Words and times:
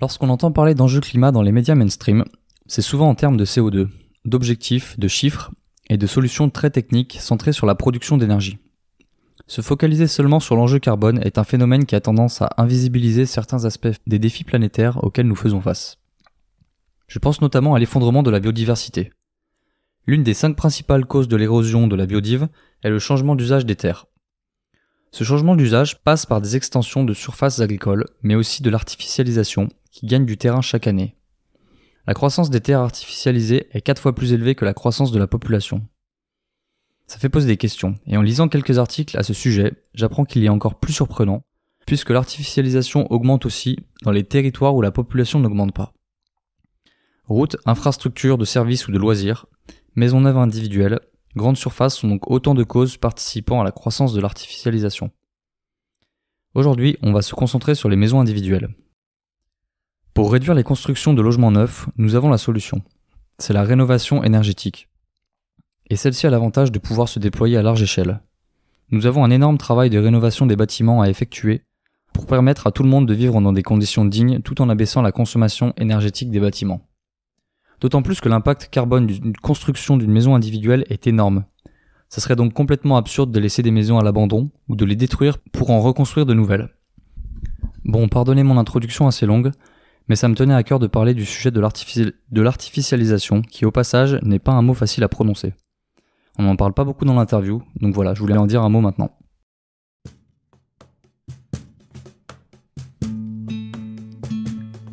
Lorsqu'on 0.00 0.30
entend 0.30 0.50
parler 0.50 0.74
d'enjeux 0.74 1.00
climat 1.00 1.30
dans 1.30 1.42
les 1.42 1.52
médias 1.52 1.74
mainstream, 1.74 2.24
c'est 2.66 2.80
souvent 2.80 3.08
en 3.08 3.14
termes 3.14 3.36
de 3.36 3.44
CO2, 3.44 3.88
d'objectifs, 4.24 4.98
de 4.98 5.08
chiffres 5.08 5.50
et 5.90 5.98
de 5.98 6.06
solutions 6.06 6.48
très 6.48 6.70
techniques 6.70 7.18
centrées 7.20 7.52
sur 7.52 7.66
la 7.66 7.74
production 7.74 8.16
d'énergie. 8.16 8.58
Se 9.46 9.60
focaliser 9.60 10.06
seulement 10.06 10.40
sur 10.40 10.56
l'enjeu 10.56 10.78
carbone 10.78 11.20
est 11.22 11.36
un 11.36 11.44
phénomène 11.44 11.84
qui 11.84 11.96
a 11.96 12.00
tendance 12.00 12.40
à 12.40 12.50
invisibiliser 12.56 13.26
certains 13.26 13.64
aspects 13.64 13.88
des 14.06 14.18
défis 14.18 14.44
planétaires 14.44 15.02
auxquels 15.04 15.26
nous 15.26 15.36
faisons 15.36 15.60
face. 15.60 15.98
Je 17.06 17.18
pense 17.18 17.42
notamment 17.42 17.74
à 17.74 17.78
l'effondrement 17.78 18.22
de 18.22 18.30
la 18.30 18.40
biodiversité. 18.40 19.12
L'une 20.06 20.22
des 20.22 20.34
cinq 20.34 20.56
principales 20.56 21.04
causes 21.04 21.28
de 21.28 21.36
l'érosion 21.36 21.88
de 21.88 21.96
la 21.96 22.06
biodive 22.06 22.48
est 22.82 22.90
le 22.90 23.00
changement 23.00 23.34
d'usage 23.34 23.66
des 23.66 23.76
terres. 23.76 24.06
Ce 25.12 25.24
changement 25.24 25.56
d'usage 25.56 26.02
passe 26.04 26.24
par 26.24 26.40
des 26.40 26.56
extensions 26.56 27.04
de 27.04 27.12
surfaces 27.12 27.60
agricoles, 27.60 28.06
mais 28.22 28.36
aussi 28.36 28.62
de 28.62 28.70
l'artificialisation, 28.70 29.68
qui 30.00 30.06
gagne 30.06 30.24
du 30.24 30.38
terrain 30.38 30.62
chaque 30.62 30.86
année. 30.86 31.14
La 32.06 32.14
croissance 32.14 32.48
des 32.48 32.62
terres 32.62 32.80
artificialisées 32.80 33.66
est 33.72 33.82
quatre 33.82 34.00
fois 34.00 34.14
plus 34.14 34.32
élevée 34.32 34.54
que 34.54 34.64
la 34.64 34.72
croissance 34.72 35.12
de 35.12 35.18
la 35.18 35.26
population. 35.26 35.86
Ça 37.06 37.18
fait 37.18 37.28
poser 37.28 37.46
des 37.46 37.58
questions, 37.58 37.96
et 38.06 38.16
en 38.16 38.22
lisant 38.22 38.48
quelques 38.48 38.78
articles 38.78 39.18
à 39.18 39.22
ce 39.22 39.34
sujet, 39.34 39.74
j'apprends 39.92 40.24
qu'il 40.24 40.42
y 40.42 40.48
a 40.48 40.52
encore 40.54 40.78
plus 40.78 40.94
surprenant, 40.94 41.42
puisque 41.84 42.08
l'artificialisation 42.08 43.12
augmente 43.12 43.44
aussi 43.44 43.76
dans 44.02 44.10
les 44.10 44.24
territoires 44.24 44.74
où 44.74 44.80
la 44.80 44.90
population 44.90 45.38
n'augmente 45.38 45.74
pas. 45.74 45.92
Routes, 47.26 47.58
infrastructures 47.66 48.38
de 48.38 48.46
services 48.46 48.88
ou 48.88 48.92
de 48.92 48.98
loisirs, 48.98 49.44
maisons 49.96 50.22
neuves 50.22 50.38
individuelles, 50.38 51.00
grandes 51.36 51.58
surfaces 51.58 51.98
sont 51.98 52.08
donc 52.08 52.30
autant 52.30 52.54
de 52.54 52.64
causes 52.64 52.96
participant 52.96 53.60
à 53.60 53.64
la 53.64 53.70
croissance 53.70 54.14
de 54.14 54.20
l'artificialisation. 54.22 55.10
Aujourd'hui, 56.54 56.96
on 57.02 57.12
va 57.12 57.20
se 57.20 57.34
concentrer 57.34 57.74
sur 57.74 57.90
les 57.90 57.96
maisons 57.96 58.20
individuelles. 58.20 58.70
Pour 60.14 60.32
réduire 60.32 60.54
les 60.54 60.64
constructions 60.64 61.14
de 61.14 61.22
logements 61.22 61.52
neufs, 61.52 61.88
nous 61.96 62.16
avons 62.16 62.30
la 62.30 62.38
solution. 62.38 62.82
C'est 63.38 63.52
la 63.52 63.62
rénovation 63.62 64.24
énergétique. 64.24 64.88
Et 65.88 65.96
celle-ci 65.96 66.26
a 66.26 66.30
l'avantage 66.30 66.72
de 66.72 66.78
pouvoir 66.78 67.08
se 67.08 67.20
déployer 67.20 67.56
à 67.56 67.62
large 67.62 67.82
échelle. 67.82 68.20
Nous 68.90 69.06
avons 69.06 69.24
un 69.24 69.30
énorme 69.30 69.56
travail 69.56 69.88
de 69.88 69.98
rénovation 69.98 70.46
des 70.46 70.56
bâtiments 70.56 71.00
à 71.00 71.08
effectuer 71.08 71.62
pour 72.12 72.26
permettre 72.26 72.66
à 72.66 72.72
tout 72.72 72.82
le 72.82 72.88
monde 72.88 73.06
de 73.06 73.14
vivre 73.14 73.40
dans 73.40 73.52
des 73.52 73.62
conditions 73.62 74.04
dignes 74.04 74.40
tout 74.40 74.60
en 74.60 74.68
abaissant 74.68 75.00
la 75.00 75.12
consommation 75.12 75.72
énergétique 75.76 76.30
des 76.30 76.40
bâtiments. 76.40 76.88
D'autant 77.80 78.02
plus 78.02 78.20
que 78.20 78.28
l'impact 78.28 78.68
carbone 78.70 79.06
d'une 79.06 79.36
construction 79.36 79.96
d'une 79.96 80.10
maison 80.10 80.34
individuelle 80.34 80.84
est 80.90 81.06
énorme. 81.06 81.44
Ça 82.08 82.20
serait 82.20 82.36
donc 82.36 82.52
complètement 82.52 82.96
absurde 82.96 83.30
de 83.30 83.38
laisser 83.38 83.62
des 83.62 83.70
maisons 83.70 83.98
à 83.98 84.02
l'abandon 84.02 84.50
ou 84.68 84.74
de 84.74 84.84
les 84.84 84.96
détruire 84.96 85.38
pour 85.52 85.70
en 85.70 85.80
reconstruire 85.80 86.26
de 86.26 86.34
nouvelles. 86.34 86.70
Bon, 87.84 88.08
pardonnez 88.08 88.42
mon 88.42 88.58
introduction 88.58 89.06
assez 89.06 89.24
longue, 89.24 89.52
mais 90.10 90.16
ça 90.16 90.26
me 90.26 90.34
tenait 90.34 90.54
à 90.54 90.64
cœur 90.64 90.80
de 90.80 90.88
parler 90.88 91.14
du 91.14 91.24
sujet 91.24 91.52
de 91.52 92.40
l'artificialisation, 92.40 93.42
qui 93.42 93.64
au 93.64 93.70
passage 93.70 94.18
n'est 94.24 94.40
pas 94.40 94.50
un 94.50 94.60
mot 94.60 94.74
facile 94.74 95.04
à 95.04 95.08
prononcer. 95.08 95.54
On 96.36 96.42
n'en 96.42 96.56
parle 96.56 96.74
pas 96.74 96.82
beaucoup 96.82 97.04
dans 97.04 97.14
l'interview, 97.14 97.62
donc 97.80 97.94
voilà, 97.94 98.12
je 98.12 98.20
voulais 98.20 98.36
en 98.36 98.48
dire 98.48 98.62
un 98.62 98.68
mot 98.70 98.80
maintenant. 98.80 99.16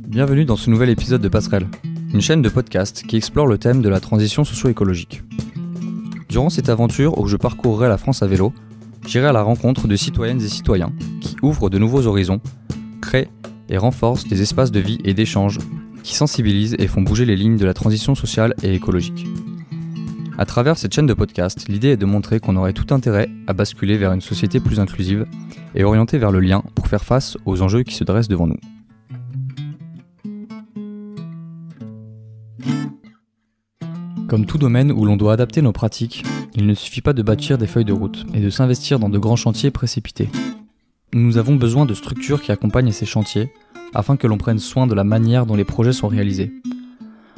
Bienvenue 0.07 0.45
dans 0.45 0.55
ce 0.55 0.69
nouvel 0.69 0.91
épisode 0.91 1.21
de 1.23 1.29
Passerelle 1.29 1.65
une 2.13 2.21
chaîne 2.21 2.43
de 2.43 2.49
podcast 2.49 3.03
qui 3.07 3.17
explore 3.17 3.47
le 3.47 3.57
thème 3.57 3.81
de 3.81 3.89
la 3.89 3.99
transition 3.99 4.43
socio-écologique. 4.43 5.23
Durant 6.29 6.51
cette 6.51 6.69
aventure 6.69 7.17
où 7.17 7.25
je 7.25 7.37
parcourrai 7.37 7.89
la 7.89 7.97
France 7.97 8.21
à 8.21 8.27
vélo, 8.27 8.53
j'irai 9.07 9.25
à 9.25 9.33
la 9.33 9.41
rencontre 9.41 9.87
de 9.87 9.95
citoyennes 9.95 10.41
et 10.41 10.47
citoyens 10.47 10.93
qui 11.21 11.37
ouvrent 11.41 11.71
de 11.71 11.79
nouveaux 11.79 12.05
horizons, 12.05 12.39
créent 13.01 13.29
et 13.69 13.77
renforcent 13.77 14.27
des 14.27 14.41
espaces 14.41 14.71
de 14.71 14.79
vie 14.79 14.99
et 15.03 15.13
d'échange 15.13 15.59
qui 16.03 16.15
sensibilisent 16.15 16.75
et 16.79 16.87
font 16.87 17.01
bouger 17.01 17.25
les 17.25 17.35
lignes 17.35 17.57
de 17.57 17.65
la 17.65 17.73
transition 17.73 18.15
sociale 18.15 18.55
et 18.63 18.73
écologique. 18.73 19.25
À 20.37 20.45
travers 20.45 20.77
cette 20.77 20.93
chaîne 20.93 21.07
de 21.07 21.13
podcast, 21.13 21.67
l'idée 21.67 21.89
est 21.89 21.97
de 21.97 22.05
montrer 22.05 22.39
qu'on 22.39 22.55
aurait 22.57 22.73
tout 22.73 22.93
intérêt 22.93 23.27
à 23.47 23.53
basculer 23.53 23.97
vers 23.97 24.13
une 24.13 24.21
société 24.21 24.59
plus 24.59 24.79
inclusive 24.79 25.25
et 25.73 25.83
orientée 25.83 26.19
vers 26.19 26.31
le 26.31 26.39
lien 26.39 26.63
pour 26.75 26.87
faire 26.87 27.03
face 27.03 27.37
aux 27.45 27.61
enjeux 27.61 27.83
qui 27.83 27.95
se 27.95 28.03
dressent 28.03 28.27
devant 28.27 28.47
nous. 28.47 28.59
Comme 34.27 34.45
tout 34.45 34.57
domaine 34.57 34.91
où 34.91 35.05
l'on 35.05 35.15
doit 35.15 35.33
adapter 35.33 35.61
nos 35.61 35.71
pratiques, 35.71 36.23
il 36.53 36.67
ne 36.67 36.73
suffit 36.73 37.01
pas 37.01 37.13
de 37.13 37.23
bâtir 37.23 37.57
des 37.57 37.65
feuilles 37.65 37.85
de 37.85 37.93
route 37.93 38.25
et 38.33 38.39
de 38.39 38.49
s'investir 38.49 38.99
dans 38.99 39.09
de 39.09 39.17
grands 39.17 39.37
chantiers 39.37 39.71
précipités. 39.71 40.29
Nous 41.13 41.37
avons 41.37 41.55
besoin 41.55 41.85
de 41.85 41.93
structures 41.93 42.41
qui 42.41 42.51
accompagnent 42.51 42.91
ces 42.91 43.05
chantiers 43.05 43.53
afin 43.93 44.17
que 44.17 44.27
l'on 44.27 44.37
prenne 44.37 44.59
soin 44.59 44.87
de 44.87 44.95
la 44.95 45.03
manière 45.03 45.45
dont 45.45 45.55
les 45.55 45.65
projets 45.65 45.93
sont 45.93 46.07
réalisés. 46.07 46.53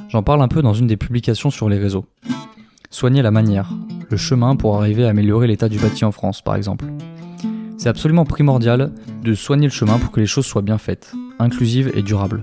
J'en 0.09 0.23
parle 0.23 0.41
un 0.41 0.47
peu 0.47 0.61
dans 0.61 0.73
une 0.73 0.87
des 0.87 0.97
publications 0.97 1.51
sur 1.51 1.69
les 1.69 1.77
réseaux. 1.77 2.05
Soigner 2.89 3.21
la 3.21 3.31
manière, 3.31 3.71
le 4.09 4.17
chemin 4.17 4.55
pour 4.55 4.77
arriver 4.77 5.05
à 5.05 5.09
améliorer 5.09 5.47
l'état 5.47 5.69
du 5.69 5.77
bâti 5.77 6.05
en 6.05 6.11
France 6.11 6.41
par 6.41 6.55
exemple. 6.55 6.85
C'est 7.77 7.89
absolument 7.89 8.25
primordial 8.25 8.91
de 9.23 9.33
soigner 9.33 9.67
le 9.67 9.73
chemin 9.73 9.99
pour 9.99 10.11
que 10.11 10.19
les 10.19 10.25
choses 10.25 10.45
soient 10.45 10.61
bien 10.61 10.77
faites, 10.77 11.13
inclusives 11.39 11.91
et 11.95 12.01
durables. 12.01 12.41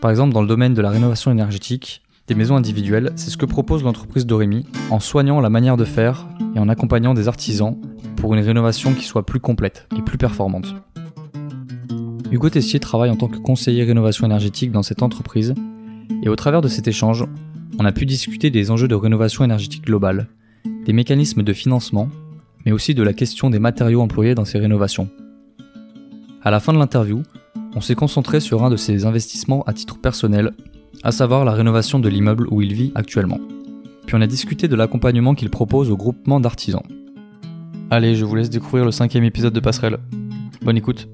Par 0.00 0.10
exemple, 0.10 0.34
dans 0.34 0.42
le 0.42 0.48
domaine 0.48 0.74
de 0.74 0.82
la 0.82 0.90
rénovation 0.90 1.30
énergétique, 1.30 2.02
des 2.26 2.34
maisons 2.34 2.56
individuelles, 2.56 3.12
c'est 3.16 3.30
ce 3.30 3.36
que 3.36 3.46
propose 3.46 3.82
l'entreprise 3.82 4.26
Doremi 4.26 4.66
en 4.90 5.00
soignant 5.00 5.40
la 5.40 5.50
manière 5.50 5.76
de 5.76 5.84
faire 5.84 6.26
et 6.54 6.58
en 6.58 6.68
accompagnant 6.68 7.14
des 7.14 7.28
artisans 7.28 7.76
pour 8.16 8.34
une 8.34 8.40
rénovation 8.44 8.94
qui 8.94 9.04
soit 9.04 9.26
plus 9.26 9.40
complète 9.40 9.88
et 9.96 10.02
plus 10.02 10.18
performante. 10.18 10.74
Hugo 12.30 12.48
Tessier 12.48 12.78
travaille 12.78 13.10
en 13.10 13.16
tant 13.16 13.26
que 13.26 13.38
conseiller 13.38 13.82
rénovation 13.82 14.24
énergétique 14.24 14.70
dans 14.70 14.84
cette 14.84 15.02
entreprise 15.02 15.54
et 16.22 16.28
au 16.28 16.36
travers 16.36 16.60
de 16.60 16.68
cet 16.68 16.86
échange, 16.86 17.26
on 17.78 17.84
a 17.84 17.92
pu 17.92 18.06
discuter 18.06 18.50
des 18.50 18.70
enjeux 18.70 18.88
de 18.88 18.94
rénovation 18.94 19.44
énergétique 19.44 19.84
globale, 19.84 20.28
des 20.84 20.92
mécanismes 20.92 21.42
de 21.42 21.52
financement, 21.52 22.08
mais 22.64 22.72
aussi 22.72 22.94
de 22.94 23.02
la 23.02 23.14
question 23.14 23.50
des 23.50 23.58
matériaux 23.58 24.00
employés 24.00 24.34
dans 24.34 24.44
ces 24.44 24.58
rénovations. 24.58 25.08
À 26.42 26.50
la 26.50 26.60
fin 26.60 26.72
de 26.72 26.78
l'interview, 26.78 27.22
on 27.74 27.80
s'est 27.80 27.94
concentré 27.94 28.40
sur 28.40 28.64
un 28.64 28.70
de 28.70 28.76
ses 28.76 29.06
investissements 29.06 29.62
à 29.64 29.72
titre 29.72 29.98
personnel 29.98 30.52
à 31.02 31.12
savoir 31.12 31.44
la 31.44 31.52
rénovation 31.52 31.98
de 31.98 32.08
l'immeuble 32.08 32.46
où 32.50 32.62
il 32.62 32.74
vit 32.74 32.92
actuellement. 32.94 33.38
Puis 34.06 34.16
on 34.16 34.20
a 34.20 34.26
discuté 34.26 34.68
de 34.68 34.76
l'accompagnement 34.76 35.34
qu'il 35.34 35.50
propose 35.50 35.90
au 35.90 35.96
groupement 35.96 36.40
d'artisans. 36.40 36.82
Allez, 37.90 38.14
je 38.14 38.24
vous 38.24 38.36
laisse 38.36 38.50
découvrir 38.50 38.84
le 38.84 38.92
cinquième 38.92 39.24
épisode 39.24 39.52
de 39.52 39.60
Passerelle. 39.60 39.98
Bonne 40.62 40.76
écoute. 40.76 41.08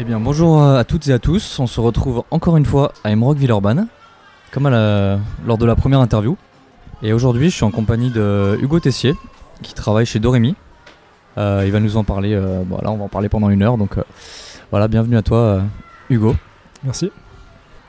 Eh 0.00 0.04
bien, 0.04 0.20
bonjour 0.20 0.62
à 0.62 0.84
toutes 0.84 1.08
et 1.08 1.12
à 1.12 1.18
tous. 1.18 1.58
On 1.58 1.66
se 1.66 1.80
retrouve 1.80 2.22
encore 2.30 2.56
une 2.56 2.64
fois 2.64 2.92
à 3.02 3.10
Emerog 3.10 3.36
Villeurbanne, 3.36 3.88
comme 4.52 4.66
à 4.66 5.18
lors 5.44 5.58
de 5.58 5.66
la 5.66 5.74
première 5.74 6.00
interview. 6.00 6.36
Et 7.02 7.12
aujourd'hui, 7.12 7.50
je 7.50 7.56
suis 7.56 7.64
en 7.64 7.72
compagnie 7.72 8.10
de 8.10 8.56
Hugo 8.62 8.78
Tessier, 8.78 9.14
qui 9.60 9.74
travaille 9.74 10.06
chez 10.06 10.20
Doremi. 10.20 10.54
Euh, 11.36 11.64
il 11.66 11.72
va 11.72 11.80
nous 11.80 11.96
en 11.96 12.04
parler. 12.04 12.32
Euh, 12.32 12.62
on 12.70 12.96
va 12.96 13.04
en 13.04 13.08
parler 13.08 13.28
pendant 13.28 13.50
une 13.50 13.62
heure. 13.62 13.76
Donc, 13.76 13.98
euh, 13.98 14.04
voilà, 14.70 14.86
bienvenue 14.86 15.16
à 15.16 15.22
toi, 15.22 15.62
Hugo. 16.10 16.36
Merci. 16.84 17.10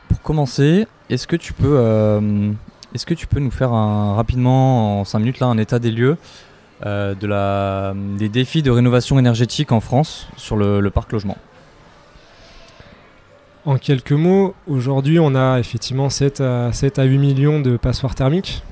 Pour 0.08 0.22
commencer, 0.22 0.88
est-ce 1.09 1.28
que 1.28 1.36
tu 1.36 1.53
peux, 1.53 1.78
euh, 1.78 2.52
est-ce 2.94 3.06
que 3.06 3.14
tu 3.14 3.28
peux 3.28 3.40
nous 3.40 3.52
faire 3.52 3.72
un, 3.72 4.16
rapidement 4.16 5.02
en 5.02 5.06
5 5.06 5.20
minutes 5.20 5.40
là 5.40 5.47
un 5.47 5.58
état 5.58 5.78
des 5.78 5.91
lieux 5.91 6.18
euh, 6.86 7.14
de 7.14 7.28
la, 7.28 7.94
des 8.18 8.30
défis 8.30 8.64
de 8.64 8.72
rénovation 8.72 9.20
énergétique 9.20 9.72
en 9.72 9.80
France 9.80 10.28
sur 10.38 10.58
le, 10.58 10.90
parc 10.90 11.12
logement? 11.12 11.38
En 13.66 13.78
quelques 13.78 14.14
mots, 14.14 14.56
aujourd'hui 14.68 15.20
on 15.20 15.36
a 15.36 15.59
effectivement 15.59 16.09
7 16.09 16.40
à, 16.40 16.72
7 16.72 16.97
à 16.97 17.03
8 17.03 17.18
millions 17.18 17.59
de 17.59 17.75
passoires 17.75 18.16
thermiques. 18.16 18.64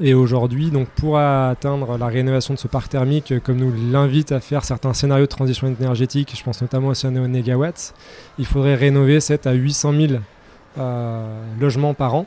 Et 0.00 0.14
aujourd'hui, 0.14 0.70
donc 0.70 0.88
pour 0.88 1.18
atteindre 1.18 1.98
la 1.98 2.06
rénovation 2.06 2.54
de 2.54 2.58
ce 2.58 2.68
parc 2.68 2.90
thermique, 2.90 3.34
comme 3.42 3.56
nous 3.56 3.72
l'invite 3.92 4.32
à 4.32 4.40
faire 4.40 4.64
certains 4.64 4.94
scénarios 4.94 5.26
de 5.26 5.30
transition 5.30 5.66
énergétique, 5.66 6.32
je 6.36 6.42
pense 6.42 6.62
notamment 6.62 6.88
aux 6.88 7.10
néo-négawatts, 7.10 7.92
il 8.38 8.46
faudrait 8.46 8.76
rénover 8.76 9.20
7 9.20 9.46
à 9.46 9.52
800 9.52 9.92
000 9.92 10.12
euh, 10.78 11.42
logements 11.60 11.92
par 11.92 12.14
an. 12.14 12.26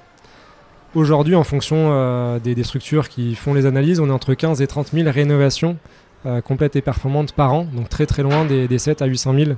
Aujourd'hui, 0.93 1.35
en 1.35 1.43
fonction 1.43 1.89
euh, 1.91 2.37
des, 2.37 2.63
structures 2.63 3.09
qui 3.09 3.33
font 3.33 3.53
les 3.53 3.65
analyses, 3.65 3.99
on 3.99 4.09
est 4.09 4.11
entre 4.11 4.33
15 4.33 4.61
et 4.61 4.67
30 4.67 4.91
000 4.93 5.09
rénovations 5.09 5.77
euh, 6.25 6.41
complètes 6.41 6.75
et 6.75 6.81
performantes 6.81 7.31
par 7.31 7.53
an, 7.53 7.65
donc 7.73 7.89
très 7.89 8.05
très 8.05 8.23
loin 8.23 8.45
des, 8.45 8.67
des 8.67 8.77
7 8.77 9.01
à 9.01 9.05
800 9.05 9.33
000. 9.33 9.51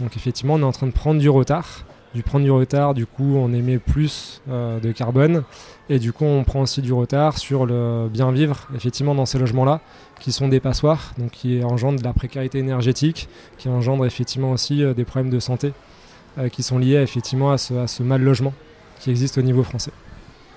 Donc 0.00 0.16
effectivement, 0.16 0.54
on 0.54 0.60
est 0.60 0.64
en 0.64 0.72
train 0.72 0.86
de 0.86 0.92
prendre 0.92 1.20
du 1.20 1.28
retard. 1.28 1.84
Du 2.14 2.22
prendre 2.22 2.44
du 2.44 2.50
retard, 2.50 2.94
du 2.94 3.06
coup, 3.06 3.34
on 3.36 3.52
émet 3.52 3.78
plus 3.78 4.40
de 4.46 4.92
carbone. 4.92 5.42
Et 5.90 5.98
du 5.98 6.12
coup, 6.12 6.24
on 6.24 6.44
prend 6.44 6.62
aussi 6.62 6.80
du 6.80 6.92
retard 6.92 7.36
sur 7.38 7.66
le 7.66 8.08
bien 8.08 8.32
vivre, 8.32 8.68
effectivement, 8.74 9.14
dans 9.14 9.26
ces 9.26 9.38
logements-là, 9.38 9.80
qui 10.18 10.32
sont 10.32 10.48
des 10.48 10.60
passoires, 10.60 11.12
donc 11.18 11.32
qui 11.32 11.62
engendrent 11.62 11.98
de 11.98 12.04
la 12.04 12.14
précarité 12.14 12.58
énergétique, 12.58 13.28
qui 13.58 13.68
engendrent 13.68 14.06
effectivement 14.06 14.52
aussi 14.52 14.82
euh, 14.82 14.94
des 14.94 15.04
problèmes 15.04 15.30
de 15.30 15.40
santé, 15.40 15.74
euh, 16.38 16.48
qui 16.48 16.62
sont 16.62 16.78
liés 16.78 16.94
effectivement 16.94 17.52
à 17.52 17.58
ce, 17.58 18.02
mal 18.02 18.22
logement 18.22 18.54
qui 19.00 19.10
existe 19.10 19.36
au 19.36 19.42
niveau 19.42 19.62
français. 19.62 19.92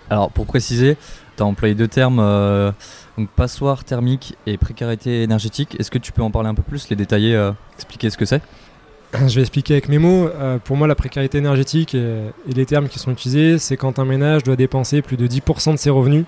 Alors, 0.09 0.31
pour 0.31 0.45
préciser, 0.45 0.95
tu 1.35 1.43
as 1.43 1.45
employé 1.45 1.75
deux 1.75 1.89
termes, 1.89 2.19
euh, 2.21 2.71
donc 3.17 3.27
passoire 3.31 3.83
thermique 3.83 4.37
et 4.45 4.55
précarité 4.57 5.23
énergétique. 5.23 5.75
Est-ce 5.77 5.91
que 5.91 5.97
tu 5.97 6.13
peux 6.13 6.21
en 6.21 6.31
parler 6.31 6.47
un 6.47 6.55
peu 6.55 6.63
plus, 6.63 6.87
les 6.89 6.95
détailler, 6.95 7.51
expliquer 7.75 8.09
ce 8.09 8.17
que 8.17 8.23
c'est? 8.23 8.41
je 9.27 9.35
vais 9.35 9.41
expliquer 9.41 9.73
avec 9.73 9.89
mes 9.89 9.97
mots. 9.97 10.29
pour 10.63 10.77
moi, 10.77 10.87
la 10.87 10.95
précarité 10.95 11.37
énergétique 11.37 11.95
et, 11.95 12.31
les 12.47 12.65
termes 12.65 12.87
qui 12.87 12.99
sont 12.99 13.11
utilisés, 13.11 13.57
c'est 13.57 13.77
quand 13.77 13.99
un 13.99 14.05
ménage 14.05 14.43
doit 14.43 14.55
dépenser 14.55 15.01
plus 15.01 15.17
de 15.17 15.27
10% 15.27 15.73
de 15.73 15.77
ses 15.77 15.89
revenus 15.89 16.25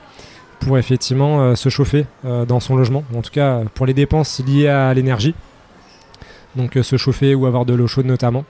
pour 0.60 0.78
effectivement 0.78 1.56
se 1.56 1.70
chauffer 1.70 2.06
dans 2.24 2.60
son 2.60 2.76
logement, 2.76 3.04
en 3.16 3.22
tout 3.22 3.32
cas 3.32 3.62
pour 3.74 3.86
les 3.86 3.94
dépenses 3.94 4.42
liées 4.46 4.68
à 4.68 4.94
l'énergie, 4.94 5.34
donc 6.56 6.78
se 6.82 6.98
chauffer 6.98 7.36
ou 7.36 7.46
avoir 7.46 7.66
de 7.66 7.74
l'eau 7.74 7.88
chaude 7.88 8.06
notamment. 8.06 8.44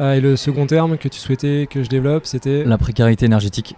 et 0.00 0.20
le 0.20 0.36
second 0.36 0.66
terme 0.66 0.96
que 0.96 1.08
tu 1.08 1.18
souhaitais 1.18 1.68
que 1.70 1.82
je 1.82 1.88
développe, 1.88 2.26
c'était... 2.26 2.64
La 2.64 2.78
précarité 2.78 3.26
énergétique. 3.26 3.76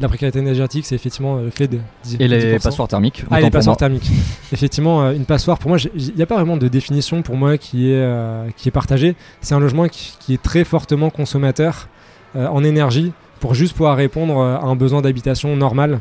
La 0.00 0.08
précarité 0.08 0.38
énergétique, 0.38 0.86
c'est 0.86 0.94
effectivement 0.94 1.36
le 1.36 1.50
fait 1.50 1.68
de. 1.68 1.78
Et 2.18 2.26
les 2.26 2.58
passoires 2.58 2.88
thermiques 2.88 3.24
Ah, 3.30 3.40
les 3.40 3.50
passoires 3.50 3.76
thermiques. 3.76 4.10
effectivement, 4.52 5.02
euh, 5.02 5.12
une 5.12 5.26
passoire, 5.26 5.58
pour 5.58 5.68
moi, 5.68 5.78
il 5.94 6.14
n'y 6.14 6.22
a 6.22 6.26
pas 6.26 6.36
vraiment 6.36 6.56
de 6.56 6.68
définition 6.68 7.20
pour 7.20 7.36
moi 7.36 7.58
qui 7.58 7.90
est, 7.90 7.96
euh, 7.96 8.48
qui 8.56 8.68
est 8.68 8.72
partagée. 8.72 9.14
C'est 9.42 9.54
un 9.54 9.60
logement 9.60 9.88
qui, 9.88 10.32
est 10.32 10.42
très 10.42 10.64
fortement 10.64 11.10
consommateur 11.10 11.88
euh, 12.34 12.46
en 12.46 12.64
énergie 12.64 13.12
pour 13.40 13.54
juste 13.54 13.74
pouvoir 13.74 13.96
répondre 13.96 14.40
à 14.40 14.64
un 14.64 14.74
besoin 14.74 15.02
d'habitation 15.02 15.54
normal. 15.54 16.00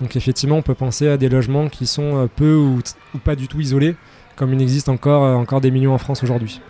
Donc, 0.00 0.14
effectivement, 0.14 0.56
on 0.56 0.62
peut 0.62 0.74
penser 0.74 1.08
à 1.08 1.16
des 1.16 1.28
logements 1.28 1.68
qui 1.68 1.86
sont 1.86 2.28
peu 2.36 2.54
ou, 2.54 2.78
ou 3.14 3.18
pas 3.18 3.34
du 3.34 3.48
tout 3.48 3.60
isolés, 3.60 3.96
comme 4.36 4.52
il 4.54 4.62
existe 4.62 4.88
encore, 4.88 5.22
encore 5.36 5.60
des 5.60 5.72
millions 5.72 5.94
en 5.94 5.98
France 5.98 6.22
aujourd'hui. 6.22 6.60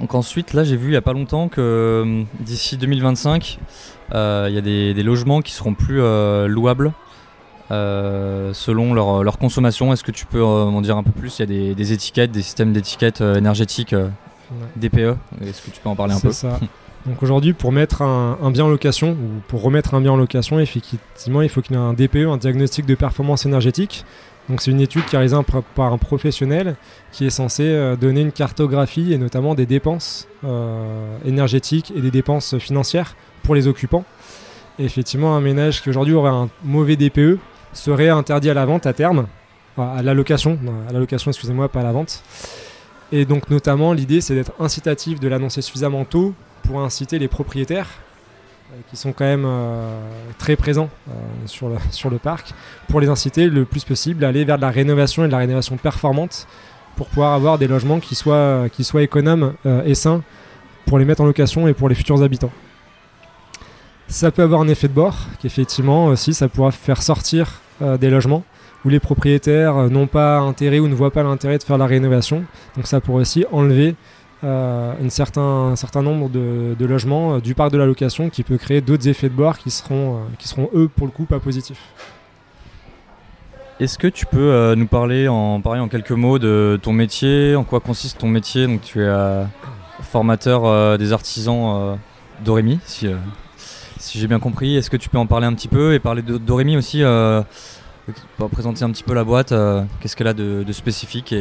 Donc 0.00 0.14
ensuite, 0.14 0.52
là, 0.52 0.64
j'ai 0.64 0.76
vu 0.76 0.88
il 0.88 0.90
n'y 0.90 0.96
a 0.96 1.02
pas 1.02 1.12
longtemps 1.12 1.48
que 1.48 2.24
d'ici 2.40 2.76
2025, 2.76 3.58
euh, 3.58 3.64
il 4.12 4.54
y 4.54 4.58
a 4.58 4.60
des, 4.60 5.02
logements 5.02 5.42
qui 5.42 5.52
seront 5.52 5.74
plus 5.74 6.00
euh, 6.00 6.46
louables 6.46 6.92
euh, 7.70 8.52
selon 8.52 8.94
leur, 8.94 9.38
consommation. 9.38 9.92
Est-ce 9.92 10.04
que 10.04 10.12
tu 10.12 10.26
peux 10.26 10.42
en 10.42 10.80
dire 10.80 10.96
un 10.96 11.02
peu 11.02 11.12
plus? 11.12 11.38
Il 11.38 11.50
y 11.50 11.70
a 11.70 11.74
des, 11.74 11.92
étiquettes, 11.92 12.32
des 12.32 12.42
systèmes 12.42 12.72
d'étiquettes 12.72 13.20
énergétiques 13.20 13.94
DPE. 14.76 15.16
Est-ce 15.42 15.62
que 15.62 15.70
tu 15.70 15.80
peux 15.82 15.88
en 15.88 15.96
parler 15.96 16.14
un 16.14 16.20
peu? 16.20 16.32
Ça. 16.32 16.60
Donc 17.06 17.22
aujourd'hui, 17.22 17.52
pour 17.52 17.70
mettre 17.70 18.02
un, 18.02 18.50
bien 18.50 18.64
en 18.64 18.68
location 18.68 19.12
ou 19.12 19.40
pour 19.46 19.62
remettre 19.62 19.94
un 19.94 20.00
bien 20.00 20.12
en 20.12 20.16
location, 20.16 20.58
effectivement, 20.58 21.40
il 21.40 21.48
faut 21.48 21.62
qu'il 21.62 21.76
y 21.76 21.78
ait 21.78 21.82
un 21.82 21.92
DPE, 21.92 22.26
un 22.28 22.36
diagnostic 22.36 22.84
de 22.84 22.94
performance 22.96 23.46
énergétique. 23.46 24.04
Donc 24.48 24.60
c'est 24.60 24.70
une 24.70 24.80
étude 24.80 25.04
qui 25.06 25.16
est 25.16 25.18
réalisée 25.18 25.36
par 25.74 25.92
un 25.92 25.98
professionnel 25.98 26.76
qui 27.10 27.26
est 27.26 27.30
censé 27.30 27.96
donner 28.00 28.20
une 28.20 28.32
cartographie 28.32 29.12
et 29.12 29.18
notamment 29.18 29.54
des 29.54 29.66
dépenses 29.66 30.28
énergétiques 31.24 31.92
et 31.96 32.00
des 32.00 32.12
dépenses 32.12 32.56
financières 32.58 33.16
pour 33.42 33.56
les 33.56 33.66
occupants. 33.66 34.04
Effectivement, 34.78 35.36
un 35.36 35.40
ménage 35.40 35.82
qui 35.82 35.88
aujourd'hui 35.88 36.14
aurait 36.14 36.30
un 36.30 36.48
mauvais 36.62 36.96
DPE 36.96 37.38
serait 37.72 38.08
interdit 38.08 38.50
à 38.50 38.54
la 38.54 38.66
vente 38.66 38.86
à 38.86 38.92
terme, 38.92 39.26
à 39.78 40.02
la 40.02 40.14
location, 40.14 40.58
à 40.88 40.92
la 40.92 40.98
location, 40.98 41.30
excusez-moi, 41.30 41.68
pas 41.68 41.80
à 41.80 41.84
la 41.84 41.92
vente. 41.92 42.22
Et 43.12 43.24
donc 43.24 43.50
notamment, 43.50 43.92
l'idée, 43.92 44.20
c'est 44.20 44.34
d'être 44.34 44.52
incitatif, 44.58 45.20
de 45.20 45.28
l'annoncer 45.28 45.62
suffisamment 45.62 46.04
tôt 46.04 46.34
pour 46.62 46.80
inciter 46.80 47.18
les 47.18 47.28
propriétaires, 47.28 47.88
euh, 47.88 48.05
qui 48.90 48.96
sont 48.96 49.12
quand 49.12 49.24
même 49.24 49.44
euh, 49.46 50.00
très 50.38 50.56
présents 50.56 50.90
euh, 51.08 51.12
sur, 51.46 51.68
le, 51.68 51.76
sur 51.90 52.10
le 52.10 52.18
parc, 52.18 52.52
pour 52.88 53.00
les 53.00 53.08
inciter 53.08 53.48
le 53.48 53.64
plus 53.64 53.84
possible 53.84 54.24
à 54.24 54.28
aller 54.28 54.44
vers 54.44 54.56
de 54.56 54.62
la 54.62 54.70
rénovation 54.70 55.24
et 55.24 55.26
de 55.26 55.32
la 55.32 55.38
rénovation 55.38 55.76
performante 55.76 56.46
pour 56.96 57.08
pouvoir 57.08 57.34
avoir 57.34 57.58
des 57.58 57.68
logements 57.68 58.00
qui 58.00 58.14
soient, 58.14 58.68
qui 58.72 58.82
soient 58.82 59.02
économes 59.02 59.52
et 59.84 59.94
sains 59.94 60.22
pour 60.86 60.98
les 60.98 61.04
mettre 61.04 61.20
en 61.20 61.26
location 61.26 61.68
et 61.68 61.74
pour 61.74 61.90
les 61.90 61.94
futurs 61.94 62.22
habitants. 62.22 62.52
Ça 64.08 64.30
peut 64.30 64.42
avoir 64.42 64.60
un 64.60 64.68
effet 64.68 64.86
de 64.86 64.92
bord, 64.92 65.16
qu'effectivement 65.40 66.06
aussi 66.06 66.32
ça 66.32 66.48
pourra 66.48 66.70
faire 66.70 67.02
sortir 67.02 67.60
euh, 67.82 67.98
des 67.98 68.08
logements 68.08 68.44
où 68.84 68.88
les 68.88 69.00
propriétaires 69.00 69.76
euh, 69.76 69.88
n'ont 69.88 70.06
pas 70.06 70.38
intérêt 70.38 70.78
ou 70.78 70.86
ne 70.86 70.94
voient 70.94 71.10
pas 71.10 71.24
l'intérêt 71.24 71.58
de 71.58 71.64
faire 71.64 71.76
la 71.76 71.86
rénovation. 71.86 72.44
Donc 72.76 72.86
ça 72.86 73.00
pourrait 73.00 73.22
aussi 73.22 73.44
enlever 73.50 73.96
euh, 74.44 74.92
un 75.00 75.08
certain 75.76 76.02
nombre 76.02 76.28
de, 76.28 76.84
logements 76.84 77.38
du 77.38 77.54
parc 77.54 77.72
de 77.72 77.78
la 77.78 77.86
location 77.86 78.30
qui 78.30 78.42
peut 78.42 78.58
créer 78.58 78.80
d'autres 78.80 79.08
effets 79.08 79.28
de 79.28 79.34
bord 79.34 79.58
qui 79.58 79.70
seront, 79.70 80.20
qui 80.38 80.48
seront 80.48 80.70
eux 80.74 80.88
pour 80.88 81.06
le 81.06 81.12
coup 81.12 81.24
pas 81.24 81.40
positifs. 81.40 81.82
Est-ce 83.78 83.98
que 83.98 84.08
tu 84.08 84.24
peux 84.24 84.74
nous 84.74 84.86
parler 84.86 85.28
en, 85.28 85.60
en 85.62 85.88
quelques 85.88 86.12
mots 86.12 86.38
de 86.38 86.78
ton 86.82 86.92
métier, 86.92 87.54
en 87.56 87.64
quoi 87.64 87.80
consiste 87.80 88.18
ton 88.18 88.28
métier? 88.28 88.66
Donc 88.66 88.82
tu 88.82 89.02
es 89.02 89.44
formateur 90.00 90.96
des 90.98 91.12
artisans 91.12 91.98
d'Orémy, 92.42 92.78
si, 92.84 93.08
si 93.98 94.18
j'ai 94.18 94.26
bien 94.26 94.38
compris. 94.38 94.76
Est-ce 94.76 94.90
que 94.90 94.96
tu 94.96 95.08
peux 95.08 95.18
en 95.18 95.26
parler 95.26 95.46
un 95.46 95.54
petit 95.54 95.68
peu 95.68 95.94
et 95.94 95.98
parler 95.98 96.22
de 96.22 96.38
Doremi 96.38 96.76
aussi 96.76 97.02
euh, 97.02 97.42
Présenter 98.52 98.84
un 98.84 98.90
petit 98.90 99.02
peu 99.02 99.14
la 99.14 99.24
boîte, 99.24 99.52
euh, 99.52 99.82
qu'est-ce 100.00 100.16
qu'elle 100.16 100.28
a 100.28 100.34
de, 100.34 100.64
spécifique 100.72 101.32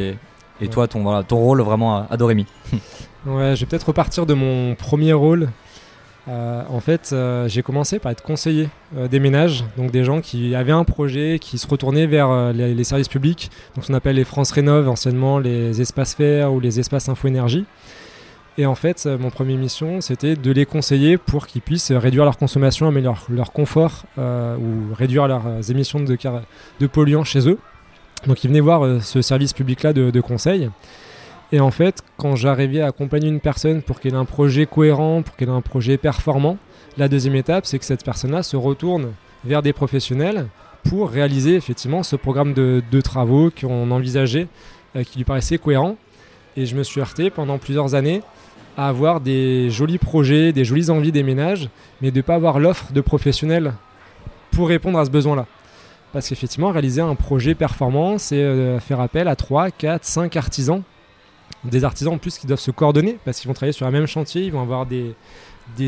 toi, 0.69 0.87
ton, 0.87 1.03
voilà, 1.03 1.23
ton 1.23 1.37
rôle 1.37 1.61
vraiment 1.61 1.97
à, 1.97 2.07
à 2.09 2.17
Doremi 2.17 2.45
Ouais, 3.25 3.55
je 3.55 3.61
vais 3.61 3.65
peut-être 3.65 3.87
repartir 3.87 4.25
de 4.25 4.33
mon 4.33 4.75
premier 4.75 5.13
rôle. 5.13 5.49
Euh, 6.27 6.63
en 6.69 6.79
fait, 6.79 7.11
euh, 7.11 7.47
j'ai 7.47 7.61
commencé 7.61 7.99
par 7.99 8.11
être 8.11 8.21
conseiller 8.21 8.69
des 8.93 9.19
ménages, 9.19 9.63
donc 9.77 9.91
des 9.91 10.03
gens 10.03 10.21
qui 10.21 10.55
avaient 10.55 10.71
un 10.71 10.83
projet, 10.83 11.37
qui 11.39 11.57
se 11.57 11.67
retournaient 11.67 12.07
vers 12.07 12.53
les, 12.53 12.83
services 12.83 13.07
publics, 13.07 13.51
donc 13.75 13.83
ce 13.83 13.89
qu'on 13.89 13.95
appelle 13.95 14.15
les 14.15 14.23
France 14.23 14.51
Rénov, 14.51 14.87
anciennement 14.87 15.39
les 15.39 15.81
espaces 15.81 16.15
verts 16.17 16.53
ou 16.53 16.59
les 16.59 16.79
espaces 16.79 17.09
info 17.09 17.27
énergie. 17.27 17.65
Et 18.57 18.65
en 18.65 18.75
fait, 18.75 19.05
mon 19.05 19.29
première 19.29 19.57
mission, 19.57 19.99
c'était 19.99 20.35
de 20.35 20.51
les 20.51 20.65
conseiller 20.65 21.17
pour 21.17 21.45
qu'ils 21.45 21.61
puissent 21.61 21.91
réduire 21.91 22.23
leur 22.23 22.37
consommation, 22.37 22.87
améliorer 22.87 23.19
leur 23.29 23.51
confort 23.51 24.03
euh, 24.17 24.55
ou 24.55 24.93
réduire 24.93 25.27
leurs 25.27 25.45
euh, 25.45 25.61
émissions 25.61 25.99
de, 25.99 26.17
de, 26.79 26.87
polluants 26.87 27.25
chez 27.25 27.49
eux. 27.49 27.59
Donc 28.27 28.43
ils 28.43 28.47
venaient 28.47 28.59
voir 28.59 28.83
euh, 28.83 28.99
ce 28.99 29.21
service 29.21 29.53
public-là 29.53 29.93
de, 29.93 30.21
conseil. 30.21 30.69
Et 31.51 31.59
en 31.59 31.71
fait, 31.71 32.01
quand 32.17 32.35
j'arrivais 32.35 32.81
à 32.81 32.87
accompagner 32.87 33.27
une 33.27 33.39
personne 33.39 33.81
pour 33.81 33.99
qu'elle 33.99 34.13
ait 34.13 34.17
un 34.17 34.25
projet 34.25 34.65
cohérent, 34.65 35.21
pour 35.21 35.35
qu'elle 35.35 35.49
ait 35.49 35.51
un 35.51 35.61
projet 35.61 35.97
performant, 35.97 36.57
la 36.97 37.07
deuxième 37.07 37.35
étape, 37.35 37.65
c'est 37.65 37.77
que 37.77 37.85
cette 37.85 38.03
personne-là 38.03 38.41
se 38.41 38.57
retourne 38.57 39.11
vers 39.43 39.61
des 39.61 39.73
professionnels 39.73 40.47
pour 40.89 41.09
réaliser 41.09 41.55
effectivement 41.55 42.03
ce 42.03 42.15
programme 42.15 42.53
de, 42.53 43.01
travaux 43.01 43.51
qu'on 43.51 43.91
envisageait, 43.91 44.47
qui 45.05 45.17
lui 45.17 45.25
paraissait 45.25 45.57
cohérent. 45.57 45.97
Et 46.57 46.65
je 46.65 46.75
me 46.75 46.83
suis 46.83 47.01
heurté 47.01 47.29
pendant 47.29 47.57
plusieurs 47.57 47.95
années 47.95 48.21
à 48.77 48.87
avoir 48.87 49.19
des 49.19 49.69
jolis 49.69 49.97
projets, 49.97 50.51
des 50.51 50.65
jolies 50.65 50.89
envies 50.89 51.11
des 51.11 51.23
ménages, 51.23 51.69
mais 52.01 52.11
de 52.11 52.17
ne 52.17 52.21
pas 52.21 52.35
avoir 52.35 52.59
l'offre 52.59 52.91
de 52.91 53.01
professionnels 53.01 53.73
pour 54.51 54.67
répondre 54.67 54.99
à 54.99 55.05
ce 55.05 55.11
besoin-là. 55.11 55.45
Parce 56.15 56.29
qu'effectivement, 56.29 56.71
réaliser 56.71 57.01
un 57.01 57.13
projet 57.13 57.55
performant, 57.55 58.17
c'est 58.17 58.41
euh, 58.41 58.79
faire 58.79 59.01
appel 59.01 59.27
à 59.27 59.35
3, 59.35 59.69
4, 59.69 60.05
5 60.05 60.37
artisans. 60.37 60.81
Des 61.65 61.83
artisans 61.83 62.13
en 62.13 62.17
plus 62.17 62.37
qui 62.37 62.47
doivent 62.47 62.57
se 62.57 62.71
coordonner 62.71 63.19
parce 63.25 63.41
qu'ils 63.41 63.49
vont 63.49 63.53
travailler 63.53 63.73
sur 63.73 63.85
un 63.85 63.91
même 63.91 64.07
chantier, 64.07 64.43
ils 64.43 64.51
vont 64.53 64.61
avoir 64.61 64.85
des, 64.85 65.13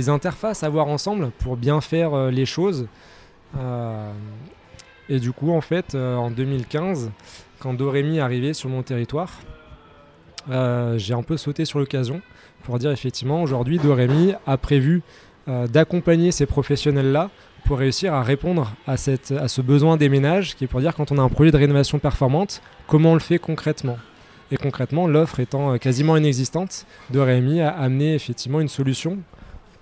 interfaces 0.09 0.63
à 0.63 0.69
voir 0.69 0.87
ensemble 0.87 1.31
pour 1.39 1.55
bien 1.55 1.79
faire 1.79 2.13
euh, 2.13 2.29
les 2.29 2.45
choses. 2.45 2.89
Euh, 3.57 4.11
et 5.07 5.21
du 5.21 5.31
coup, 5.31 5.53
en 5.53 5.61
fait, 5.61 5.95
en 5.95 6.29
2015, 6.29 7.09
quand 7.59 7.73
Dorémy 7.73 8.17
est 8.17 8.19
arrivé 8.19 8.53
sur 8.53 8.67
mon 8.67 8.83
territoire, 8.83 9.31
j'ai 10.49 11.13
un 11.13 11.23
peu 11.23 11.37
sauté 11.37 11.63
sur 11.63 11.79
l'occasion 11.79 12.21
pour 12.63 12.79
dire 12.79 12.91
effectivement 12.91 13.41
aujourd'hui 13.41 13.79
Dorémy 13.79 14.33
a 14.45 14.57
prévu 14.57 15.03
d'accompagner 15.47 16.33
ces 16.33 16.45
professionnels-là 16.45 17.29
pour 17.67 17.79
réussir 17.79 18.13
à 18.13 18.23
répondre 18.23 18.71
à, 18.87 18.95
cette, 18.95 19.31
à 19.31 19.49
ce 19.49 19.61
besoin 19.61 19.97
des 19.97 20.07
ménages, 20.07 20.55
qui 20.55 20.63
est 20.63 20.67
pour 20.67 20.79
dire 20.79 20.95
quand 20.95 21.11
on 21.11 21.17
a 21.17 21.21
un 21.21 21.27
projet 21.27 21.51
de 21.51 21.57
rénovation 21.57 21.99
performante, 21.99 22.61
comment 22.87 23.11
on 23.11 23.13
le 23.13 23.19
fait 23.19 23.39
concrètement? 23.39 23.97
Et 24.51 24.55
concrètement, 24.55 25.05
l'offre 25.05 25.41
étant 25.41 25.73
euh, 25.73 25.77
quasiment 25.77 26.15
inexistante, 26.15 26.85
Dorémy 27.09 27.59
a 27.59 27.69
amené 27.69 28.15
effectivement 28.15 28.61
une 28.61 28.69
solution 28.69 29.17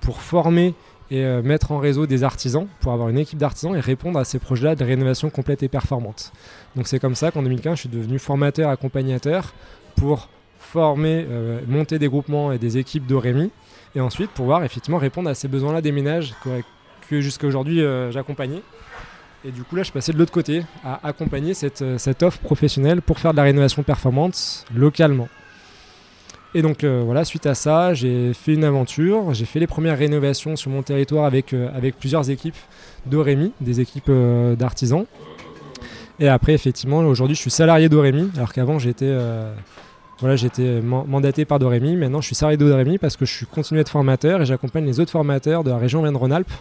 pour 0.01 0.21
former 0.21 0.73
et 1.11 1.23
euh, 1.23 1.43
mettre 1.43 1.71
en 1.71 1.77
réseau 1.77 2.07
des 2.07 2.23
artisans, 2.23 2.65
pour 2.79 2.91
avoir 2.91 3.09
une 3.09 3.19
équipe 3.19 3.37
d'artisans 3.37 3.75
et 3.75 3.79
répondre 3.79 4.17
à 4.17 4.25
ces 4.25 4.39
projets-là 4.39 4.73
de 4.73 4.83
rénovation 4.83 5.29
complète 5.29 5.61
et 5.61 5.67
performante. 5.67 6.33
Donc 6.75 6.87
c'est 6.87 6.97
comme 6.97 7.13
ça 7.13 7.29
qu'en 7.29 7.43
2015, 7.43 7.75
je 7.75 7.79
suis 7.81 7.89
devenu 7.89 8.17
formateur, 8.17 8.71
accompagnateur 8.71 9.53
pour 9.95 10.29
former, 10.57 11.23
euh, 11.29 11.61
monter 11.67 11.99
des 11.99 12.07
groupements 12.07 12.51
et 12.51 12.57
des 12.57 12.79
équipes 12.79 13.05
d'Orémy, 13.05 13.51
et 13.95 14.01
ensuite 14.01 14.31
pouvoir 14.31 14.63
effectivement 14.63 14.97
répondre 14.97 15.29
à 15.29 15.35
ces 15.35 15.47
besoins-là 15.47 15.81
des 15.81 15.91
ménages 15.91 16.33
que, 17.09 17.21
jusqu'à 17.21 17.47
aujourd'hui 17.47 17.81
euh, 17.81 18.11
j'accompagnais. 18.11 18.61
Et 19.43 19.51
du 19.51 19.63
coup 19.63 19.75
là 19.75 19.83
je 19.83 19.91
passais 19.91 20.11
de 20.11 20.17
l'autre 20.17 20.31
côté 20.31 20.63
à 20.83 20.99
accompagner 21.07 21.53
cette, 21.53 21.81
euh, 21.81 21.97
cette, 21.97 22.23
offre 22.23 22.39
professionnelle 22.39 23.01
pour 23.01 23.19
faire 23.19 23.31
de 23.31 23.37
la 23.37 23.43
rénovation 23.43 23.83
performante 23.83 24.65
localement. 24.75 25.29
Et 26.53 26.61
donc 26.61 26.85
voilà, 26.85 27.25
suite 27.25 27.47
à 27.47 27.53
ça, 27.53 27.93
j'ai 27.93 28.33
fait 28.33 28.53
une 28.53 28.63
aventure, 28.63 29.33
j'ai 29.33 29.43
fait 29.43 29.59
les 29.59 29.67
premières 29.67 29.97
rénovations 29.97 30.55
sur 30.55 30.71
mon 30.71 30.83
territoire 30.83 31.25
avec, 31.25 31.53
avec 31.53 31.99
plusieurs 31.99 32.29
équipes 32.29 32.55
d'Orémy, 33.05 33.51
des 33.59 33.81
équipes 33.81 34.09
d'artisans. 34.57 35.05
Et 36.17 36.29
après, 36.29 36.53
effectivement, 36.53 36.99
aujourd'hui, 36.99 37.35
je 37.35 37.41
suis 37.41 37.51
salarié 37.51 37.89
d'Orémy, 37.89 38.31
alors 38.37 38.53
qu'avant, 38.53 38.79
j'étais 38.79 39.13
voilà, 40.19 40.37
j'étais 40.37 40.81
mandaté 40.81 41.43
par 41.43 41.59
Dorémy. 41.59 41.95
Maintenant, 41.95 42.21
je 42.21 42.27
suis 42.27 42.35
salarié 42.35 42.57
de 42.57 42.67
Dorémy 42.67 42.97
parce 42.97 43.17
que 43.17 43.25
je 43.25 43.33
suis 43.33 43.45
continué 43.45 43.83
de 43.83 43.89
formateur 43.89 44.41
et 44.41 44.45
j'accompagne 44.45 44.85
les 44.85 44.99
autres 44.99 45.11
formateurs 45.11 45.63
de 45.63 45.69
la 45.69 45.77
région 45.77 46.01
Rhône-Alpes 46.01 46.51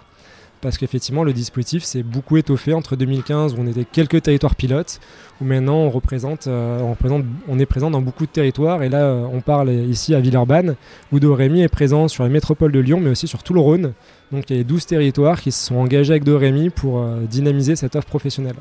parce 0.65 0.79
qu'effectivement, 0.79 1.25
le 1.25 1.35
dispositif 1.35 1.85
s'est 1.85 2.03
beaucoup 2.03 2.39
étoffé 2.39 2.73
entre 2.73 2.97
2015, 2.97 3.53
où 3.53 3.59
on 3.61 3.67
était 3.67 3.85
quelques 3.85 4.23
territoires 4.23 4.55
pilotes, 4.55 4.99
où 5.39 5.45
maintenant 5.45 5.83
euh, 5.83 5.89
on, 5.89 5.91
représente, 5.91 6.49
on 6.49 7.59
est 7.59 7.67
présent 7.67 7.91
dans 7.91 8.01
beaucoup 8.01 8.25
de 8.25 8.31
territoires. 8.31 8.83
Et 8.83 8.89
là, 8.89 9.03
euh, 9.03 9.27
on 9.31 9.43
parle 9.43 9.69
ici 9.71 10.15
à 10.15 10.21
Villeurbanne, 10.21 10.77
où 11.13 11.21
Dorémy 11.21 11.61
est 11.61 11.69
présent 11.69 12.09
sur 12.09 12.25
la 12.25 12.31
métropole 12.31 12.73
de 12.73 12.81
Lyon, 12.81 12.99
mais 12.99 13.11
aussi 13.11 13.29
sur 13.29 13.43
tout 13.43 13.53
le 13.53 13.61
Rhône. 13.61 13.93
Donc 14.33 14.49
il 14.49 14.57
y 14.57 14.61
a 14.61 14.65
12 14.65 14.87
territoires 14.87 15.39
qui 15.43 15.53
se 15.53 15.67
sont 15.67 15.77
engagés 15.77 16.13
avec 16.13 16.25
Dorémy 16.25 16.71
pour 16.71 16.99
euh, 16.99 17.21
dynamiser 17.29 17.77
cette 17.77 17.95
offre 17.95 18.09
professionnelle 18.09 18.57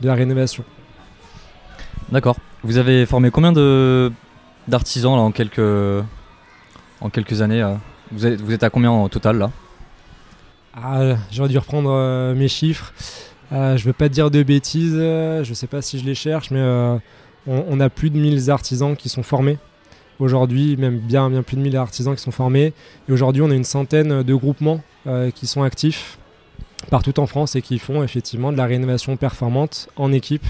de 0.00 0.06
la 0.06 0.14
rénovation. 0.14 0.64
D'accord. 2.10 2.38
Vous 2.64 2.78
avez 2.78 3.04
formé 3.04 3.30
combien 3.30 3.52
de 3.52 4.10
d'artisans 4.66 5.12
en 5.12 5.30
quelques 5.30 5.60
en 7.00 7.10
quelques 7.10 7.42
années 7.42 7.66
vous 8.12 8.26
êtes, 8.26 8.40
vous 8.40 8.52
êtes 8.52 8.62
à 8.62 8.70
combien 8.70 8.90
en 8.90 9.08
total 9.10 9.36
là? 9.36 9.50
Ah, 10.82 11.16
J'aurais 11.32 11.48
dû 11.48 11.58
reprendre 11.58 11.90
euh, 11.90 12.34
mes 12.34 12.48
chiffres. 12.48 12.92
Euh, 13.52 13.76
je 13.76 13.82
ne 13.82 13.86
veux 13.86 13.92
pas 13.92 14.08
dire 14.08 14.30
de 14.30 14.42
bêtises, 14.42 14.94
je 14.94 15.48
ne 15.48 15.54
sais 15.54 15.66
pas 15.66 15.82
si 15.82 15.98
je 15.98 16.04
les 16.04 16.14
cherche, 16.14 16.50
mais 16.50 16.60
euh, 16.60 16.96
on, 17.46 17.80
a 17.80 17.88
plus 17.88 18.10
de 18.10 18.18
1000 18.18 18.50
artisans 18.50 18.94
qui 18.94 19.08
sont 19.08 19.22
formés. 19.22 19.58
Aujourd'hui, 20.18 20.76
même 20.76 20.98
bien, 20.98 21.30
bien 21.30 21.42
plus 21.42 21.56
de 21.56 21.62
1000 21.62 21.76
artisans 21.76 22.14
qui 22.14 22.22
sont 22.22 22.30
formés. 22.30 22.74
Et 23.08 23.12
aujourd'hui, 23.12 23.40
on 23.42 23.50
a 23.50 23.54
une 23.54 23.64
centaine 23.64 24.22
de 24.22 24.34
groupements 24.34 24.80
qui 25.34 25.46
sont 25.46 25.62
actifs 25.62 26.18
partout 26.90 27.18
en 27.18 27.26
France 27.26 27.56
et 27.56 27.62
qui 27.62 27.78
font 27.78 28.02
effectivement 28.02 28.52
de 28.52 28.58
la 28.58 28.66
rénovation 28.66 29.16
performante 29.16 29.88
en 29.96 30.12
équipe. 30.12 30.44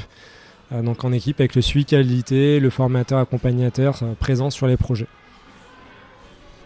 donc 0.72 1.04
en 1.04 1.12
équipe 1.12 1.38
avec 1.38 1.54
le 1.54 1.62
suivi 1.62 1.84
qualité, 1.84 2.58
le 2.58 2.70
formateur 2.70 3.20
accompagnateur 3.20 4.00
présent 4.18 4.50
sur 4.50 4.66
les 4.66 4.76
projets. 4.76 5.06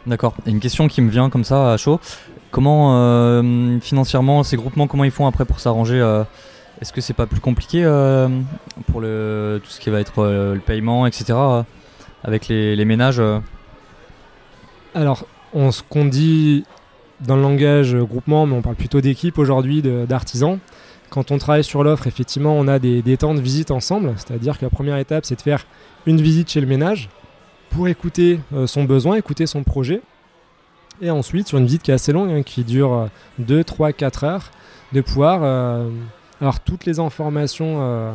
D'accord. 0.06 0.34
Une 0.46 0.60
question 0.60 0.88
qui 0.88 1.00
me 1.00 1.10
vient 1.10 1.28
comme 1.28 1.44
ça 1.44 1.72
à 1.72 1.76
chaud. 1.76 2.00
Comment 2.52 2.98
euh, 2.98 3.80
financièrement 3.80 4.42
ces 4.42 4.56
groupements, 4.56 4.86
comment 4.86 5.04
ils 5.04 5.10
font 5.10 5.26
après 5.26 5.46
pour 5.46 5.58
s'arranger 5.58 5.98
euh, 5.98 6.22
Est-ce 6.82 6.92
que 6.92 7.00
c'est 7.00 7.14
pas 7.14 7.26
plus 7.26 7.40
compliqué 7.40 7.82
euh, 7.82 8.28
pour 8.88 9.00
le, 9.00 9.58
tout 9.64 9.70
ce 9.70 9.80
qui 9.80 9.88
va 9.88 10.00
être 10.00 10.26
le 10.26 10.60
paiement, 10.60 11.06
etc. 11.06 11.32
avec 12.22 12.48
les, 12.48 12.84
ménages 12.84 13.22
Alors, 14.94 15.24
ce 15.54 15.82
qu'on 15.88 16.04
dit 16.04 16.64
dans 17.20 17.36
le 17.36 17.42
langage 17.42 17.96
groupement, 17.96 18.44
mais 18.44 18.54
on 18.54 18.60
parle 18.60 18.76
plutôt 18.76 19.00
d'équipe 19.00 19.38
aujourd'hui, 19.38 19.80
d'artisans. 20.06 20.58
Quand 21.08 21.30
on 21.30 21.38
travaille 21.38 21.64
sur 21.64 21.82
l'offre, 21.82 22.06
effectivement, 22.06 22.54
on 22.54 22.68
a 22.68 22.78
des, 22.78 23.00
des 23.00 23.16
temps 23.16 23.34
de 23.34 23.40
visite 23.40 23.70
ensemble. 23.70 24.12
C'est-à-dire 24.18 24.58
que 24.58 24.64
la 24.66 24.70
première 24.70 24.98
étape, 24.98 25.24
c'est 25.24 25.36
de 25.36 25.42
faire 25.42 25.64
une 26.04 26.20
visite 26.20 26.50
chez 26.50 26.60
le 26.60 26.66
ménage 26.66 27.08
pour 27.70 27.88
écouter 27.88 28.40
son 28.66 28.84
besoin, 28.84 29.16
écouter 29.16 29.46
son 29.46 29.62
projet. 29.62 30.02
Et 31.02 31.10
ensuite, 31.10 31.48
sur 31.48 31.58
une 31.58 31.64
visite 31.64 31.82
qui 31.82 31.90
est 31.90 31.94
assez 31.94 32.12
longue, 32.12 32.30
hein, 32.30 32.42
qui 32.42 32.62
dure 32.62 33.08
2, 33.40 33.64
3, 33.64 33.92
4 33.92 34.24
heures, 34.24 34.50
de 34.92 35.00
pouvoir 35.00 35.40
euh, 35.42 35.90
avoir 36.40 36.60
toutes 36.60 36.86
les 36.86 37.00
informations 37.00 37.78
euh, 37.80 38.12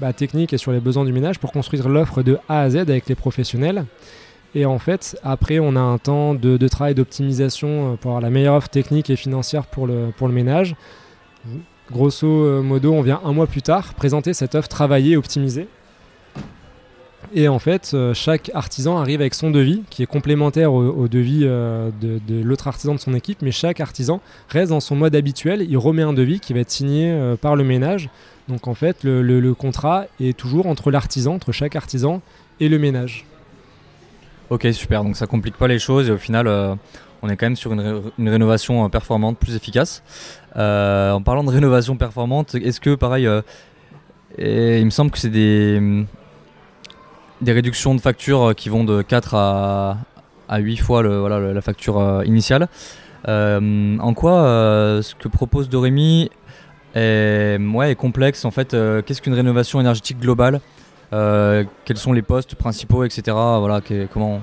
bah, 0.00 0.12
techniques 0.12 0.52
et 0.52 0.58
sur 0.58 0.72
les 0.72 0.80
besoins 0.80 1.04
du 1.04 1.12
ménage 1.12 1.38
pour 1.38 1.52
construire 1.52 1.88
l'offre 1.88 2.22
de 2.22 2.38
A 2.48 2.62
à 2.62 2.70
Z 2.70 2.76
avec 2.76 3.08
les 3.08 3.14
professionnels. 3.14 3.86
Et 4.56 4.66
en 4.66 4.80
fait, 4.80 5.16
après, 5.22 5.60
on 5.60 5.76
a 5.76 5.80
un 5.80 5.98
temps 5.98 6.34
de, 6.34 6.68
travail 6.68 6.94
d'optimisation 6.94 7.96
pour 8.00 8.10
avoir 8.12 8.20
la 8.20 8.30
meilleure 8.30 8.56
offre 8.56 8.68
technique 8.68 9.10
et 9.10 9.16
financière 9.16 9.66
pour 9.66 9.86
le, 9.86 10.10
pour 10.16 10.26
le 10.26 10.34
ménage. 10.34 10.74
Grosso 11.90 12.62
modo, 12.62 12.94
on 12.94 13.02
vient 13.02 13.20
un 13.24 13.32
mois 13.32 13.46
plus 13.46 13.62
tard 13.62 13.94
présenter 13.94 14.32
cette 14.32 14.54
offre 14.54 14.68
travaillée 14.68 15.12
et 15.12 15.16
optimisée 15.16 15.68
et 17.32 17.48
en 17.48 17.58
fait, 17.58 17.92
euh, 17.94 18.14
chaque 18.14 18.50
artisan 18.54 18.98
arrive 18.98 19.20
avec 19.20 19.34
son 19.34 19.50
devis, 19.50 19.82
qui 19.90 20.02
est 20.02 20.06
complémentaire 20.06 20.72
au, 20.72 21.08
devis 21.08 21.40
euh, 21.42 21.90
de, 22.00 22.42
l'autre 22.42 22.68
artisan 22.68 22.94
de 22.94 23.00
son 23.00 23.14
équipe, 23.14 23.38
mais 23.42 23.52
chaque 23.52 23.80
artisan 23.80 24.20
reste 24.48 24.70
dans 24.70 24.80
son 24.80 24.96
mode 24.96 25.14
habituel, 25.16 25.64
il 25.68 25.76
remet 25.78 26.02
un 26.02 26.12
devis 26.12 26.40
qui 26.40 26.52
va 26.52 26.60
être 26.60 26.70
signé 26.70 27.10
euh, 27.10 27.36
par 27.36 27.56
le 27.56 27.64
ménage. 27.64 28.08
Donc 28.48 28.68
en 28.68 28.74
fait, 28.74 28.98
le, 29.04 29.52
contrat 29.54 30.04
est 30.20 30.36
toujours 30.36 30.66
entre 30.66 30.90
l'artisan, 30.90 31.34
entre 31.34 31.52
chaque 31.52 31.76
artisan 31.76 32.20
et 32.60 32.68
le 32.68 32.78
ménage. 32.78 33.24
Ok, 34.50 34.66
super, 34.72 35.02
donc 35.02 35.16
ça 35.16 35.26
complique 35.26 35.56
pas 35.56 35.68
les 35.68 35.78
choses 35.78 36.08
et 36.08 36.12
au 36.12 36.18
final, 36.18 36.46
on 37.22 37.28
est 37.30 37.36
quand 37.36 37.46
même 37.46 37.56
sur 37.56 37.72
une, 37.72 38.02
une 38.18 38.28
rénovation 38.28 38.88
performante, 38.90 39.38
plus 39.38 39.56
efficace. 39.56 40.02
en 40.54 41.22
parlant 41.24 41.42
de 41.42 41.50
rénovation 41.50 41.96
performante, 41.96 42.54
est-ce 42.54 42.80
que 42.80 42.94
pareil, 42.94 43.26
il 44.38 44.84
me 44.84 44.90
semble 44.90 45.10
que 45.10 45.18
c'est 45.18 45.30
des 45.30 46.04
des 47.40 47.52
réductions 47.52 47.94
de 47.94 48.00
factures 48.00 48.50
euh, 48.50 48.52
qui 48.54 48.68
vont 48.68 48.84
de 48.84 49.02
4 49.02 49.34
à, 49.34 49.98
à 50.48 50.58
8 50.58 50.76
fois 50.76 51.02
le, 51.02 51.18
voilà, 51.18 51.52
la 51.52 51.60
facture 51.60 51.98
euh, 51.98 52.24
initiale. 52.24 52.68
Euh, 53.26 53.98
en 53.98 54.12
quoi 54.12 54.42
ce 55.02 55.14
que 55.14 55.28
propose 55.28 55.70
Doremi 55.70 56.30
est, 56.94 57.58
ouais, 57.58 57.92
est 57.92 57.94
complexe 57.94 58.44
en 58.44 58.50
fait 58.50 58.76
Qu'est-ce 59.06 59.22
qu'une 59.22 59.32
rénovation 59.32 59.80
énergétique 59.80 60.20
globale 60.20 60.60
Quels 61.10 61.96
sont 61.96 62.12
les 62.12 62.20
postes 62.20 62.54
principaux, 62.54 63.02
etc. 63.02 63.22
Voilà, 63.32 63.80
comment, 64.12 64.42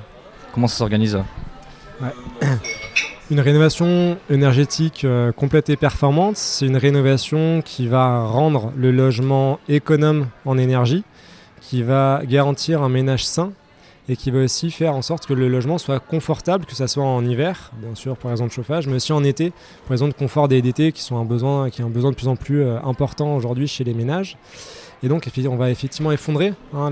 comment 0.52 0.68
ça 0.68 0.78
s'organise? 0.78 1.20
Une 3.30 3.40
rénovation 3.40 4.18
énergétique 4.32 5.06
complète 5.38 5.70
et 5.70 5.78
performante, 5.78 6.36
c'est 6.36 6.66
une 6.66 6.76
rénovation 6.76 7.62
qui 7.64 7.88
va 7.88 8.26
rendre 8.26 8.74
le 8.76 8.92
logement 8.92 9.60
économe 9.70 10.28
en 10.44 10.58
énergie 10.58 11.06
qui 11.72 11.84
va 11.84 12.22
garantir 12.26 12.82
un 12.84 12.90
ménage 12.90 13.26
sain 13.26 13.54
et 14.10 14.18
qui 14.18 14.30
va 14.30 14.40
aussi 14.40 14.72
faire 14.72 14.94
en 14.94 15.02
sorte 15.02 15.26
que 15.26 15.34
le 15.34 15.48
logement 15.48 15.78
soit 15.78 16.02
confortable, 16.02 16.66
que 16.66 16.76
ce 16.76 16.86
soit 16.86 17.06
en 17.06 17.24
hiver, 17.24 17.72
bien 17.78 17.96
sûr 17.96 18.18
pour 18.18 18.30
raison 18.30 18.46
de 18.46 18.52
chauffage, 18.52 18.88
mais 18.88 18.96
aussi 18.96 19.14
en 19.14 19.24
été, 19.24 19.54
pour 19.84 19.92
raison 19.92 20.10
de 20.10 20.14
confort 20.14 20.50
des 20.50 20.62
d'été, 20.62 20.92
qui 20.92 21.02
sont 21.02 21.16
un 21.16 21.24
besoin, 21.24 21.70
qui 21.70 21.82
est 21.82 21.86
un 21.86 21.90
besoin 21.90 22.12
de 22.12 22.18
plus 22.18 22.28
en 22.28 22.36
plus 22.36 22.62
euh, 22.62 22.78
important 22.84 23.38
aujourd'hui 23.38 23.70
chez 23.70 23.86
les 23.86 23.94
ménages. 23.94 24.36
Et 25.02 25.08
donc 25.08 25.30
on 25.48 25.56
va 25.56 25.70
effectivement 25.70 26.12
effondrer 26.12 26.54
hein, 26.74 26.92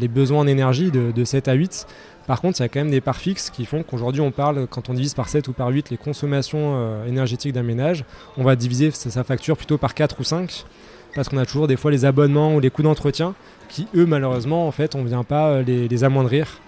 les 0.00 0.08
besoins 0.08 0.38
en 0.38 0.46
énergie 0.46 0.90
de, 0.90 1.24
7 1.24 1.48
à 1.48 1.52
8. 1.52 1.86
Par 2.26 2.40
contre, 2.40 2.60
il 2.60 2.62
y 2.62 2.64
a 2.64 2.68
quand 2.70 2.80
même 2.80 2.90
des 2.90 3.02
parts 3.02 3.18
fixes 3.18 3.50
qui 3.50 3.66
font 3.66 3.82
qu'aujourd'hui 3.82 4.22
on 4.22 4.30
parle, 4.30 4.66
quand 4.68 4.88
on 4.88 4.94
divise 4.94 5.12
par 5.12 5.28
7 5.28 5.48
ou 5.48 5.52
par 5.52 5.68
8 5.68 5.90
les 5.90 5.98
consommations 5.98 6.76
euh, 6.76 7.06
énergétiques 7.06 7.52
d'un 7.52 7.62
ménage, 7.62 8.06
on 8.38 8.42
va 8.42 8.56
diviser 8.56 8.90
sa 8.90 9.22
facture 9.22 9.58
plutôt 9.58 9.76
par 9.76 9.92
4 9.92 10.18
ou 10.18 10.24
5 10.24 10.64
parce 11.14 11.28
qu'on 11.28 11.38
a 11.38 11.46
toujours 11.46 11.68
des 11.68 11.76
fois 11.76 11.90
les 11.90 12.04
abonnements 12.04 12.54
ou 12.54 12.60
les 12.60 12.70
coûts 12.70 12.82
d'entretien 12.82 13.34
qui, 13.72 13.88
eux, 13.96 14.04
malheureusement, 14.04 14.68
en 14.68 14.70
fait, 14.70 14.94
on 14.94 15.02
ne 15.02 15.08
vient 15.08 15.24
pas 15.24 15.48
euh, 15.48 15.62
les, 15.62 16.04
amoindrir 16.04 16.60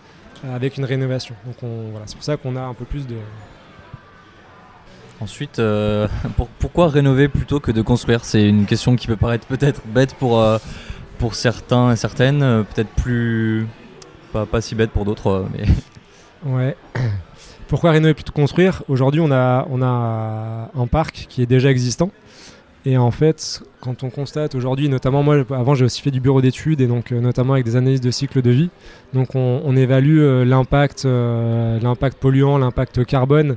euh, 0.45 0.57
avec 0.57 0.79
une 0.79 0.87
rénovation. 0.87 1.35
Donc 1.45 1.57
voilà, 1.61 2.07
c'est 2.07 2.17
pour 2.17 2.25
ça 2.25 2.37
qu'on 2.37 2.57
a 2.57 2.63
un 2.63 2.75
peu 2.75 2.87
plus 2.87 3.07
de... 3.07 3.17
Ensuite, 5.21 5.59
euh, 5.59 6.09
pourquoi 6.59 6.89
rénover 6.89 7.29
plutôt 7.29 7.61
que 7.61 7.71
de 7.71 7.83
construire? 7.83 8.25
C'est 8.25 8.49
une 8.49 8.67
question 8.67 8.97
qui 8.97 9.07
peut 9.07 9.17
paraître 9.17 9.47
peut-être 9.47 9.83
bête 9.87 10.15
pour, 10.15 10.43
pour 11.19 11.35
certains 11.35 11.93
et 11.93 11.97
certaines, 11.97 12.65
peut-être 12.75 12.91
plus... 12.91 13.67
Pas, 14.33 14.47
pas, 14.47 14.61
si 14.61 14.75
bête 14.75 14.91
pour 14.91 15.05
d'autres, 15.05 15.47
mais... 15.53 15.67
Ouais. 16.47 16.77
Pourquoi 17.69 17.93
rénover 17.93 18.13
plutôt 18.13 18.33
que 18.33 18.37
construire? 18.37 18.83
Aujourd'hui, 18.89 19.21
on 19.21 19.31
a, 19.31 19.67
on 19.71 19.81
a 19.81 20.71
un 20.75 20.87
parc 20.87 21.27
qui 21.29 21.41
est 21.41 21.47
déjà 21.47 21.71
existant, 21.71 22.11
et 22.87 22.99
en 22.99 23.11
fait, 23.11 23.63
quand 23.81 24.03
on 24.03 24.11
constate 24.11 24.55
aujourd'hui, 24.55 24.91
notamment 24.91 25.23
moi, 25.23 25.43
avant 25.51 25.75
j'ai 25.75 25.87
aussi 25.87 26.03
fait 26.03 26.11
du 26.11 26.21
bureau 26.21 26.43
d'études 26.43 26.83
et 26.83 26.87
donc 26.87 27.13
euh, 27.13 27.21
notamment 27.21 27.55
avec 27.55 27.65
des 27.65 27.77
analyses 27.77 28.03
de 28.03 28.11
cycle 28.11 28.43
de 28.43 28.51
vie. 28.51 28.71
Donc 29.15 29.35
on, 29.35 29.75
évalue 29.75 30.19
euh, 30.19 30.45
l'impact, 30.45 31.07
euh, 31.07 31.81
l'impact 31.81 32.19
polluant, 32.19 32.59
l'impact 32.59 33.05
carbone 33.05 33.57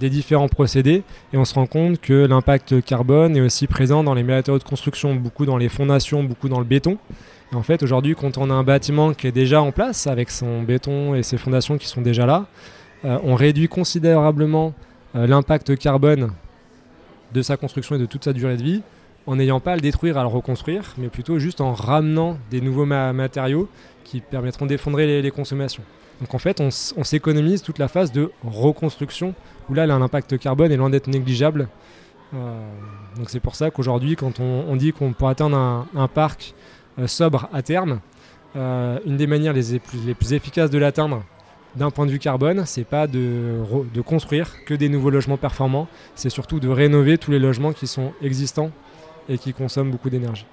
des 0.00 0.10
différents 0.10 0.48
procédés 0.48 1.04
et 1.32 1.36
on 1.36 1.44
se 1.44 1.54
rend 1.54 1.66
compte 1.66 2.00
que 2.00 2.26
l'impact 2.26 2.84
carbone 2.84 3.36
est 3.36 3.40
aussi 3.40 3.68
présent 3.68 4.02
dans 4.02 4.12
les 4.12 4.24
matériaux 4.24 4.58
de 4.58 4.64
construction, 4.64 5.14
beaucoup 5.14 5.46
dans 5.46 5.56
les 5.56 5.68
fondations, 5.68 6.24
beaucoup 6.24 6.48
dans 6.48 6.58
le 6.58 6.64
béton. 6.64 6.98
Et 7.52 7.54
en 7.54 7.62
fait, 7.62 7.84
aujourd'hui, 7.84 8.16
quand 8.16 8.36
on 8.36 8.50
a 8.50 8.52
un 8.52 8.64
bâtiment 8.64 9.14
qui 9.14 9.28
est 9.28 9.32
déjà 9.32 9.62
en 9.62 9.70
place 9.70 10.08
avec 10.08 10.30
son 10.30 10.62
béton 10.64 11.14
et 11.14 11.22
ses 11.22 11.38
fondations 11.38 11.78
qui 11.78 11.86
sont 11.86 12.02
déjà 12.02 12.26
là, 12.26 12.46
on 13.04 13.36
réduit 13.36 13.68
considérablement 13.68 14.74
l'impact 15.14 15.76
carbone 15.76 16.32
de 17.34 17.42
sa 17.42 17.56
construction 17.58 17.96
et 17.96 17.98
de 17.98 18.06
toute 18.06 18.24
sa 18.24 18.32
durée 18.32 18.56
de 18.56 18.62
vie 18.62 18.82
en 19.26 19.36
n'ayant 19.36 19.60
pas 19.60 19.72
à 19.72 19.74
le 19.74 19.80
détruire, 19.80 20.18
à 20.18 20.22
le 20.22 20.28
reconstruire, 20.28 20.94
mais 20.98 21.08
plutôt 21.08 21.38
juste 21.38 21.60
en 21.60 21.72
ramenant 21.72 22.38
des 22.50 22.60
nouveaux 22.60 22.84
matériaux 22.84 23.68
qui 24.04 24.20
permettront 24.20 24.66
d'effondrer 24.66 25.22
les, 25.22 25.30
consommations. 25.30 25.82
Donc 26.20 26.34
en 26.34 26.38
fait, 26.38 26.60
on, 26.60 26.70
s'économise 26.70 27.62
toute 27.62 27.78
la 27.78 27.88
phase 27.88 28.12
de 28.12 28.30
reconstruction, 28.44 29.34
où 29.68 29.74
là, 29.74 29.86
l'impact 29.86 30.38
carbone 30.38 30.70
est 30.72 30.76
loin 30.76 30.90
négligeable. 30.90 31.68
Euh, 32.34 32.68
donc 33.16 33.30
c'est 33.30 33.40
pour 33.40 33.54
ça 33.56 33.70
qu'aujourd'hui, 33.70 34.14
quand 34.16 34.40
on, 34.40 34.76
dit 34.76 34.92
qu'on 34.92 35.12
peut 35.12 35.26
atteindre 35.26 35.86
un, 35.94 36.08
parc 36.08 36.54
euh, 36.98 37.06
sobre 37.06 37.48
à 37.52 37.62
terme, 37.62 38.00
euh, 38.56 38.98
une 39.06 39.16
des 39.16 39.26
manières 39.26 39.54
les 39.54 39.80
les 40.04 40.14
plus 40.14 40.32
efficaces 40.34 40.70
de 40.70 40.78
l'atteindre, 40.78 41.22
d'un 41.76 41.90
point 41.90 42.06
de 42.06 42.10
vue 42.10 42.18
carbone, 42.18 42.64
c'est 42.66 42.84
pas 42.84 43.06
de, 43.06 43.60
construire 44.04 44.64
que 44.64 44.74
des 44.74 44.88
nouveaux 44.88 45.10
logements 45.10 45.36
performants, 45.36 45.88
c'est 46.14 46.30
surtout 46.30 46.60
de 46.60 46.68
rénover 46.68 47.18
tous 47.18 47.30
les 47.30 47.38
logements 47.38 47.72
qui 47.72 47.86
sont 47.86 48.12
existants 48.22 48.70
et 49.28 49.38
qui 49.38 49.52
consomment 49.52 49.90
beaucoup 49.90 50.10
d'énergie. 50.10 50.46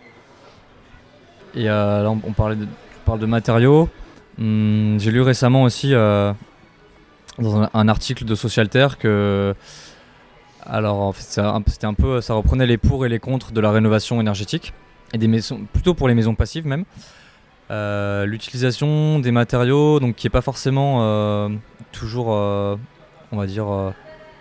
Et 1.54 1.70
euh, 1.70 2.04
là, 2.04 2.10
on, 2.10 2.32
parlait 2.32 2.56
de, 2.56 2.66
parle 3.06 3.20
de 3.20 3.26
matériaux. 3.26 3.90
Hum, 4.40 4.98
j'ai 5.00 5.12
lu 5.12 5.22
récemment 5.22 5.64
aussi 5.64 5.94
euh, 5.94 6.32
dans 7.38 7.70
un, 7.74 7.88
article 7.88 8.24
de 8.24 8.34
Socialterre 8.34 8.98
que 8.98 9.54
Alors 10.66 11.14
ça 11.16 11.52
reprenait 11.54 12.66
les 12.66 12.78
pour 12.78 13.06
et 13.06 13.10
les 13.10 13.20
contre 13.20 13.52
de 13.52 13.60
la 13.60 13.72
rénovation 13.72 14.22
énergétique 14.22 14.74
et 15.14 15.18
des 15.18 15.28
maisons, 15.28 15.68
plutôt 15.74 15.94
pour 15.94 16.08
les 16.08 16.16
maisons 16.16 16.36
passives 16.36 16.66
même. 16.66 16.86
Euh, 17.72 18.26
l'utilisation 18.26 19.20
des 19.20 19.32
matériaux, 19.32 20.00
donc 20.00 20.16
qui 20.16 20.28
est 20.28 20.32
pas 20.32 20.42
forcément 20.42 21.00
euh, 21.02 21.50
toujours, 21.92 22.28
on 22.28 23.38
va 23.38 23.46
dire, 23.48 23.68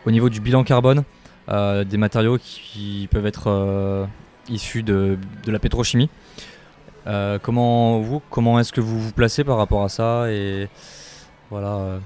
au 0.05 0.11
niveau 0.11 0.29
du 0.29 0.41
bilan 0.41 0.65
carbone, 0.65 1.05
des 1.49 1.97
matériaux 1.97 2.39
qui 2.39 3.09
peuvent 3.11 3.27
être 3.27 4.07
issus 4.49 4.83
de, 4.83 5.19
la 5.47 5.59
pétrochimie. 5.59 6.11
comment 7.43 8.01
vous, 8.01 8.21
comment 8.31 8.59
est-ce 8.59 8.73
que 8.73 8.81
vous 8.81 9.01
vous 9.01 9.13
placez 9.13 9.45
par 9.45 9.57
rapport 9.57 9.85
à 9.85 9.89
ça 9.89 10.31
et 10.31 10.69
voilà, 11.51 11.99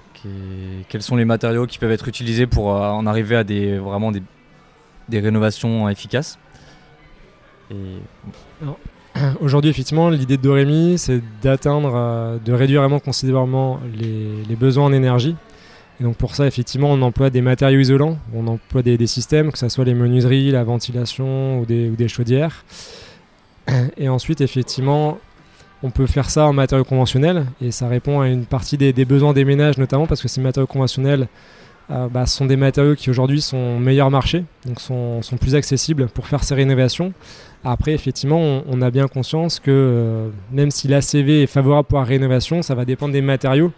quels 0.89 1.03
sont 1.03 1.17
les 1.17 1.27
matériaux 1.27 1.67
qui 1.67 1.79
peuvent 1.79 1.93
être 1.93 2.09
utilisés 2.09 2.47
pour 2.47 2.75
euh, 2.75 2.89
en 2.89 3.07
arriver 3.07 3.37
à 3.37 3.45
des, 3.45 3.79
vraiment 3.79 4.11
des, 4.11 5.21
rénovations 5.21 5.89
efficaces? 5.89 6.39
Aujourd'hui, 9.41 9.71
effectivement, 9.71 10.11
l'idée 10.11 10.37
de 10.37 10.43
Doremi, 10.43 10.99
c'est 10.99 11.21
d'atteindre, 11.43 11.93
euh, 11.95 12.39
de 12.45 12.53
réduire 12.53 12.81
vraiment 12.81 13.01
considérablement 13.01 13.81
les, 13.97 14.57
besoins 14.57 14.87
en 14.87 14.93
énergie. 14.93 15.37
Et 16.01 16.05
donc 16.05 16.17
pour 16.17 16.35
ça, 16.35 16.47
effectivement, 16.47 16.91
on 16.91 17.01
emploie 17.03 17.31
des 17.31 17.41
matériaux 17.41 17.79
isolants, 17.79 18.19
on 18.35 18.47
emploie 18.49 18.83
des, 18.83 19.07
systèmes, 19.07 19.53
que 19.53 19.59
ce 19.59 19.69
soit 19.69 19.85
les 19.85 19.95
menuiseries, 19.95 20.51
la 20.51 20.65
ventilation 20.65 21.61
ou 21.61 21.67
des, 21.67 22.09
chaudières. 22.09 22.65
Et 23.97 24.09
ensuite, 24.09 24.41
effectivement, 24.41 25.19
on 25.85 25.91
peut 25.91 26.07
faire 26.07 26.31
ça 26.31 26.47
en 26.47 26.53
matériaux 26.53 26.85
conventionnels 26.85 27.45
et 27.61 27.71
ça 27.71 27.89
répond 27.89 28.23
à 28.23 28.29
une 28.29 28.47
partie 28.47 28.79
des, 28.79 28.93
besoins 29.05 29.35
des 29.35 29.45
ménages 29.45 29.77
notamment 29.77 30.07
parce 30.07 30.23
que 30.23 30.29
ces 30.29 30.41
matériaux 30.41 30.67
conventionnels 30.67 31.29
euh, 31.91 32.09
bah, 32.09 32.25
sont 32.25 32.47
des 32.47 32.57
matériaux 32.57 32.95
qui 32.95 33.11
aujourd'hui 33.11 33.43
sont 33.43 33.79
meilleurs 33.79 34.11
marché, 34.11 34.45
donc 34.65 34.81
sont, 34.81 35.21
plus 35.39 35.55
accessibles 35.55 36.07
pour 36.09 36.27
faire 36.27 36.43
ces 36.43 36.55
rénovations. 36.55 37.13
Après, 37.65 37.93
effectivement, 37.93 38.63
on, 38.69 38.83
a 38.83 38.91
bien 38.91 39.09
conscience 39.09 39.59
que 39.59 39.71
euh, 39.71 40.29
même 40.53 40.71
si 40.71 40.87
l'ACV 40.87 41.45
est 41.45 41.47
favorable 41.47 41.89
pour 41.89 41.99
la 41.99 42.05
rénovation, 42.05 42.61
ça 42.61 42.75
va 42.75 42.85
dépendre 42.85 43.15
des 43.15 43.23
matériaux. 43.23 43.73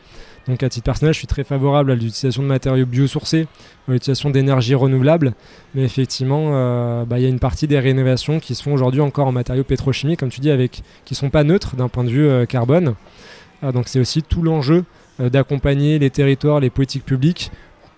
Donc 0.49 0.62
à 0.64 0.69
titre 0.69 0.85
personnel, 0.85 1.14
je 1.14 1.19
suis 1.19 1.28
très 1.28 1.45
favorable 1.45 1.93
à 1.93 1.95
l'utilisation 1.95 2.43
de 2.43 2.49
matériaux 2.49 2.87
biosourcés, 2.87 3.47
à 3.88 3.93
l'utilisation 3.93 4.31
d'énergie 4.31 4.75
renouvelable. 4.75 5.35
Mais 5.76 5.83
effectivement, 5.85 6.50
euh, 6.52 7.05
bah, 7.05 7.21
il 7.21 7.23
y 7.23 7.26
a 7.26 7.28
une 7.28 7.38
partie 7.38 7.69
des 7.69 7.78
rénovations 7.78 8.40
qui 8.40 8.57
se 8.57 8.62
font 8.62 8.75
aujourd'hui 8.75 9.00
encore 9.00 9.28
en 9.28 9.33
matériaux 9.33 9.64
pétrochimiques, 9.64 10.19
comme 10.19 10.31
tu 10.31 10.40
dis, 10.40 10.50
avec, 10.50 10.83
qui 11.05 11.14
ne 11.14 11.16
sont 11.16 11.31
pas 11.31 11.45
neutres 11.45 11.76
d'un 11.76 11.88
point 11.88 12.02
de 12.02 12.11
vue 12.11 12.26
euh, 12.26 12.45
carbone. 12.45 12.95
Donc 13.62 13.88
c'est 13.88 13.99
aussi 13.99 14.23
tout 14.23 14.43
l'enjeu 14.43 14.85
d'accompagner 15.19 15.99
les 15.99 16.11
territoires, 16.11 16.61
les 16.61 16.69
politiques 16.69 17.07
publiques 17.07 17.50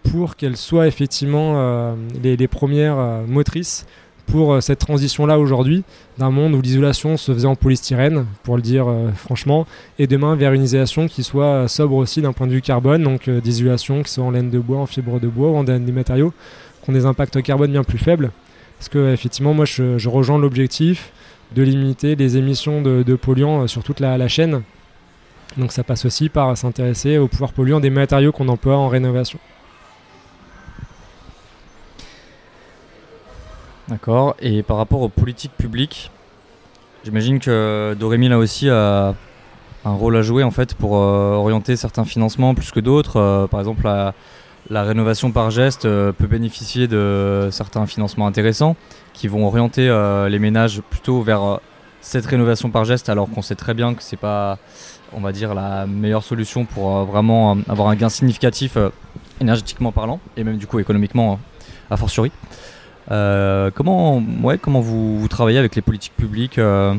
pour 0.09 0.37
qu'elles 0.37 0.57
soient 0.57 0.87
effectivement 0.87 1.97
les, 2.23 2.47
premières 2.47 2.97
motrices 3.27 3.85
pour 4.29 4.53
euh, 4.53 4.61
cette 4.61 4.79
transition-là 4.79 5.39
aujourd'hui, 5.39 5.83
d'un 6.19 6.31
monde 6.31 6.55
où 6.55 6.61
l'isolation 6.61 7.17
se 7.17 7.33
faisait 7.33 7.47
en 7.47 7.57
polystyrène, 7.57 8.27
pour 8.43 8.57
le 8.57 8.63
dire 8.63 8.89
euh, 8.89 9.11
franchement, 9.13 9.67
et 9.99 10.07
demain 10.07 10.37
vers 10.37 10.53
une 10.53 10.63
isolation 10.63 11.09
qui 11.09 11.25
soit 11.25 11.45
euh, 11.45 11.69
sobre 11.69 11.95
aussi 11.95 12.23
d'un 12.23 12.33
point 12.33 12.47
de 12.47 12.53
vue 12.53 12.63
carbone, 12.63 13.03
donc 13.03 13.29
des 13.29 13.51
isolations 13.51 14.03
qui 14.03 14.13
soient 14.13 14.25
en 14.25 14.31
laine 14.31 14.51
de 14.51 14.59
bois, 14.59 14.79
en 14.79 14.87
fibre 14.87 15.19
de 15.19 15.29
bois 15.29 15.51
ou 15.51 15.57
en 15.57 15.65
des 15.65 15.93
matériaux 15.93 16.33
qui 16.83 16.91
ont 16.91 16.93
des 16.93 17.07
impacts 17.07 17.43
carbone 17.43 17.73
bien 17.73 17.85
plus 17.85 17.99
faibles. 17.99 18.31
Parce 18.79 18.89
que 18.89 19.13
effectivement, 19.13 19.55
moi 19.55 19.65
je, 19.65 20.09
rejoins 20.09 20.39
l'objectif 20.39 21.11
de 21.55 21.63
limiter 21.63 22.15
les 22.15 22.37
émissions 22.37 22.83
de, 22.83 23.15
polluants 23.17 23.67
sur 23.67 23.83
toute 23.83 24.01
la, 24.01 24.17
la 24.19 24.29
chaîne. 24.29 24.63
Donc 25.57 25.73
ça 25.73 25.83
passe 25.83 26.05
aussi 26.05 26.29
par 26.29 26.57
s'intéresser 26.57 27.19
au 27.19 27.27
pouvoir 27.27 27.53
polluant 27.53 27.81
des 27.81 27.91
matériaux 27.91 28.31
qu'on 28.31 28.49
emploie 28.49 28.77
en 28.77 28.89
rénovation. 28.89 29.41
D'accord. 33.89 34.37
Et 34.41 34.63
par 34.63 34.77
rapport 34.77 35.01
aux 35.01 35.09
politiques 35.09 35.57
publiques, 35.57 36.11
j'imagine 37.05 37.41
que 37.41 37.97
Dorémy 37.99 38.29
là 38.29 38.39
aussi 38.39 38.69
a 38.69 39.15
un 39.85 39.93
rôle 39.93 40.17
à 40.17 40.23
jouer 40.23 40.43
en 40.43 40.51
fait 40.51 40.75
pour 40.75 40.97
euh, 40.97 41.35
orienter 41.35 41.77
certains 41.77 42.05
financements 42.05 42.55
plus 42.55 42.71
que 42.71 42.81
d'autres. 42.81 43.19
Euh, 43.19 43.47
par 43.47 43.61
exemple, 43.61 43.85
la, 43.85 44.83
rénovation 44.83 45.33
par 45.33 45.51
geste 45.51 45.87
euh, 45.87 46.13
peut 46.13 46.27
bénéficier 46.27 46.87
de 46.87 47.49
certains 47.51 47.87
financements 47.87 48.27
intéressants 48.27 48.77
qui 49.15 49.27
vont 49.27 49.47
orienter 49.47 49.89
les 50.29 50.39
ménages 50.39 50.81
plutôt 50.91 51.23
vers 51.23 51.59
cette 52.01 52.25
rénovation 52.27 52.71
par 52.71 52.85
geste, 52.85 53.09
alors 53.09 53.29
qu'on 53.29 53.43
sait 53.43 53.57
très 53.57 53.75
bien 53.75 53.95
que 53.95 54.03
c'est 54.05 54.17
pas, 54.17 54.59
on 55.13 55.21
va 55.21 55.33
dire, 55.33 55.55
la 55.55 55.87
meilleure 55.87 56.23
solution 56.23 56.67
pour 56.67 57.05
vraiment 57.05 57.57
avoir 57.69 57.89
un 57.89 57.97
gain 57.97 58.09
significatif 58.09 58.79
énergétiquement 59.41 59.91
parlant 59.91 60.21
et 60.37 60.45
même 60.45 60.57
du 60.57 60.69
coup 60.69 60.79
économiquement 60.79 61.41
a 61.91 61.97
fortiori. 61.97 62.31
Euh, 63.11 63.71
comment, 63.75 64.23
ouais, 64.43 64.59
comment 64.59 64.81
vous, 64.81 65.27
travaillez 65.29 65.59
avec 65.59 65.75
les 65.75 65.83
politiques 65.83 66.17
publiques 66.17 66.59
euh, 66.59 66.95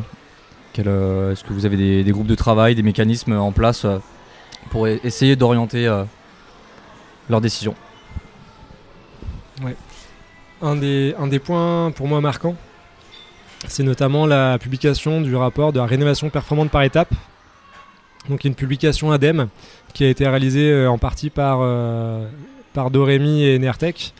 euh, 0.80 1.32
Est-ce 1.32 1.44
que 1.44 1.54
vous 1.54 1.66
avez 1.66 2.04
des, 2.04 2.12
groupes 2.12 2.28
de 2.28 2.36
travail, 2.36 2.76
des 2.76 2.84
mécanismes 2.84 3.34
en 3.34 3.52
place 3.52 3.86
pour 4.72 4.88
e-, 4.88 5.00
essayer 5.04 5.36
d'orienter 5.36 5.86
leurs 7.30 7.42
décisions? 7.42 7.76
Ouais. 9.64 9.76
un, 10.62 10.76
des, 10.78 11.14
un 11.20 11.28
des 11.28 11.40
points 11.40 11.92
pour 11.92 12.08
moi 12.08 12.22
marquants, 12.22 12.56
c'est 13.68 13.84
notamment 13.84 14.26
la 14.26 14.58
publication 14.58 15.22
du 15.22 15.36
rapport 15.36 15.74
de 15.74 15.80
la 15.80 15.86
rénovation 15.86 16.30
performante 16.30 16.72
par 16.72 16.84
étape. 16.84 17.14
Donc 18.30 18.46
une 18.46 18.56
publication 18.56 19.12
ADEME 19.12 19.48
qui 19.94 20.06
a 20.06 20.10
été 20.10 20.28
réalisée 20.28 20.88
en 20.88 20.98
partie 20.98 21.30
par, 21.30 21.60
par 22.74 22.90
Doremi 22.90 23.44
et 23.44 23.60
Nertec 23.60 24.14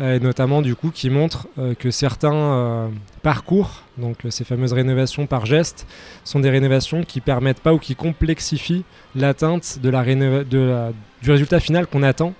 euh, 0.00 0.18
notamment 0.18 0.60
du 0.60 0.74
coup 0.74 0.90
qui 0.90 1.08
montre 1.08 1.46
euh, 1.56 1.74
que 1.74 1.92
certains 1.92 2.34
euh, 2.34 2.88
parcours, 3.22 3.82
donc 3.96 4.18
ces 4.28 4.42
fameuses 4.42 4.72
rénovations 4.72 5.26
par 5.26 5.46
geste, 5.46 5.86
sont 6.24 6.40
des 6.40 6.50
rénovations 6.50 7.04
qui 7.04 7.20
permettent 7.20 7.60
pas 7.60 7.72
ou 7.72 7.78
qui 7.78 7.94
complexifient 7.94 8.84
l'atteinte 9.14 9.78
du 9.80 11.30
résultat 11.30 11.60
final 11.60 11.86
qu'on 11.86 12.02
attend. 12.02 12.34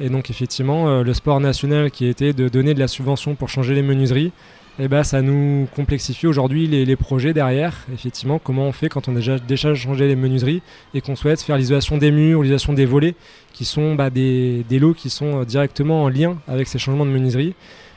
Et 0.00 0.08
donc 0.08 0.30
effectivement, 0.30 1.02
le 1.02 1.14
sport 1.14 1.40
national 1.40 1.90
qui 1.90 2.06
était 2.06 2.34
de 2.34 2.48
donner 2.48 2.74
de 2.74 2.80
la 2.80 2.88
subvention 2.88 3.34
pour 3.34 3.48
changer 3.48 3.74
les 3.74 3.80
menuiseries, 3.82 4.32
eh 4.78 4.88
ben, 4.88 5.02
ça 5.02 5.22
nous 5.22 5.66
complexifie 5.74 6.26
aujourd'hui 6.26 6.66
les, 6.66 6.96
projets 6.96 7.32
derrière. 7.32 7.86
Effectivement, 7.94 8.38
comment 8.38 8.64
on 8.64 8.72
fait 8.72 8.90
quand 8.90 9.08
on 9.08 9.16
a 9.16 9.38
déjà, 9.38 9.74
changé 9.74 10.06
les 10.06 10.16
menuiseries 10.16 10.60
et 10.92 11.00
qu'on 11.00 11.16
souhaite 11.16 11.40
faire 11.40 11.56
l'isolation 11.56 11.96
des 11.96 12.10
murs, 12.10 12.42
l'isolation 12.42 12.74
des 12.74 12.84
volets, 12.84 13.14
qui 13.54 13.64
sont 13.64 13.94
bah, 13.94 14.10
des, 14.10 14.64
lots 14.72 14.92
qui 14.92 15.08
sont 15.08 15.40
euh, 15.40 15.44
directement 15.44 16.02
en 16.02 16.08
lien 16.10 16.36
avec 16.46 16.68
ces 16.68 16.78
changements 16.78 17.06
de 17.06 17.10
menuiserie. 17.10 17.54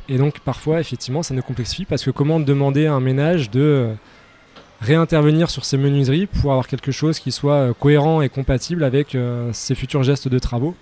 Et 0.08 0.18
donc 0.18 0.40
parfois, 0.40 0.80
effectivement, 0.80 1.22
ça 1.22 1.34
nous 1.34 1.42
complexifie 1.42 1.84
parce 1.84 2.06
que 2.06 2.12
comment 2.12 2.40
demander 2.40 2.86
à 2.86 2.94
un 2.94 3.02
ménage 3.02 3.52
de 3.52 3.60
euh, 3.60 3.94
réintervenir 4.80 5.50
sur 5.50 5.66
ces 5.66 5.78
menuiseries 5.78 6.28
pour 6.28 6.52
avoir 6.52 6.68
quelque 6.68 6.94
chose 6.94 7.20
qui 7.20 7.34
soit 7.34 7.56
euh, 7.56 7.74
cohérent 7.74 8.22
et 8.22 8.30
compatible 8.30 8.86
avec 8.86 9.18
ses 9.52 9.76
futurs 9.76 10.04
gestes 10.04 10.30
de 10.30 10.40
travaux? 10.40 10.76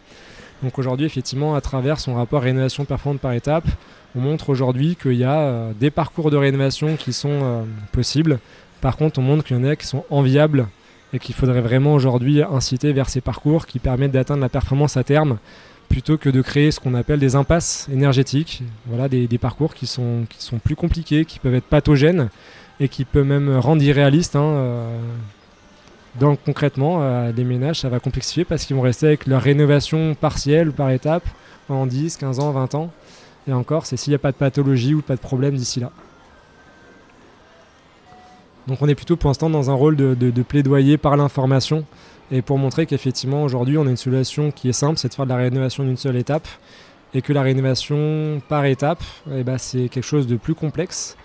Donc 0.61 0.77
aujourd'hui, 0.77 1.05
effectivement, 1.07 1.55
à 1.55 1.61
travers 1.61 1.99
son 1.99 2.15
rapport 2.15 2.43
rénovation 2.43 2.85
performante 2.85 3.19
par 3.19 3.33
étape, 3.33 3.67
on 4.15 4.21
montre 4.21 4.49
aujourd'hui 4.49 4.95
qu'il 4.95 5.13
y 5.13 5.23
a 5.23 5.69
des 5.79 5.91
parcours 5.91 6.31
de 6.31 6.37
rénovation 6.37 6.95
qui 6.95 7.13
sont 7.13 7.65
possibles. 7.91 8.39
Par 8.81 8.97
contre, 8.97 9.19
on 9.19 9.21
montre 9.21 9.43
qu'il 9.43 9.57
y 9.57 9.59
en 9.59 9.63
a 9.63 9.75
qui 9.75 9.85
sont 9.85 10.05
enviables 10.09 10.67
et 11.13 11.19
qu'il 11.19 11.35
faudrait 11.35 11.61
vraiment 11.61 11.93
aujourd'hui 11.93 12.41
inciter 12.41 12.93
vers 12.93 13.09
ces 13.09 13.21
parcours 13.21 13.65
qui 13.65 13.79
permettent 13.79 14.11
d'atteindre 14.11 14.41
la 14.41 14.49
performance 14.49 14.97
à 14.97 15.03
terme 15.03 15.37
plutôt 15.89 16.17
que 16.17 16.29
de 16.29 16.41
créer 16.41 16.71
ce 16.71 16.79
qu'on 16.79 16.93
appelle 16.93 17.19
des 17.19 17.35
impasses 17.35 17.87
énergétiques. 17.91 18.63
Voilà, 18.87 19.07
des, 19.07 19.37
parcours 19.37 19.73
qui 19.73 19.87
sont, 19.87 20.25
plus 20.63 20.75
compliqués, 20.75 21.25
qui 21.25 21.39
peuvent 21.39 21.55
être 21.55 21.65
pathogènes 21.65 22.29
et 22.79 22.89
qui 22.89 23.05
peuvent 23.05 23.25
même 23.25 23.57
rendre 23.57 23.81
irréalistes. 23.81 24.35
Hein, 24.35 24.43
euh, 24.43 24.99
donc 26.19 26.39
concrètement, 26.45 26.99
euh, 27.01 27.31
les 27.31 27.43
ménages, 27.43 27.79
ça 27.79 27.89
va 27.89 27.99
complexifier 27.99 28.43
parce 28.43 28.65
qu'ils 28.65 28.75
vont 28.75 28.81
rester 28.81 29.07
avec 29.07 29.27
leur 29.27 29.41
rénovation 29.41 30.13
partielle 30.15 30.69
ou 30.69 30.73
par 30.73 30.89
étape 30.91 31.27
pendant 31.67 31.85
10, 31.85 32.17
15 32.17 32.39
ans, 32.39 32.51
20 32.51 32.75
ans. 32.75 32.91
Et 33.47 33.53
encore, 33.53 33.85
c'est 33.85 33.97
s'il 33.97 34.11
n'y 34.11 34.15
a 34.15 34.19
pas 34.19 34.31
de 34.31 34.37
pathologie 34.37 34.93
ou 34.93 35.01
pas 35.01 35.15
de 35.15 35.21
problème 35.21 35.55
d'ici 35.55 35.79
là. 35.79 35.91
Donc 38.67 38.81
on 38.81 38.87
est 38.89 38.95
plutôt 38.95 39.15
pour 39.15 39.29
l'instant 39.29 39.49
dans 39.49 39.69
un 39.69 39.73
rôle 39.73 39.95
de, 39.95 40.41
plaidoyer 40.41 40.97
par 40.97 41.15
l'information 41.15 41.85
et 42.31 42.41
pour 42.41 42.57
montrer 42.57 42.85
qu'effectivement 42.85 43.43
aujourd'hui 43.43 43.77
on 43.77 43.87
a 43.87 43.89
une 43.89 43.95
solution 43.95 44.51
qui 44.51 44.67
est 44.67 44.73
simple, 44.73 44.97
c'est 44.97 45.07
de 45.07 45.13
faire 45.13 45.25
de 45.25 45.29
la 45.29 45.37
rénovation 45.37 45.85
d'une 45.85 45.95
seule 45.95 46.17
étape 46.17 46.47
et 47.13 47.21
que 47.21 47.31
la 47.31 47.41
rénovation 47.41 48.41
par 48.49 48.65
étape, 48.65 49.01
eh 49.33 49.43
ben, 49.43 49.57
c'est 49.57 49.87
quelque 49.87 50.03
chose 50.03 50.27
de 50.27 50.35
plus 50.35 50.53
complexe. 50.53 51.15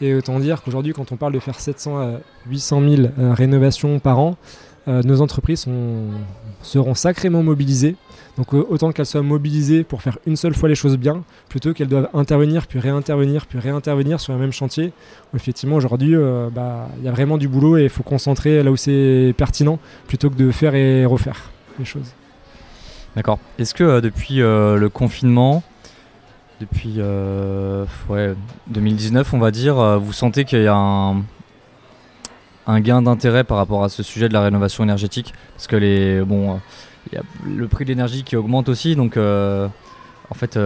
Et 0.00 0.12
autant 0.14 0.40
dire 0.40 0.62
qu'aujourd'hui 0.62 0.92
quand 0.92 1.12
on 1.12 1.16
parle 1.16 1.32
de 1.32 1.38
faire 1.38 1.60
700 1.60 1.98
à 2.00 2.10
800 2.48 2.82
000 2.88 3.02
rénovations 3.16 4.00
par 4.00 4.18
an, 4.18 4.36
euh, 4.88 5.02
nos 5.04 5.20
entreprises 5.20 5.66
seront 6.62 6.94
sacrément 6.94 7.44
mobilisées 7.44 7.94
donc 8.38 8.54
euh, 8.54 8.64
autant 8.70 8.92
qu'elles 8.92 9.04
soient 9.04 9.22
mobilisées 9.22 9.82
pour 9.82 10.00
faire 10.00 10.16
une 10.24 10.36
seule 10.36 10.54
fois 10.54 10.68
les 10.68 10.76
choses 10.76 10.96
bien, 10.96 11.24
plutôt 11.48 11.74
qu'elles 11.74 11.88
doivent 11.88 12.08
intervenir, 12.14 12.68
puis 12.68 12.78
réintervenir, 12.78 13.46
puis 13.46 13.58
réintervenir 13.58 14.20
sur 14.20 14.32
le 14.32 14.38
même 14.38 14.52
chantier. 14.52 14.92
effectivement, 15.34 15.74
aujourd'hui, 15.74 16.14
euh, 16.14 16.48
bah, 16.48 16.88
il 16.98 17.04
y 17.04 17.08
a 17.08 17.10
vraiment 17.10 17.36
du 17.36 17.48
boulot 17.48 17.76
et 17.78 17.82
il 17.82 17.88
faut 17.88 18.04
concentrer 18.04 18.62
là 18.62 18.70
où 18.70 18.76
c'est 18.76 19.34
pertinent, 19.36 19.80
plutôt 20.06 20.30
que 20.30 20.36
de 20.36 20.52
faire 20.52 20.76
et 20.76 21.04
refaire 21.04 21.50
les 21.80 21.84
choses. 21.84 22.12
D'accord. 23.16 23.40
Est-ce 23.58 23.74
que 23.74 23.82
euh, 23.82 24.00
depuis 24.00 24.36
le 24.36 24.88
confinement, 24.88 25.64
Depuis 26.60 27.00
ouais, 28.08 28.34
2019, 28.68 29.34
on 29.34 29.38
va 29.38 29.50
dire, 29.50 29.98
vous 29.98 30.12
sentez 30.12 30.44
qu'il 30.44 30.62
y 30.62 30.68
a 30.68 30.76
un, 30.76 31.24
un 32.68 32.80
gain 32.80 33.02
d'intérêt 33.02 33.42
par 33.42 33.56
rapport 33.56 33.82
à 33.82 33.88
ce 33.88 34.04
sujet 34.04 34.28
de 34.28 34.32
la 34.32 34.42
rénovation 34.42 34.84
énergétique? 34.84 35.34
Parce 35.56 35.66
que 35.66 35.74
les, 35.74 36.20
bon, 36.20 36.60
y 37.12 37.16
a 37.16 37.22
le 37.46 37.68
prix 37.68 37.84
de 37.84 37.90
l'énergie 37.90 38.24
qui 38.24 38.36
augmente 38.36 38.68
aussi, 38.68 38.96
donc 38.96 39.16
en 39.16 40.34
fait, 40.34 40.58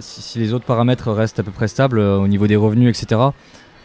si, 0.00 0.38
les 0.38 0.52
autres 0.52 0.64
paramètres 0.64 1.12
restent 1.12 1.40
à 1.40 1.42
peu 1.42 1.50
près 1.50 1.68
stables 1.68 1.98
au 1.98 2.28
niveau 2.28 2.46
des 2.46 2.56
revenus, 2.56 2.88
etc., 2.88 3.20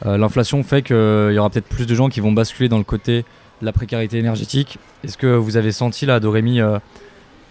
l'inflation 0.06 0.64
fait 0.64 0.82
qu'il 0.82 0.96
y 0.96 1.38
aura 1.38 1.50
peut-être 1.50 1.68
plus 1.68 1.86
de 1.86 1.96
gens 1.96 2.10
qui 2.10 2.20
vont 2.20 2.32
basculer 2.32 2.70
dans 2.70 2.78
le 2.78 2.84
côté 2.84 3.26
de 3.62 3.66
la 3.66 3.72
précarité 3.72 4.18
énergétique. 4.18 4.80
Est-ce 5.04 5.18
que 5.18 5.28
vous 5.28 5.58
avez 5.58 5.72
senti 5.72 6.06
là, 6.06 6.20
Dorémy, 6.20 6.62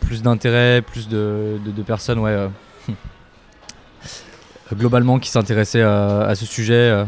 plus 0.01 0.23
d'intérêt, 0.23 0.83
plus 0.83 1.09
de, 1.09 1.59
personnes, 1.87 2.19
ouais, 2.19 2.31
euh, 2.31 2.49
globalement 4.75 5.19
qui 5.19 5.31
s'intéressaient 5.31 5.83
euh, 5.83 6.27
à 6.27 6.35
ce 6.35 6.47
sujet 6.47 6.75
euh? 6.75 7.05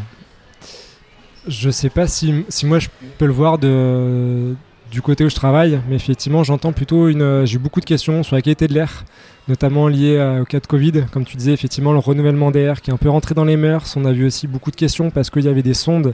Je 1.47 1.69
sais 1.69 1.89
pas 1.89 2.07
si, 2.07 2.45
moi 2.63 2.79
je 2.79 2.87
peux 3.17 3.25
le 3.25 3.33
voir 3.33 3.57
de, 3.57 4.55
du 4.93 5.01
côté 5.01 5.25
où 5.25 5.29
je 5.29 5.35
travaille, 5.35 5.81
mais 5.89 5.95
effectivement 5.95 6.43
j'entends 6.43 6.71
plutôt 6.71 7.07
une. 7.09 7.45
J'ai 7.45 7.55
eu 7.55 7.59
beaucoup 7.59 7.79
de 7.79 7.85
questions 7.85 8.21
sur 8.21 8.35
la 8.35 8.41
qualité 8.41 8.67
de 8.67 8.73
l'air, 8.73 9.03
notamment 9.47 9.87
liées 9.87 10.37
au 10.39 10.45
cas 10.45 10.59
de 10.59 10.67
Covid. 10.67 11.05
Comme 11.11 11.25
tu 11.25 11.35
disais, 11.35 11.51
effectivement, 11.51 11.91
le 11.91 11.99
renouvellement 11.99 12.51
d'air 12.51 12.81
qui 12.81 12.91
est 12.91 12.93
un 12.93 12.97
peu 12.97 13.09
rentré 13.09 13.33
dans 13.33 13.43
les 13.43 13.57
mœurs. 13.57 13.97
On 13.97 14.05
a 14.05 14.13
vu 14.13 14.25
aussi 14.25 14.47
beaucoup 14.47 14.69
de 14.69 14.75
questions 14.75 15.09
parce 15.09 15.31
qu'il 15.31 15.45
y 15.45 15.49
avait 15.49 15.63
des 15.63 15.73
sondes 15.73 16.13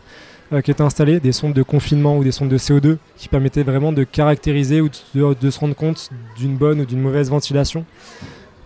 euh, 0.52 0.62
qui 0.62 0.72
étaient 0.72 0.82
installées, 0.82 1.20
des 1.20 1.32
sondes 1.32 1.54
de 1.54 1.62
confinement 1.62 2.18
ou 2.18 2.24
des 2.24 2.32
sondes 2.32 2.50
de 2.50 2.58
CO2 2.58 2.98
qui 3.18 3.28
permettaient 3.28 3.62
vraiment 3.62 3.92
de 3.92 4.04
caractériser 4.04 4.82
ou 4.82 4.90
de, 4.90 5.50
se 5.52 5.60
rendre 5.60 5.76
compte 5.76 6.10
d'une 6.38 6.56
bonne 6.56 6.82
ou 6.82 6.86
d'une 6.86 7.02
mauvaise 7.02 7.30
ventilation. 7.30 7.86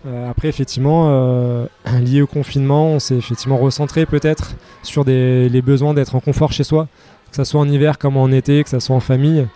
Euh, 0.06 0.30
après, 0.30 0.48
effectivement, 0.48 1.08
euh, 1.10 1.66
lié 2.00 2.22
au 2.22 2.26
confinement, 2.26 2.92
on 2.92 3.00
s'est 3.00 3.16
effectivement 3.16 3.58
recentré 3.58 4.06
peut-être 4.06 4.54
sur 4.82 5.04
les 5.04 5.62
besoins 5.62 5.92
d'être 5.92 6.14
en 6.14 6.20
confort 6.20 6.52
chez 6.52 6.64
soi, 6.64 6.88
que 7.30 7.36
ce 7.36 7.44
soit 7.44 7.60
en 7.60 7.68
hiver 7.68 7.98
comme 7.98 8.16
en 8.16 8.28
été, 8.28 8.64
que 8.64 8.70
ce 8.70 8.78
soit 8.78 8.96
en 8.96 9.00
famille. 9.00 9.46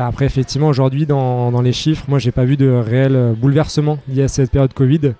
Après, 0.00 0.24
effectivement, 0.24 0.68
aujourd'hui, 0.68 1.06
dans, 1.06 1.60
les 1.60 1.72
chiffres, 1.72 2.04
moi, 2.08 2.18
j'ai 2.18 2.32
pas 2.32 2.44
vu 2.44 2.56
de 2.56 2.68
réel 2.68 3.34
bouleversement 3.36 3.98
lié 4.08 4.22
à 4.22 4.28
cette 4.28 4.50
période 4.50 4.72
Covid. 4.72 5.12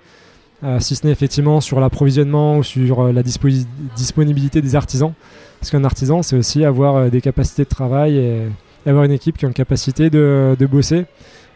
si 0.79 0.97
ce 0.97 1.07
n'est 1.07 1.13
effectivement 1.13 1.61
sur 1.61 1.81
l'approvisionnement 1.81 2.59
ou 2.59 2.63
sur 2.63 3.13
la 3.13 3.23
disponibilité 3.23 4.63
des 4.63 4.77
artisans. 4.77 5.13
Parce 5.63 5.71
qu'un 5.71 5.85
artisan, 5.85 6.23
c'est 6.23 6.37
aussi 6.37 6.65
avoir 6.65 6.97
euh, 6.97 7.09
des 7.09 7.21
capacités 7.21 7.63
de 7.63 7.69
travail 7.69 8.17
et, 8.17 8.49
avoir 8.85 9.05
une 9.05 9.13
équipe 9.13 9.39
qui 9.39 9.45
a 9.45 9.49
une 9.49 9.55
capacité 9.55 10.11
de, 10.11 10.57
bosser. 10.69 11.05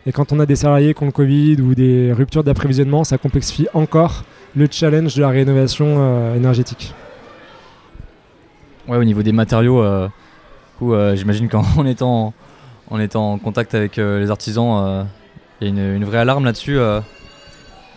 Et 0.06 0.12
quand 0.12 0.30
on 0.30 0.38
a 0.38 0.46
des 0.46 0.54
salariés 0.54 0.94
qui 0.94 1.02
ont 1.02 1.06
le 1.06 1.12
Covid 1.12 1.56
ou 1.60 1.74
des 1.74 2.12
ruptures 2.12 2.44
d'approvisionnement, 2.44 3.02
ça 3.02 3.18
complexifie 3.18 3.66
encore 3.74 4.22
le 4.54 4.68
challenge 4.70 5.16
de 5.16 5.22
la 5.22 5.30
rénovation 5.30 5.96
euh, 5.98 6.36
énergétique. 6.36 6.94
Ouais, 8.86 8.96
au 8.96 9.02
niveau 9.02 9.24
des 9.24 9.32
matériaux, 9.32 9.82
euh, 9.82 10.08
j'imagine 11.16 11.48
qu'en 11.48 11.84
étant, 11.84 12.32
en 12.90 13.00
étant 13.00 13.32
en 13.32 13.38
contact 13.38 13.74
avec 13.74 13.96
les 13.96 14.30
artisans, 14.30 15.06
il 15.60 15.66
y 15.66 15.70
a 15.70 15.72
une, 15.72 15.96
une, 15.96 16.04
vraie 16.04 16.18
alarme 16.18 16.44
là-dessus. 16.44 16.78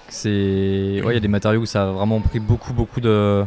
c'est, 0.08 0.30
ouais, 0.30 1.12
il 1.12 1.14
y 1.14 1.18
a 1.18 1.20
des 1.20 1.28
matériaux 1.28 1.62
où 1.62 1.66
ça 1.66 1.84
a 1.84 1.92
vraiment 1.92 2.20
pris 2.22 2.40
beaucoup, 2.40 2.74
beaucoup 2.74 3.02
de, 3.02 3.46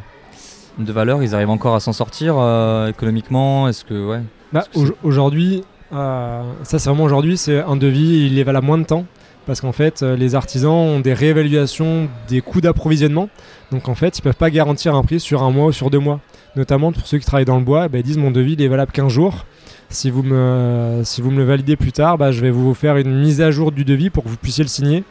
de 0.79 0.93
valeur 0.93 1.23
Ils 1.23 1.35
arrivent 1.35 1.51
encore 1.51 1.75
à 1.75 1.81
s'en 1.81 1.93
sortir 1.93 2.37
euh, 2.39 2.89
économiquement 2.89 3.69
Est-ce 3.69 3.85
que 3.85 4.07
ouais 4.07 4.21
bah, 4.53 4.65
Aujourd'hui, 5.03 5.65
euh, 5.93 6.43
ça 6.63 6.79
c'est 6.79 6.89
vraiment 6.89 7.05
aujourd'hui, 7.05 7.37
c'est 7.37 7.61
un 7.61 7.77
devis, 7.77 8.27
il 8.27 8.39
est 8.39 8.45
valable 8.45 8.67
moins 8.67 8.79
de 8.79 8.85
temps 8.85 9.05
parce 9.45 9.61
qu'en 9.61 9.73
fait, 9.73 10.03
euh, 10.03 10.15
les 10.15 10.37
artisans 10.37 10.71
ont 10.71 11.01
des 11.01 11.15
réévaluations 11.15 12.09
des 12.29 12.41
coûts 12.41 12.61
d'approvisionnement. 12.61 13.29
Donc 13.73 13.89
en 13.89 13.97
fait, 13.97 14.17
ils 14.17 14.23
peuvent 14.23 14.37
pas 14.37 14.51
garantir 14.51 14.95
un 14.95 15.03
prix 15.03 15.19
sur 15.19 15.43
un 15.43 15.51
mois 15.51 15.67
ou 15.67 15.73
sur 15.73 15.91
deux 15.91 15.99
mois. 15.99 16.21
Notamment 16.55 16.93
pour 16.93 17.05
ceux 17.07 17.19
qui 17.19 17.27
travaillent 17.27 17.45
dans 17.45 17.59
le 17.59 17.65
bois, 17.65 17.89
bah, 17.89 17.99
ils 17.99 18.05
disent 18.05 18.19
mon 18.19 18.31
devis 18.31 18.53
il 18.53 18.63
est 18.63 18.69
valable 18.69 18.93
15 18.93 19.09
jours. 19.09 19.45
Si 19.93 20.11
vous 20.11 20.23
me, 20.23 21.03
si 21.05 21.21
vous 21.21 21.31
me 21.31 21.37
le 21.37 21.45
validez 21.45 21.77
plus 21.77 21.93
tard, 21.93 22.17
bah, 22.17 22.33
je 22.33 22.41
vais 22.41 22.51
vous 22.51 22.73
faire 22.73 22.97
une 22.97 23.21
mise 23.21 23.43
à 23.43 23.51
jour 23.51 23.73
du 23.73 23.85
devis 23.85 24.09
pour 24.09 24.25
que 24.25 24.29
vous 24.31 24.39
puissiez 24.39 24.65
le 24.65 24.69
signer 24.69 25.05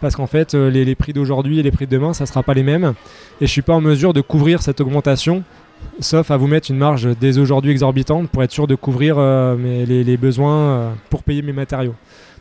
parce 0.00 0.16
qu'en 0.16 0.26
fait 0.26 0.54
euh, 0.54 0.70
les, 0.70 0.94
prix 0.94 1.12
d'aujourd'hui 1.12 1.58
et 1.58 1.62
les 1.62 1.70
prix 1.70 1.86
de 1.86 1.90
demain 1.90 2.12
ça 2.12 2.26
sera 2.26 2.42
pas 2.42 2.54
les 2.54 2.62
mêmes 2.62 2.94
et 3.40 3.46
je 3.46 3.50
suis 3.50 3.62
pas 3.62 3.74
en 3.74 3.80
mesure 3.80 4.12
de 4.12 4.20
couvrir 4.20 4.62
cette 4.62 4.80
augmentation 4.80 5.42
sauf 5.98 6.30
à 6.30 6.36
vous 6.36 6.46
mettre 6.46 6.70
une 6.70 6.76
marge 6.76 7.08
dès 7.18 7.38
aujourd'hui 7.38 7.72
exorbitante 7.72 8.28
pour 8.28 8.42
être 8.42 8.52
sûr 8.52 8.66
de 8.66 8.74
couvrir 8.74 9.16
euh, 9.18 9.56
les, 9.86 10.16
besoins 10.16 10.56
euh, 10.56 10.92
pour 11.10 11.22
payer 11.22 11.42
mes 11.42 11.52
matériaux. 11.52 11.94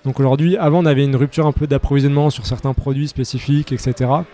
Donc 0.05 0.19
aujourd'hui, 0.19 0.57
avant 0.57 0.83
on 0.83 0.85
avait 0.85 1.03
une 1.03 1.15
rupture 1.15 1.47
un 1.47 1.51
peu 1.51 1.67
d'approvisionnement 1.67 2.29
sur 2.29 2.45
certains 2.45 2.73
produits 2.73 3.07
spécifiques, 3.07 3.71
etc. 3.71 3.93
Là 3.99 4.25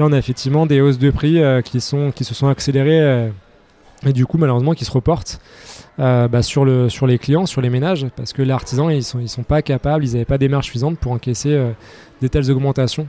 on 0.00 0.12
a 0.12 0.18
effectivement 0.18 0.66
des 0.66 0.80
hausses 0.80 0.98
de 0.98 1.10
prix 1.10 1.40
qui, 1.64 1.80
sont, 1.80 2.10
qui 2.10 2.24
se 2.24 2.34
sont 2.34 2.48
accélérées 2.48 3.30
et 4.04 4.12
du 4.12 4.26
coup 4.26 4.38
malheureusement 4.38 4.74
qui 4.74 4.84
se 4.84 4.92
reportent. 4.92 5.40
Bah, 5.98 6.42
sur, 6.42 6.66
le, 6.66 6.90
sur 6.90 7.06
les 7.06 7.16
clients, 7.16 7.46
sur 7.46 7.62
les 7.62 7.70
ménages, 7.70 8.06
parce 8.16 8.34
que 8.34 8.42
les 8.42 8.50
artisans, 8.50 8.90
ils 8.90 9.02
sont, 9.02 9.18
ils 9.18 9.30
sont 9.30 9.44
pas 9.44 9.62
capables, 9.62 10.04
ils 10.04 10.12
n'avaient 10.12 10.26
pas 10.26 10.36
des 10.36 10.46
marges 10.46 10.66
suffisantes 10.66 10.98
pour 10.98 11.12
encaisser 11.12 11.58
des 12.20 12.28
telles 12.28 12.50
augmentations. 12.50 13.08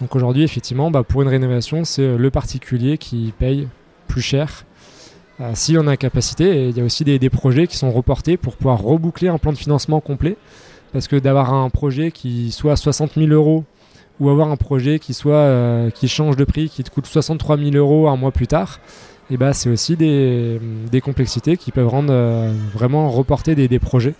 Donc 0.00 0.14
aujourd'hui, 0.14 0.42
effectivement, 0.42 0.90
bah, 0.90 1.02
pour 1.02 1.22
une 1.22 1.28
rénovation, 1.28 1.84
c'est 1.84 2.02
euh, 2.02 2.16
le 2.16 2.30
particulier 2.30 2.98
qui 2.98 3.32
paye 3.36 3.68
plus 4.06 4.22
cher 4.22 4.64
euh, 5.40 5.50
si 5.54 5.76
on 5.76 5.86
a 5.86 5.96
capacité. 5.96 6.68
Il 6.68 6.76
y 6.76 6.80
a 6.80 6.84
aussi 6.84 7.04
des, 7.04 7.30
projets 7.30 7.66
qui 7.66 7.76
sont 7.76 7.90
reportés 7.90 8.36
pour 8.36 8.56
pouvoir 8.56 8.80
reboucler 8.80 9.28
un 9.28 9.38
plan 9.38 9.52
de 9.52 9.58
financement 9.58 10.00
complet. 10.00 10.36
Parce 10.92 11.06
que 11.06 11.16
d'avoir 11.16 11.52
un 11.52 11.68
projet 11.68 12.10
qui 12.12 12.50
soit 12.50 12.76
60 12.76 13.14
000 13.16 13.26
euros 13.28 13.64
ou 14.20 14.30
avoir 14.30 14.50
un 14.50 14.56
projet 14.56 14.98
qui, 14.98 15.14
soit, 15.14 15.34
euh, 15.34 15.90
qui 15.90 16.08
change 16.08 16.36
de 16.36 16.44
prix, 16.44 16.70
qui 16.70 16.82
te 16.82 16.90
coûte 16.90 17.06
63 17.06 17.58
000 17.58 17.72
euros 17.72 18.08
un 18.08 18.16
mois 18.16 18.32
plus 18.32 18.46
tard, 18.46 18.80
et 19.30 19.36
bah, 19.36 19.52
c'est 19.52 19.68
aussi 19.68 19.96
des, 19.96 21.00
complexités 21.02 21.56
qui 21.56 21.70
peuvent 21.70 21.88
rendre 21.88 22.12
vraiment 22.74 23.10
reporter 23.10 23.54
des 23.54 23.78
projets. 23.78 24.14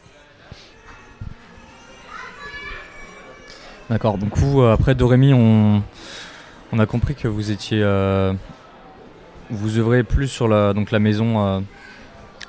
D'accord, 3.91 4.19
donc 4.19 4.37
vous, 4.37 4.61
euh, 4.61 4.73
après 4.73 4.95
Dorémy, 4.95 5.33
on, 5.33 5.83
on 6.73 6.79
a 6.79 6.85
compris 6.85 7.15
que 7.15 7.27
vous 7.27 7.51
étiez. 7.51 7.81
Euh, 7.83 8.35
vous 9.51 9.79
œuvrez 9.79 10.03
plus 10.03 10.29
sur 10.29 10.47
la, 10.47 10.75
donc 10.75 10.91
la 10.91 10.99
maison. 10.99 11.47
Euh, 11.47 11.61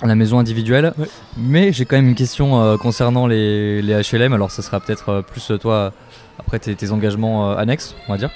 la 0.02 0.16
maison 0.16 0.40
individuelle, 0.40 0.94
mais 1.36 1.74
j'ai 1.74 1.84
quand 1.84 1.98
même 1.98 2.08
une 2.08 2.16
question 2.16 2.78
concernant 2.78 3.28
les, 3.28 3.82
les, 3.82 4.02
HLM. 4.02 4.32
Alors, 4.32 4.50
ça 4.50 4.62
sera 4.62 4.80
peut-être 4.80 5.26
plus 5.30 5.52
toi 5.60 5.92
après 6.40 6.58
tes, 6.58 6.92
engagements 6.92 7.52
annexes, 7.52 7.96
on 8.08 8.14
va 8.14 8.18
dire. 8.18 8.30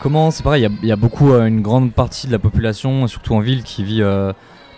Comment 0.00 0.30
c'est 0.30 0.42
pareil, 0.42 0.68
il 0.82 0.88
y, 0.88 0.92
a 0.92 0.96
beaucoup, 0.96 1.32
une 1.32 1.60
grande 1.60 1.92
partie 1.92 2.26
de 2.26 2.32
la 2.32 2.38
population, 2.38 3.06
surtout 3.06 3.34
en 3.34 3.40
ville, 3.40 3.62
qui 3.62 3.84
vit 3.84 4.02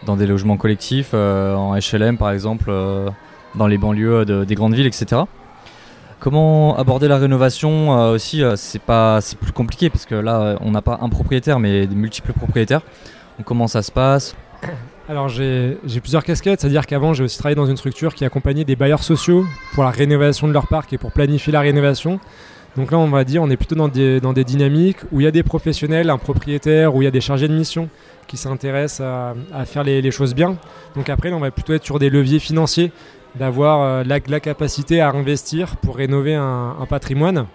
dans 0.05 0.17
des 0.17 0.27
logements 0.27 0.57
collectifs, 0.57 1.15
en 1.15 1.77
HLM 1.77 2.19
par 2.19 2.31
exemple, 2.31 2.73
dans 3.55 3.67
les 3.67 3.79
banlieues 3.79 4.25
des 4.25 4.55
grandes 4.55 4.75
villes, 4.75 4.87
etc. 4.87 5.23
Comment 6.19 6.77
aborder 6.79 7.09
la 7.09 7.19
rénovation 7.19 7.97
euh, 7.97 8.15
aussi 8.15 8.43
euh, 8.43 8.57
C'est 8.57 8.81
plus 9.39 9.53
compliqué 9.53 9.91
parce 9.91 10.07
que 10.07 10.15
là, 10.15 10.41
euh, 10.41 10.57
on 10.61 10.71
n'a 10.71 10.81
pas 10.81 10.99
un 11.03 11.09
propriétaire, 11.09 11.61
mais 11.61 11.87
des 11.87 11.95
multiples 11.95 12.33
propriétaires. 12.33 12.81
comment 13.45 13.67
ça 13.67 13.83
se 13.83 13.93
passe? 13.93 14.35
Alors 15.09 15.29
j'ai 15.29 15.79
plusieurs 16.01 16.25
casquettes, 16.25 16.61
c'est-à-dire 16.61 16.87
qu'avant 16.87 17.13
j'ai 17.13 17.23
aussi 17.23 17.39
travaillé 17.39 17.55
dans 17.55 17.67
une 17.67 17.77
structure 17.77 18.13
qui 18.15 18.25
accompagnait 18.25 18.65
des 18.65 18.75
bailleurs 18.75 19.05
sociaux 19.05 19.45
pour 19.75 19.85
la 19.85 19.91
rénovation 19.91 20.49
de 20.49 20.53
leur 20.53 20.67
parc 20.67 20.93
et 20.95 20.99
pour 20.99 21.13
planifier 21.13 21.53
la 21.53 21.61
rénovation. 21.61 22.19
Donc 22.77 22.91
là 22.91 22.99
on 22.99 23.09
va 23.09 23.25
dire 23.25 23.43
on 23.43 23.51
est 23.51 23.57
plutôt 23.57 23.75
dans 23.75 23.89
des, 23.89 24.45
dynamiques 24.45 24.99
où 25.13 25.21
il 25.21 25.25
y 25.25 25.27
a 25.27 25.31
des 25.31 25.43
professionnels, 25.43 26.11
un 26.11 26.19
propriétaire, 26.19 26.95
où 26.95 27.03
il 27.03 27.07
y 27.07 27.09
a 27.09 27.11
des 27.11 27.21
chargés 27.21 27.49
de 27.49 27.55
mission 27.55 27.89
qui 28.27 28.37
s'intéressent 28.37 29.07
à, 29.53 29.65
faire 29.65 29.85
les, 29.85 30.03
les, 30.03 30.11
choses 30.11 30.35
bien. 30.35 30.57
Donc 30.95 31.09
après 31.09 31.33
on 31.33 31.39
va 31.41 31.51
plutôt 31.51 31.73
être 31.73 31.85
sur 31.85 31.99
des 31.99 32.11
leviers 32.11 32.41
financiers 32.41 32.93
d'avoir 33.39 33.83
euh, 33.83 34.05
la, 34.05 34.41
capacité 34.41 35.01
à 35.01 35.11
investir 35.11 35.77
pour 35.77 35.97
rénover 35.97 36.35
un, 36.35 36.87
patrimoine. 36.89 37.47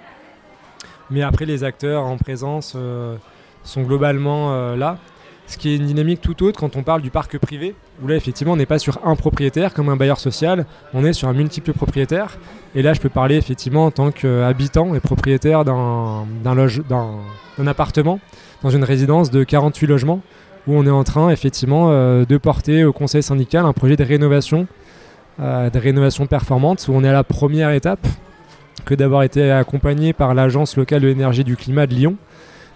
Mais 1.10 1.24
après, 1.24 1.46
les 1.46 1.64
acteurs 1.64 2.04
en 2.04 2.18
présence 2.18 2.74
euh, 2.76 3.16
sont 3.64 3.82
globalement 3.82 4.54
euh, 4.54 4.76
là. 4.76 4.98
Ce 5.52 5.58
qui 5.58 5.70
est 5.70 5.76
une 5.76 5.86
dynamique 5.86 6.22
tout 6.22 6.44
autre 6.44 6.60
quand 6.60 6.78
on 6.78 6.84
parle 6.84 7.02
du 7.02 7.12
parc 7.12 7.38
privé, 7.38 7.76
où 8.02 8.08
là, 8.08 8.16
effectivement, 8.16 8.54
on 8.54 8.56
n'est 8.56 8.66
pas 8.66 8.80
sur 8.80 9.06
un 9.06 9.16
propriétaire 9.16 9.74
comme 9.74 9.90
un 9.90 9.98
bailleur 9.98 10.20
social, 10.20 10.66
on 10.94 11.04
est 11.04 11.14
sur 11.14 11.28
un 11.28 11.34
multiple 11.34 11.74
propriétaire. 11.74 12.38
Et 12.74 12.82
là, 12.82 12.94
je 12.94 13.02
peux 13.02 13.10
parler 13.10 13.36
effectivement 13.36 13.86
en 13.86 13.92
tant 13.92 14.12
qu'habitant 14.12 14.96
et 14.96 15.02
propriétaire 15.02 15.66
d'un 15.66 16.26
appartement, 17.68 18.20
dans 18.64 18.70
une 18.70 18.86
résidence 18.86 19.30
de 19.30 19.44
48 19.44 19.88
logements, 19.88 20.22
où 20.68 20.76
on 20.76 20.86
est 20.86 20.92
en 20.92 21.04
train 21.04 21.30
effectivement 21.30 21.90
de 21.92 22.38
porter 22.38 22.86
au 22.86 22.94
conseil 22.94 23.22
syndical 23.22 23.66
un 23.66 23.74
projet 23.74 23.98
de 23.98 24.04
rénovation 24.04 24.68
euh, 25.40 25.70
de 25.70 25.80
rénovation 25.80 26.28
performante 26.28 26.86
où 26.88 26.92
on 26.94 27.04
est 27.04 27.10
à 27.10 27.14
la 27.14 27.24
première 27.24 27.72
étape 27.72 28.06
que 28.86 28.94
d'avoir 28.94 29.24
été 29.24 29.50
accompagné 29.50 30.12
par 30.14 30.34
l'agence 30.36 30.76
locale 30.76 31.02
de 31.02 31.08
l'énergie 31.08 31.46
du 31.46 31.56
climat 31.56 31.88
de 31.88 31.96
Lyon 31.96 32.16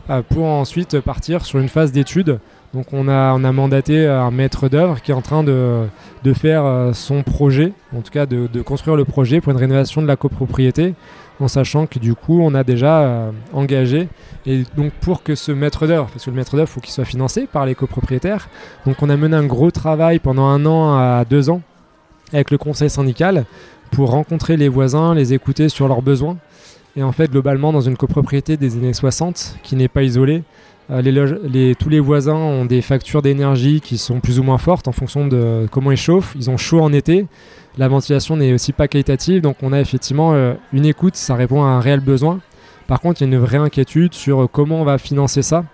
euh, 0.09 0.21
pour 0.21 0.45
ensuite 0.45 0.99
partir 1.01 1.45
sur 1.45 1.59
une 1.59 1.67
phase 1.67 1.91
d'étude 1.91 2.39
Donc 2.75 2.87
on 2.91 3.07
a, 3.07 3.33
on 3.33 3.43
a 3.45 3.51
mandaté 3.53 4.05
un 4.05 4.31
maître 4.31 4.67
d'œuvre 4.67 5.01
qui 5.01 5.11
est 5.11 5.13
en 5.13 5.21
train 5.21 5.43
de, 5.43 5.87
faire 6.33 6.91
son 6.93 7.23
projet, 7.23 7.71
en 7.95 8.01
tout 8.01 8.11
cas 8.11 8.25
de, 8.25 8.47
de, 8.51 8.61
construire 8.61 8.97
le 8.97 9.05
projet 9.05 9.39
pour 9.39 9.53
une 9.53 9.57
rénovation 9.57 10.01
de 10.01 10.07
la 10.07 10.17
copropriété, 10.17 10.93
en 11.39 11.47
sachant 11.47 11.87
que 11.87 11.99
du 11.99 12.15
coup 12.15 12.41
on 12.41 12.53
a 12.53 12.65
déjà 12.65 13.31
engagé 13.53 14.09
et 14.45 14.63
donc 14.75 14.91
pour 14.99 15.23
que 15.23 15.35
ce 15.35 15.53
maître 15.53 15.87
d'œuvre, 15.87 16.07
parce 16.11 16.25
que 16.25 16.29
le 16.29 16.35
maître 16.35 16.57
d'œuvre 16.57 16.67
faut 16.67 16.81
qu'il 16.81 16.91
soit 16.91 17.05
financé 17.05 17.47
par 17.49 17.65
les 17.65 17.75
copropriétaires, 17.75 18.49
donc 18.85 19.01
on 19.01 19.09
a 19.09 19.15
mené 19.15 19.37
un 19.37 19.45
gros 19.45 19.71
travail 19.71 20.19
pendant 20.19 20.45
un 20.45 20.65
an 20.65 20.97
à 20.97 21.23
deux 21.23 21.49
ans 21.49 21.61
avec 22.33 22.51
le 22.51 22.57
conseil 22.57 22.89
syndical 22.89 23.45
pour 23.91 24.11
rencontrer 24.11 24.57
les 24.57 24.67
voisins, 24.67 25.15
les 25.15 25.33
écouter 25.33 25.69
sur 25.69 25.87
leurs 25.87 26.01
besoins. 26.01 26.37
Et 26.97 27.03
en 27.03 27.11
fait, 27.11 27.29
globalement, 27.29 27.73
dans 27.73 27.81
une 27.81 27.97
copropriété 27.97 28.57
des 28.57 28.75
années 28.75 28.93
60, 28.93 29.57
qui 29.63 29.75
n'est 29.75 29.87
pas 29.87 30.03
isolée, 30.03 30.43
euh, 30.91 31.73
tous 31.79 31.89
les 31.89 31.99
voisins 31.99 32.35
ont 32.35 32.65
des 32.65 32.81
factures 32.81 33.21
d'énergie 33.21 33.81
qui 33.81 33.97
sont 33.97 34.19
plus 34.19 34.39
ou 34.39 34.43
moins 34.43 34.57
fortes 34.57 34.87
en 34.87 34.91
fonction 34.91 35.27
de 35.27 35.67
comment 35.71 35.91
ils 35.91 35.97
chauffent. 35.97 36.33
Ils 36.35 36.49
ont 36.49 36.57
chaud 36.57 36.81
en 36.81 36.93
été. 36.93 37.25
La 37.77 37.87
ventilation 37.87 38.37
n'est 38.37 38.53
aussi 38.53 38.71
pas 38.71 38.87
qualitative. 38.87 39.41
Donc 39.41 39.57
on 39.61 39.73
a 39.73 39.79
effectivement 39.79 40.33
euh, 40.33 40.53
une 40.73 40.85
écoute, 40.85 41.15
ça 41.15 41.35
répond 41.35 41.63
à 41.63 41.67
un 41.67 41.79
réel 41.79 41.99
besoin. 41.99 42.39
Par 42.87 42.99
contre, 42.99 43.21
il 43.21 43.29
y 43.29 43.33
a 43.33 43.35
une 43.35 43.41
vraie 43.41 43.57
inquiétude 43.57 44.13
sur 44.13 44.47
comment 44.51 44.81
on 44.81 44.83
va 44.83 44.97
financer 44.97 45.41
ça. 45.41 45.65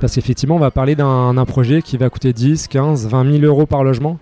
Parce 0.00 0.14
qu'effectivement, 0.14 0.56
on 0.56 0.60
va 0.60 0.70
parler 0.70 0.94
d'un 0.94 1.44
projet 1.44 1.82
qui 1.82 1.98
va 1.98 2.08
coûter 2.08 2.32
10, 2.32 2.68
15, 2.68 3.08
20 3.08 3.32
000 3.40 3.44
euros 3.44 3.66
par 3.66 3.84
logement. 3.84 4.18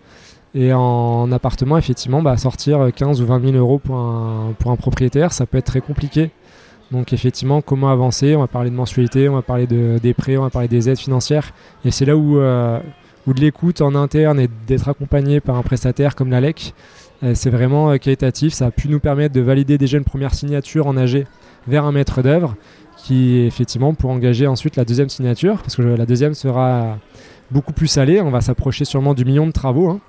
Et 0.53 0.73
en 0.73 1.31
appartement, 1.31 1.79
effectivement, 1.79 2.23
bah, 2.23 2.37
sortir 2.37 2.89
15 2.93 3.23
ou 3.23 3.27
20 3.27 3.53
000 3.53 3.57
euros 3.57 3.79
pour 3.79 3.97
un 3.97 4.77
propriétaire, 4.77 5.33
ça 5.33 5.47
peut 5.47 5.59
être 5.59 5.67
très 5.67 5.81
compliqué. 5.81 6.33
Donc 6.90 7.12
effectivement, 7.12 7.62
comment 7.62 7.90
avancer? 7.90 8.35
On 8.35 8.40
va 8.40 8.46
parler 8.46 8.70
de 8.70 8.74
mensualité, 8.74 9.29
on 9.29 9.35
va 9.35 9.42
parler 9.42 9.66
de, 9.66 9.98
des 10.03 10.14
prêts, 10.14 10.37
on 10.37 10.42
va 10.42 10.50
parler 10.50 10.68
des 10.68 10.88
aides 10.88 10.98
financières. 10.98 11.53
Et 11.85 11.90
c'est 11.90 12.05
là 12.05 12.16
où, 12.16 12.38
euh, 12.38 12.81
de 13.26 13.40
l'écoute 13.40 13.81
en 13.81 13.94
interne 13.94 14.40
et 14.40 14.48
d'être 14.66 14.88
accompagné 14.88 15.40
par 15.40 15.57
un 15.57 15.62
prestataire 15.62 16.16
comme 16.16 16.31
l'ALEC, 16.31 16.74
euh, 17.22 17.35
c'est 17.35 17.50
vraiment 17.50 17.90
euh, 17.90 17.96
qualitatif. 17.96 18.53
Ça 18.53 18.66
a 18.66 18.70
pu 18.72 18.88
nous 18.88 18.98
permettre 18.98 19.35
de 19.35 19.40
valider 19.40 19.79
déjà 19.79 19.98
une 19.98 20.05
première 20.05 20.35
signature 20.35 20.88
en 20.88 20.96
AG 20.96 21.26
vers 21.68 21.85
un 21.85 21.92
maître 21.92 22.22
d'œuvre 22.22 22.57
qui 22.96 23.40
effectivement 23.40 23.94
pour 23.94 24.11
engager 24.11 24.46
ensuite 24.46 24.76
la 24.76 24.85
deuxième 24.85 25.09
signature, 25.09 25.59
parce 25.59 25.76
que 25.76 25.83
la 25.83 26.05
deuxième 26.05 26.35
sera 26.35 26.98
beaucoup 27.50 27.72
plus 27.72 27.87
salée. 27.87 28.20
On 28.20 28.31
va 28.31 28.40
s'approcher 28.40 28.85
sûrement 28.85 29.14
du 29.14 29.24
million 29.24 29.46
de 29.46 29.53
travaux. 29.53 29.88
Hein 29.88 30.00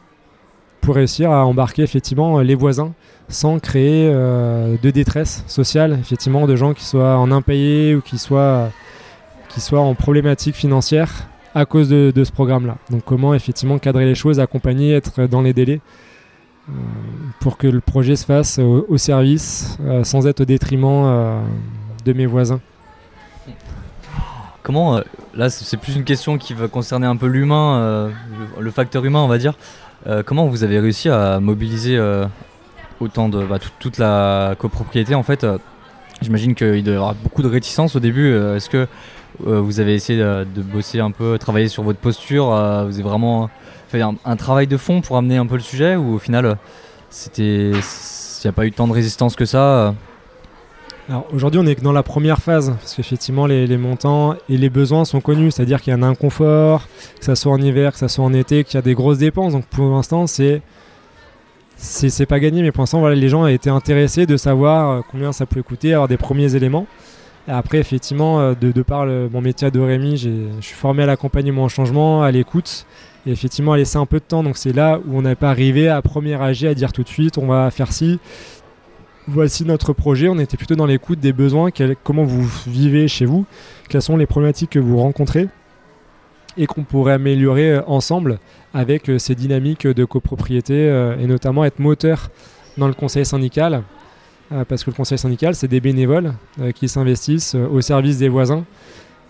pour 0.81 0.95
réussir 0.95 1.31
à 1.31 1.45
embarquer 1.45 1.83
effectivement 1.83 2.39
les 2.39 2.55
voisins 2.55 2.93
sans 3.31 3.59
créer 3.59 4.09
euh, 4.13 4.75
de 4.81 4.91
détresse 4.91 5.43
sociale, 5.47 5.97
effectivement, 5.99 6.47
de 6.47 6.55
gens 6.55 6.73
qui 6.73 6.83
soient 6.83 7.17
en 7.17 7.31
impayés 7.31 7.95
ou 7.95 8.01
qui 8.01 8.17
soient, 8.17 8.69
en 9.71 9.95
problématique 9.95 10.55
financière 10.55 11.27
à 11.53 11.65
cause 11.65 11.89
de, 11.89 12.23
ce 12.23 12.31
programme-là. 12.31 12.77
Donc 12.89 13.03
comment 13.05 13.33
effectivement 13.33 13.77
cadrer 13.77 14.05
les 14.05 14.15
choses, 14.15 14.39
accompagner, 14.39 14.93
être 14.93 15.27
dans 15.27 15.41
les 15.41 15.53
délais 15.53 15.81
euh, 16.69 16.71
pour 17.39 17.57
que 17.57 17.67
le 17.67 17.81
projet 17.81 18.15
se 18.15 18.25
fasse 18.25 18.59
au, 18.59 18.97
service 18.97 19.77
euh, 19.81 20.03
sans 20.03 20.27
être 20.27 20.41
au 20.41 20.45
détriment 20.45 21.41
de 22.05 22.13
mes 22.13 22.25
voisins. 22.25 22.61
Comment, 24.63 25.01
là 25.33 25.49
c'est 25.49 25.77
plus 25.77 25.95
une 25.95 26.03
question 26.03 26.37
qui 26.37 26.53
va 26.53 26.67
concerner 26.67 27.07
un 27.07 27.17
peu 27.17 27.25
l'humain, 27.25 28.11
le 28.59 28.71
facteur 28.71 29.03
humain 29.03 29.19
on 29.19 29.27
va 29.27 29.37
dire. 29.37 29.55
Euh, 30.07 30.23
comment 30.23 30.47
vous 30.47 30.63
avez 30.63 30.79
réussi 30.79 31.09
à 31.09 31.39
mobiliser 31.39 31.95
euh, 31.97 32.25
autant 32.99 33.29
de 33.29 33.43
bah, 33.45 33.59
toute 33.79 33.97
la 33.97 34.55
copropriété 34.57 35.13
en 35.13 35.23
fait 35.23 35.43
euh, 35.43 35.57
J'imagine 36.21 36.55
qu'il 36.55 36.87
y 36.87 36.89
avoir 36.91 37.15
beaucoup 37.15 37.41
de 37.41 37.47
réticence 37.47 37.95
au 37.95 37.99
début. 37.99 38.31
Est-ce 38.35 38.69
que 38.69 38.87
vous 39.39 39.79
avez 39.79 39.95
essayé 39.95 40.19
de, 40.19 40.61
bosser 40.61 40.99
un 40.99 41.09
peu, 41.09 41.39
travailler 41.39 41.67
sur 41.67 41.81
votre 41.81 41.97
posture 41.97 42.45
Vous 42.45 42.93
avez 42.93 43.01
vraiment 43.01 43.49
fait 43.87 44.01
un, 44.01 44.35
travail 44.35 44.67
de 44.67 44.77
fond 44.77 45.01
pour 45.01 45.17
amener 45.17 45.37
un 45.37 45.47
peu 45.47 45.55
le 45.55 45.61
sujet 45.61 45.95
ou 45.95 46.13
au 46.13 46.19
final 46.19 46.57
c'était 47.09 47.71
il 47.71 48.45
n'y 48.45 48.49
a 48.49 48.51
pas 48.51 48.67
eu 48.67 48.71
tant 48.71 48.87
de 48.87 48.93
résistance 48.93 49.35
que 49.35 49.45
ça 49.45 49.95
aujourd'hui, 51.34 51.60
on 51.60 51.65
est 51.65 51.82
dans 51.82 51.91
la 51.91 52.04
première 52.04 52.39
phase, 52.39 52.69
parce 52.69 52.95
qu'effectivement, 52.95 53.45
les, 53.45 53.78
montants 53.78 54.36
et 54.50 54.58
les 54.58 54.69
besoins 54.69 55.06
sont 55.06 55.21
connus, 55.21 55.52
c'est-à-dire 55.52 55.82
qu'il 55.82 55.91
y 55.91 55.93
a 55.93 56.00
un 56.00 56.04
inconfort, 56.04 56.88
que 57.19 57.26
ça 57.26 57.36
soit 57.36 57.52
en 57.52 57.62
hiver, 57.62 57.93
que 57.93 57.97
ça 57.97 58.08
soit 58.08 58.24
en 58.24 58.34
été, 58.34 58.63
qu'il 58.63 58.76
y 58.76 58.78
a 58.78 58.82
des 58.82 58.93
grosses 58.93 59.17
dépenses. 59.17 59.54
Donc 59.54 59.65
pour 59.65 59.89
l'instant, 59.89 60.28
c'est 60.28 60.62
c'est 61.78 62.28
pas 62.28 62.39
gagné, 62.39 62.62
mais 62.62 62.71
pour 62.71 62.84
l'instant, 62.84 63.00
voilà, 63.00 63.15
les 63.15 63.28
gens 63.28 63.47
été 63.47 63.71
intéressés 63.71 64.28
de 64.28 64.38
savoir 64.38 64.89
euh, 64.89 65.02
combien 65.10 65.32
ça 65.32 65.47
pouvait 65.47 65.63
coûter, 65.63 65.93
avoir 65.93 66.08
des 66.08 66.17
premiers 66.17 66.56
éléments. 66.56 66.86
Et 67.47 67.52
après, 67.52 67.80
effectivement, 67.80 68.39
euh, 68.39 68.54
de, 68.54 68.82
par 68.84 69.08
mon 69.08 69.41
métier 69.41 69.71
de 69.71 69.80
Rémi, 69.80 70.15
je 70.17 70.30
suis 70.62 70.76
formé 70.76 71.02
à 71.02 71.06
l'accompagnement 71.08 71.63
en 71.63 71.69
changement, 71.69 72.21
à 72.21 72.30
l'écoute, 72.30 72.86
et 73.26 73.32
effectivement 73.32 73.74
à 73.74 73.78
laisser 73.78 73.97
un 73.97 74.06
peu 74.06 74.19
de 74.19 74.24
temps. 74.24 74.43
Donc 74.43 74.58
c'est 74.58 74.74
là 74.74 75.00
où 75.08 75.17
on 75.17 75.24
n'est 75.24 75.36
pas 75.36 75.50
arrivé 75.50 75.89
à 75.89 76.02
premier 76.04 76.36
âge 76.36 76.63
à 76.63 76.76
dire 76.76 76.93
tout 76.93 77.02
de 77.02 77.10
suite, 77.10 77.39
on 77.39 77.47
va 77.47 77.71
faire 77.71 77.91
ci, 77.91 78.19
voici 79.27 79.65
notre 79.65 79.93
projet. 79.93 80.27
On 80.27 80.39
était 80.39 80.57
plutôt 80.57 80.75
dans 80.75 80.86
l'écoute 80.86 81.19
des 81.19 81.34
besoins, 81.34 81.69
comment 82.03 82.23
vous 82.23 82.47
vivez 82.67 83.07
chez 83.07 83.25
vous, 83.25 83.45
quelles 83.89 84.01
sont 84.01 84.17
les 84.17 84.25
problématiques 84.25 84.71
que 84.71 84.79
vous 84.79 84.97
rencontrez? 84.97 85.47
Et 86.57 86.67
qu'on 86.67 86.84
pourrait 86.84 87.13
améliorer 87.13 87.71
euh, 87.71 87.81
ensemble 87.88 88.38
avec 88.73 89.10
euh, 89.10 89.17
ces 89.17 89.36
dynamiques 89.36 89.88
de 89.88 90.03
copropriété 90.03 90.73
euh, 90.73 91.17
et 91.17 91.25
notamment 91.25 91.63
être 91.63 91.79
moteur 91.79 92.29
dans 92.77 92.88
le 92.88 92.93
conseil 92.93 93.25
syndical. 93.25 93.84
Parce 94.67 94.84
que 94.84 94.91
le 94.91 94.95
conseil 94.97 95.17
syndical 95.17 95.55
c'est 95.55 95.69
des 95.69 95.79
bénévoles 95.79 96.34
qui 96.75 96.89
s'investissent 96.89 97.55
au 97.55 97.79
service 97.79 98.17
des 98.17 98.27
voisins. 98.27 98.65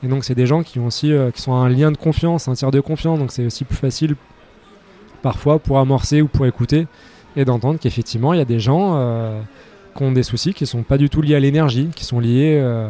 Et 0.01 0.07
donc 0.07 0.23
c'est 0.23 0.33
des 0.33 0.47
gens 0.47 0.63
qui 0.63 0.79
ont 0.79 0.87
aussi 0.87 1.13
qui 1.35 1.41
sont 1.43 1.53
un 1.53 1.69
lien 1.69 1.91
de 1.91 1.97
confiance, 1.97 2.47
un 2.47 2.55
tiers 2.55 2.71
de 2.71 2.79
confiance. 2.79 3.19
Donc 3.19 3.31
c'est 3.31 3.45
aussi 3.45 3.63
plus 3.63 3.75
facile 3.75 4.15
parfois 5.21 5.59
pour 5.59 5.77
amorcer 5.77 6.23
ou 6.23 6.27
pour 6.27 6.47
écouter 6.47 6.87
et 7.35 7.45
d'entendre 7.45 7.77
qu'effectivement 7.79 8.33
il 8.33 8.39
y 8.39 8.41
a 8.41 8.45
des 8.45 8.59
gens 8.59 8.95
qui 9.95 10.03
ont 10.03 10.11
des 10.11 10.23
soucis 10.23 10.53
qui 10.53 10.65
sont 10.65 10.83
pas 10.83 10.97
du 10.97 11.09
tout 11.09 11.21
liés 11.21 11.35
à 11.35 11.39
l'énergie, 11.39 11.89
qui 11.95 12.05
sont 12.05 12.19
liés 12.19 12.59
euh, 12.61 12.87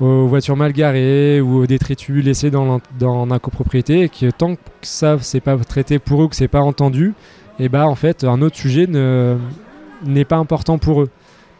aux 0.00 0.26
voitures 0.26 0.56
mal 0.56 0.72
garées 0.72 1.40
ou 1.40 1.62
aux 1.62 1.66
détritus 1.66 2.24
laissés 2.24 2.50
dans, 2.50 2.80
dans 2.98 3.26
la 3.26 3.38
copropriété 3.38 4.02
et 4.02 4.08
que 4.08 4.30
tant 4.30 4.56
que 4.56 4.60
ça 4.82 5.16
c'est 5.20 5.40
pas 5.40 5.56
traité 5.56 5.98
pour 5.98 6.22
eux, 6.22 6.28
que 6.28 6.36
c'est 6.36 6.48
pas 6.48 6.60
entendu, 6.60 7.14
et 7.58 7.68
bah 7.68 7.86
en 7.86 7.94
fait 7.94 8.24
un 8.24 8.42
autre 8.42 8.56
sujet 8.56 8.86
n'est 8.86 10.24
pas 10.24 10.36
important 10.36 10.78
pour 10.78 11.02
eux. 11.02 11.08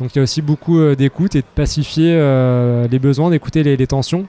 Donc 0.01 0.15
il 0.15 0.19
y 0.19 0.21
a 0.21 0.23
aussi 0.23 0.43
beaucoup 0.43 0.79
euh, 0.81 0.97
d'écoute 0.97 1.37
et 1.37 1.43
de 1.43 1.47
pacifier 1.55 2.15
euh, 2.17 2.89
les 2.89 2.99
besoins, 2.99 3.31
d'écouter 3.31 3.63
les, 3.63 3.87
tensions. 3.87 4.27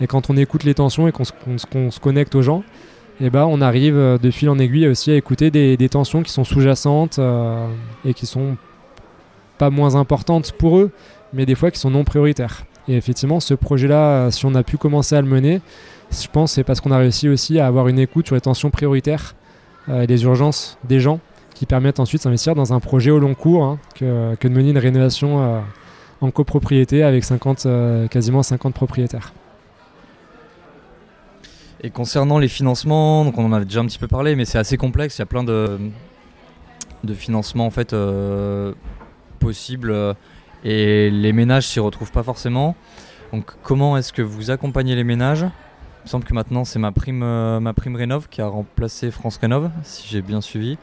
Et 0.00 0.06
quand 0.06 0.30
on 0.30 0.36
écoute 0.36 0.62
les 0.62 0.74
tensions 0.74 1.08
et 1.08 1.12
qu'on 1.12 1.24
se 1.24 2.00
connecte 2.00 2.34
aux 2.34 2.42
gens, 2.42 2.62
et 3.20 3.30
bah 3.30 3.46
on 3.48 3.62
arrive 3.62 3.96
de 3.96 4.30
fil 4.30 4.50
en 4.50 4.58
aiguille 4.58 4.86
aussi 4.86 5.10
à 5.10 5.16
écouter 5.16 5.50
des, 5.50 5.88
tensions 5.88 6.22
qui 6.22 6.30
sont 6.30 6.44
sous-jacentes 6.44 7.18
et 8.04 8.12
qui 8.12 8.26
sont 8.26 8.58
pas 9.58 9.70
moins 9.70 9.94
importantes 9.96 10.52
pour 10.52 10.78
eux, 10.78 10.90
mais 11.32 11.46
des 11.46 11.54
fois 11.54 11.70
qui 11.70 11.78
sont 11.78 11.90
non 11.90 12.04
prioritaires. 12.04 12.64
Et 12.88 12.96
effectivement, 12.96 13.40
ce 13.40 13.54
projet-là, 13.54 14.30
si 14.30 14.46
on 14.46 14.54
a 14.54 14.62
pu 14.62 14.76
commencer 14.76 15.16
à 15.16 15.20
le 15.20 15.26
mener, 15.26 15.60
je 16.10 16.28
pense 16.28 16.52
c'est 16.52 16.64
parce 16.64 16.80
qu'on 16.80 16.92
a 16.92 16.98
réussi 16.98 17.28
aussi 17.28 17.58
à 17.58 17.66
avoir 17.66 17.88
une 17.88 17.98
écoute 17.98 18.26
sur 18.26 18.34
les 18.34 18.40
tensions 18.40 18.70
prioritaires 18.70 19.34
euh, 19.88 20.02
et 20.02 20.06
les 20.06 20.24
urgences 20.24 20.78
des 20.84 21.00
gens 21.00 21.20
qui 21.54 21.66
permettent 21.66 22.00
ensuite 22.00 22.24
d'investir 22.24 22.54
dans 22.54 22.72
un 22.72 22.80
projet 22.80 23.10
au 23.10 23.18
long 23.18 23.34
cours 23.34 23.64
hein, 23.64 23.78
que, 23.94 24.36
de 24.40 24.48
mener 24.48 24.70
une 24.70 24.78
rénovation 24.78 25.42
euh, 25.42 25.60
en 26.20 26.30
copropriété 26.30 27.02
avec 27.02 27.24
50, 27.24 27.66
euh, 27.66 28.08
quasiment 28.08 28.42
50 28.42 28.74
propriétaires. 28.74 29.32
Et 31.82 31.90
concernant 31.90 32.38
les 32.38 32.48
financements, 32.48 33.24
donc 33.24 33.36
on 33.38 33.44
en 33.44 33.52
avait 33.52 33.64
déjà 33.64 33.80
un 33.80 33.86
petit 33.86 33.98
peu 33.98 34.08
parlé, 34.08 34.34
mais 34.36 34.44
c'est 34.44 34.58
assez 34.58 34.76
complexe. 34.76 35.18
Il 35.18 35.20
y 35.20 35.22
a 35.22 35.26
plein 35.26 35.44
de, 35.44 35.78
de 37.04 37.14
financements 37.14 37.66
en 37.66 37.70
fait 37.70 37.94
possible 39.36 39.90
euh, 39.90 40.14
et 40.64 41.10
les 41.10 41.32
ménages 41.32 41.68
s'y 41.68 41.80
retrouvent 41.80 42.12
pas 42.12 42.22
forcément. 42.22 42.74
Donc 43.32 43.52
comment 43.62 43.96
est-ce 43.96 44.12
que 44.12 44.22
vous 44.22 44.50
accompagnez 44.50 44.94
les 44.94 45.04
ménages? 45.04 45.42
Il 45.42 46.06
me 46.06 46.08
semble 46.08 46.24
que 46.24 46.34
maintenant 46.34 46.64
c'est 46.64 46.78
ma 46.78 46.92
prime, 46.92 47.22
euh, 47.22 47.60
ma 47.60 47.72
prime 47.72 47.96
Rénov 47.96 48.28
qui 48.28 48.40
a 48.40 48.46
remplacé 48.46 49.10
France 49.10 49.38
Rénov, 49.38 49.70
si 49.82 50.08
j'ai 50.08 50.22
bien 50.22 50.40
suivi. 50.40 50.78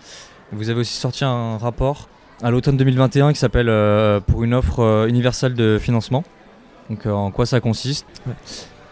Vous 0.52 0.70
avez 0.70 0.82
aussi 0.82 0.94
sorti 0.94 1.26
un 1.26 1.58
rapport 1.58 2.08
à 2.42 2.52
l'automne 2.52 2.78
2021 2.78 3.34
qui 3.34 3.39
s'appelle 3.39 3.70
euh, 3.70 4.20
Pour 4.20 4.44
une 4.44 4.54
offre 4.54 5.08
universelle 5.08 5.54
de 5.56 5.78
financement. 5.80 6.24
Donc 6.89 7.06
en 7.06 7.32
quoi 7.32 7.46
ça 7.46 7.60
consiste? 7.60 8.06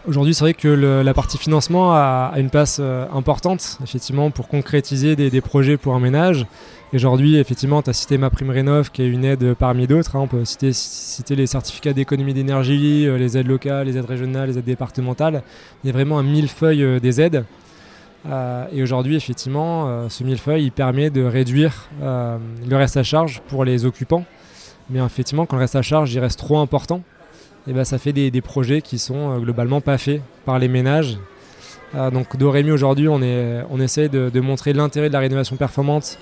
Aujourd'hui, 0.08 0.34
c'est 0.34 0.42
vrai 0.42 0.54
que 0.54 0.68
la 0.68 1.14
partie 1.14 1.38
financement 1.38 1.92
a, 1.92 2.32
une 2.36 2.50
place 2.50 2.80
importante, 3.14 3.78
effectivement, 3.84 4.32
pour 4.32 4.48
concrétiser 4.48 5.14
des, 5.14 5.40
projets 5.40 5.76
pour 5.76 5.94
un 5.94 6.00
ménage. 6.00 6.46
Aujourd'hui, 6.94 7.36
effectivement, 7.36 7.80
tu 7.80 7.88
as 7.88 7.94
cité 7.94 8.18
ma 8.18 8.28
prime 8.28 8.50
rénov 8.50 8.90
qui 8.90 9.00
est 9.00 9.08
une 9.08 9.24
aide 9.24 9.54
parmi 9.54 9.86
d'autres. 9.86 10.14
Hein. 10.14 10.20
On 10.20 10.26
peut 10.26 10.44
citer, 10.44 11.34
les 11.34 11.46
certificats 11.46 11.94
d'économie 11.94 12.34
d'énergie, 12.34 13.06
euh, 13.06 13.16
les 13.16 13.38
aides 13.38 13.46
locales, 13.46 13.86
les 13.86 13.96
aides 13.96 14.04
régionales, 14.04 14.50
les 14.50 14.58
aides 14.58 14.66
départementales. 14.66 15.42
Il 15.82 15.86
y 15.86 15.90
a 15.90 15.94
vraiment 15.94 16.18
un 16.18 16.22
millefeuille 16.22 16.82
euh, 16.82 17.00
des 17.00 17.22
aides. 17.22 17.46
Euh, 18.28 18.66
et 18.72 18.82
aujourd'hui, 18.82 19.16
effectivement, 19.16 20.06
ce 20.10 20.22
millefeuille 20.22 20.64
il 20.64 20.70
permet 20.70 21.08
de 21.08 21.24
réduire 21.24 21.88
le 22.00 22.76
reste 22.76 22.98
à 22.98 23.02
charge 23.02 23.40
pour 23.48 23.64
les 23.64 23.86
occupants. 23.86 24.26
Mais 24.90 25.00
effectivement, 25.00 25.46
quand 25.46 25.56
le 25.56 25.62
reste 25.62 25.76
à 25.76 25.82
charge 25.82 26.16
reste 26.18 26.38
trop 26.38 26.58
important, 26.58 26.98
et 27.66 27.70
eh 27.70 27.72
ben, 27.72 27.84
ça 27.84 27.96
fait 27.96 28.12
des, 28.12 28.40
projets 28.42 28.82
qui 28.82 28.98
sont 28.98 29.38
globalement 29.38 29.80
pas 29.80 29.96
faits 29.96 30.20
par 30.44 30.58
les 30.58 30.68
ménages 30.68 31.18
donc 32.10 32.38
Dorémy 32.38 32.70
aujourd'hui, 32.70 33.06
on, 33.06 33.20
on 33.70 33.80
essaie 33.80 34.08
de, 34.08 34.40
montrer 34.40 34.72
l'intérêt 34.72 35.08
de 35.08 35.12
la 35.12 35.18
rénovation 35.18 35.56
performante 35.56 36.18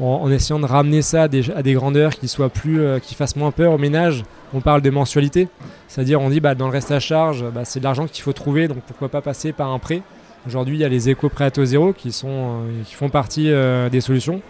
en, 0.00 0.30
essayant 0.30 0.60
de 0.60 0.66
ramener 0.66 1.02
ça 1.02 1.22
à 1.22 1.28
des, 1.28 1.72
grandeurs 1.74 2.14
qui 2.14 2.28
soient 2.28 2.48
plus, 2.48 2.80
qui 3.02 3.14
fassent 3.14 3.36
moins 3.36 3.50
peur 3.50 3.72
au 3.72 3.78
ménage. 3.78 4.24
On 4.54 4.60
parle 4.60 4.80
de 4.80 4.90
mensualité, 4.90 5.48
c'est-à-dire 5.88 6.20
on 6.20 6.30
dit 6.30 6.40
bah, 6.40 6.54
dans 6.54 6.66
le 6.66 6.72
reste 6.72 6.92
à 6.92 7.00
charge, 7.00 7.44
bah, 7.52 7.64
c'est 7.64 7.80
de 7.80 7.84
l'argent 7.84 8.06
qu'il 8.06 8.22
faut 8.22 8.32
trouver, 8.32 8.68
donc 8.68 8.78
pourquoi 8.86 9.08
pas 9.08 9.20
passer 9.20 9.52
par 9.52 9.70
un 9.70 9.78
prêt. 9.78 10.02
Aujourd'hui, 10.46 10.76
il 10.76 10.80
y 10.80 10.84
a 10.84 10.88
les 10.88 11.10
éco 11.10 11.28
prêts 11.28 11.44
à 11.44 11.50
taux 11.50 11.64
zéro 11.64 11.92
qui, 11.92 12.12
sont, 12.12 12.60
qui 12.86 12.94
font 12.94 13.08
partie 13.08 13.50
des 13.90 14.00
solutions 14.00 14.40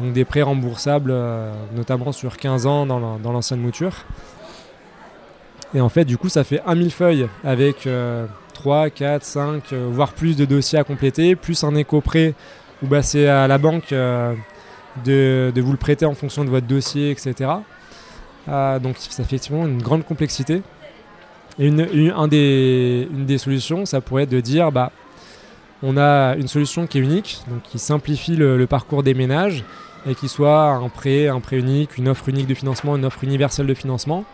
donc 0.00 0.12
des 0.12 0.24
prêts 0.24 0.42
remboursables, 0.42 1.10
euh, 1.12 1.52
notamment 1.74 2.12
sur 2.12 2.36
15 2.36 2.66
ans 2.66 2.86
dans 2.86 3.32
l'ancienne 3.32 3.60
mouture. 3.60 4.04
Et 5.74 5.80
en 5.80 5.88
fait, 5.88 6.04
du 6.04 6.16
coup, 6.16 6.28
ça 6.28 6.44
fait 6.44 6.60
un 6.66 6.74
millefeuille 6.74 7.28
avec 7.44 7.88
3, 8.54 8.90
4, 8.90 9.24
5, 9.24 9.72
voire 9.72 10.12
plus 10.12 10.36
de 10.36 10.44
dossiers 10.44 10.78
à 10.78 10.84
compléter, 10.84 11.36
plus 11.36 11.64
un 11.64 11.74
éco-prêt 11.74 12.34
où 12.82 12.86
bah, 12.86 13.02
c'est 13.02 13.26
à 13.26 13.48
la 13.48 13.58
banque 13.58 13.92
de, 15.04 15.52
vous 15.56 15.72
le 15.72 15.78
prêter 15.78 16.06
en 16.06 16.14
fonction 16.14 16.44
de 16.44 16.50
votre 16.50 16.66
dossier, 16.66 17.10
etc. 17.10 17.50
Euh, 18.48 18.78
donc 18.78 18.96
ça 18.98 19.10
fait 19.10 19.22
effectivement 19.22 19.66
une 19.66 19.82
grande 19.82 20.04
complexité. 20.04 20.62
Et 21.58 21.66
une, 21.68 21.86
des, 22.28 23.08
une 23.10 23.24
des 23.24 23.38
solutions, 23.38 23.86
ça 23.86 24.00
pourrait 24.00 24.24
être 24.24 24.30
de 24.30 24.40
dire, 24.40 24.70
bah, 24.70 24.92
on 25.82 25.96
a 25.96 26.36
une 26.36 26.48
solution 26.48 26.86
qui 26.86 26.98
est 26.98 27.00
unique, 27.00 27.42
donc 27.48 27.62
qui 27.62 27.78
simplifie 27.78 28.36
le 28.36 28.66
parcours 28.66 29.02
des 29.02 29.14
ménages 29.14 29.64
et 30.06 30.14
qui 30.14 30.28
soit 30.28 30.70
un 30.70 30.88
prêt, 30.88 31.28
un 31.28 31.40
prêt 31.40 31.58
unique, 31.58 31.98
une 31.98 32.08
offre 32.08 32.28
unique 32.28 32.46
de 32.46 32.54
financement, 32.54 32.96
une 32.96 33.04
offre 33.04 33.24
universelle 33.24 33.66
de 33.66 33.74
financement, 33.74 34.24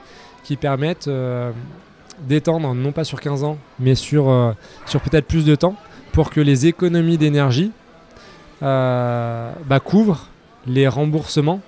qui 0.44 0.56
permettent 0.56 1.08
euh, 1.08 1.50
d'étendre, 2.20 2.74
non 2.74 2.92
pas 2.92 3.04
sur 3.04 3.20
15 3.20 3.42
ans, 3.42 3.58
mais 3.80 3.94
sur, 3.94 4.28
euh, 4.28 4.52
sur 4.86 5.00
peut-être 5.00 5.26
plus 5.26 5.46
de 5.46 5.54
temps, 5.54 5.74
pour 6.12 6.30
que 6.30 6.40
les 6.40 6.66
économies 6.66 7.16
d'énergie 7.16 7.72
euh, 8.62 9.50
bah, 9.66 9.80
couvrent 9.80 10.28
les 10.66 10.88
remboursements 10.88 11.60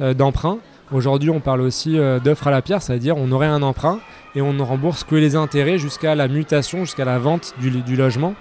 d'emprunts. 0.00 0.58
Aujourd'hui, 0.92 1.30
on 1.30 1.40
parle 1.40 1.60
aussi 1.60 1.96
d'offre 2.24 2.48
à 2.48 2.50
la 2.50 2.60
pierre, 2.60 2.82
c'est-à-dire 2.82 3.16
on 3.16 3.30
aurait 3.32 3.46
un 3.46 3.62
emprunt 3.62 4.00
et 4.34 4.42
on 4.42 4.52
ne 4.52 4.62
rembourse 4.62 5.04
que 5.04 5.14
les 5.14 5.36
intérêts 5.36 5.78
jusqu'à 5.78 6.14
la 6.14 6.28
mutation, 6.28 6.80
jusqu'à 6.80 7.04
la 7.04 7.18
vente 7.18 7.54
du, 7.60 7.70
du 7.70 7.96
logement. 7.96 8.34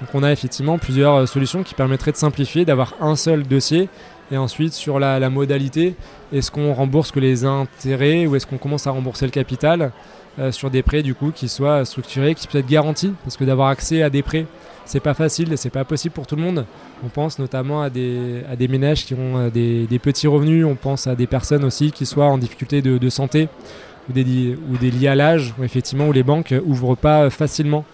Donc 0.00 0.10
on 0.14 0.22
a 0.22 0.30
effectivement 0.30 0.78
plusieurs 0.78 1.26
solutions 1.26 1.62
qui 1.62 1.74
permettraient 1.74 2.12
de 2.12 2.16
simplifier, 2.16 2.64
d'avoir 2.64 2.94
un 3.00 3.16
seul 3.16 3.44
dossier 3.44 3.88
et 4.32 4.36
ensuite, 4.36 4.72
sur 4.72 4.98
la, 4.98 5.30
modalité, 5.30 5.94
est-ce 6.32 6.50
qu'on 6.50 6.72
rembourse 6.72 7.12
que 7.12 7.20
les 7.20 7.44
intérêts 7.44 8.26
ou 8.26 8.34
est-ce 8.34 8.46
qu'on 8.46 8.58
commence 8.58 8.86
à 8.86 8.90
rembourser 8.90 9.24
le 9.24 9.30
capital? 9.30 9.92
Euh, 10.38 10.52
sur 10.52 10.70
des 10.70 10.82
prêts 10.82 11.02
du 11.02 11.14
coup 11.14 11.30
qui 11.34 11.48
soient 11.48 11.86
structurés, 11.86 12.34
qui 12.34 12.46
puissent 12.46 12.60
être 12.60 12.68
garantis 12.68 13.10
Parce 13.24 13.38
que 13.38 13.44
d'avoir 13.44 13.68
accès 13.68 14.02
à 14.02 14.10
des 14.10 14.22
prêts, 14.22 14.44
c'est 14.84 15.00
pas 15.00 15.14
facile 15.14 15.56
c'est 15.56 15.70
pas 15.70 15.84
possible 15.84 16.14
pour 16.14 16.26
tout 16.26 16.36
le 16.36 16.42
monde. 16.42 16.66
On 17.02 17.08
pense 17.08 17.38
notamment 17.38 17.80
à 17.80 17.88
des, 17.88 18.42
à 18.50 18.54
des 18.54 18.68
ménages 18.68 19.06
qui 19.06 19.14
ont 19.14 19.38
euh, 19.38 19.50
des, 19.50 19.98
petits 19.98 20.26
revenus, 20.26 20.66
on 20.66 20.74
pense 20.74 21.06
à 21.06 21.14
des 21.14 21.26
personnes 21.26 21.64
aussi 21.64 21.90
qui 21.90 22.04
soient 22.04 22.26
en 22.26 22.36
difficulté 22.36 22.82
de, 22.82 23.08
santé 23.08 23.48
ou 24.10 24.12
des, 24.12 24.58
ou 24.70 24.76
des 24.76 25.08
à 25.08 25.14
l'âge, 25.14 25.54
où 25.58 25.64
effectivement 25.64 26.06
où 26.06 26.12
les 26.12 26.22
banques 26.22 26.54
ouvrent 26.66 26.96
pas 26.96 27.30
facilement 27.30 27.86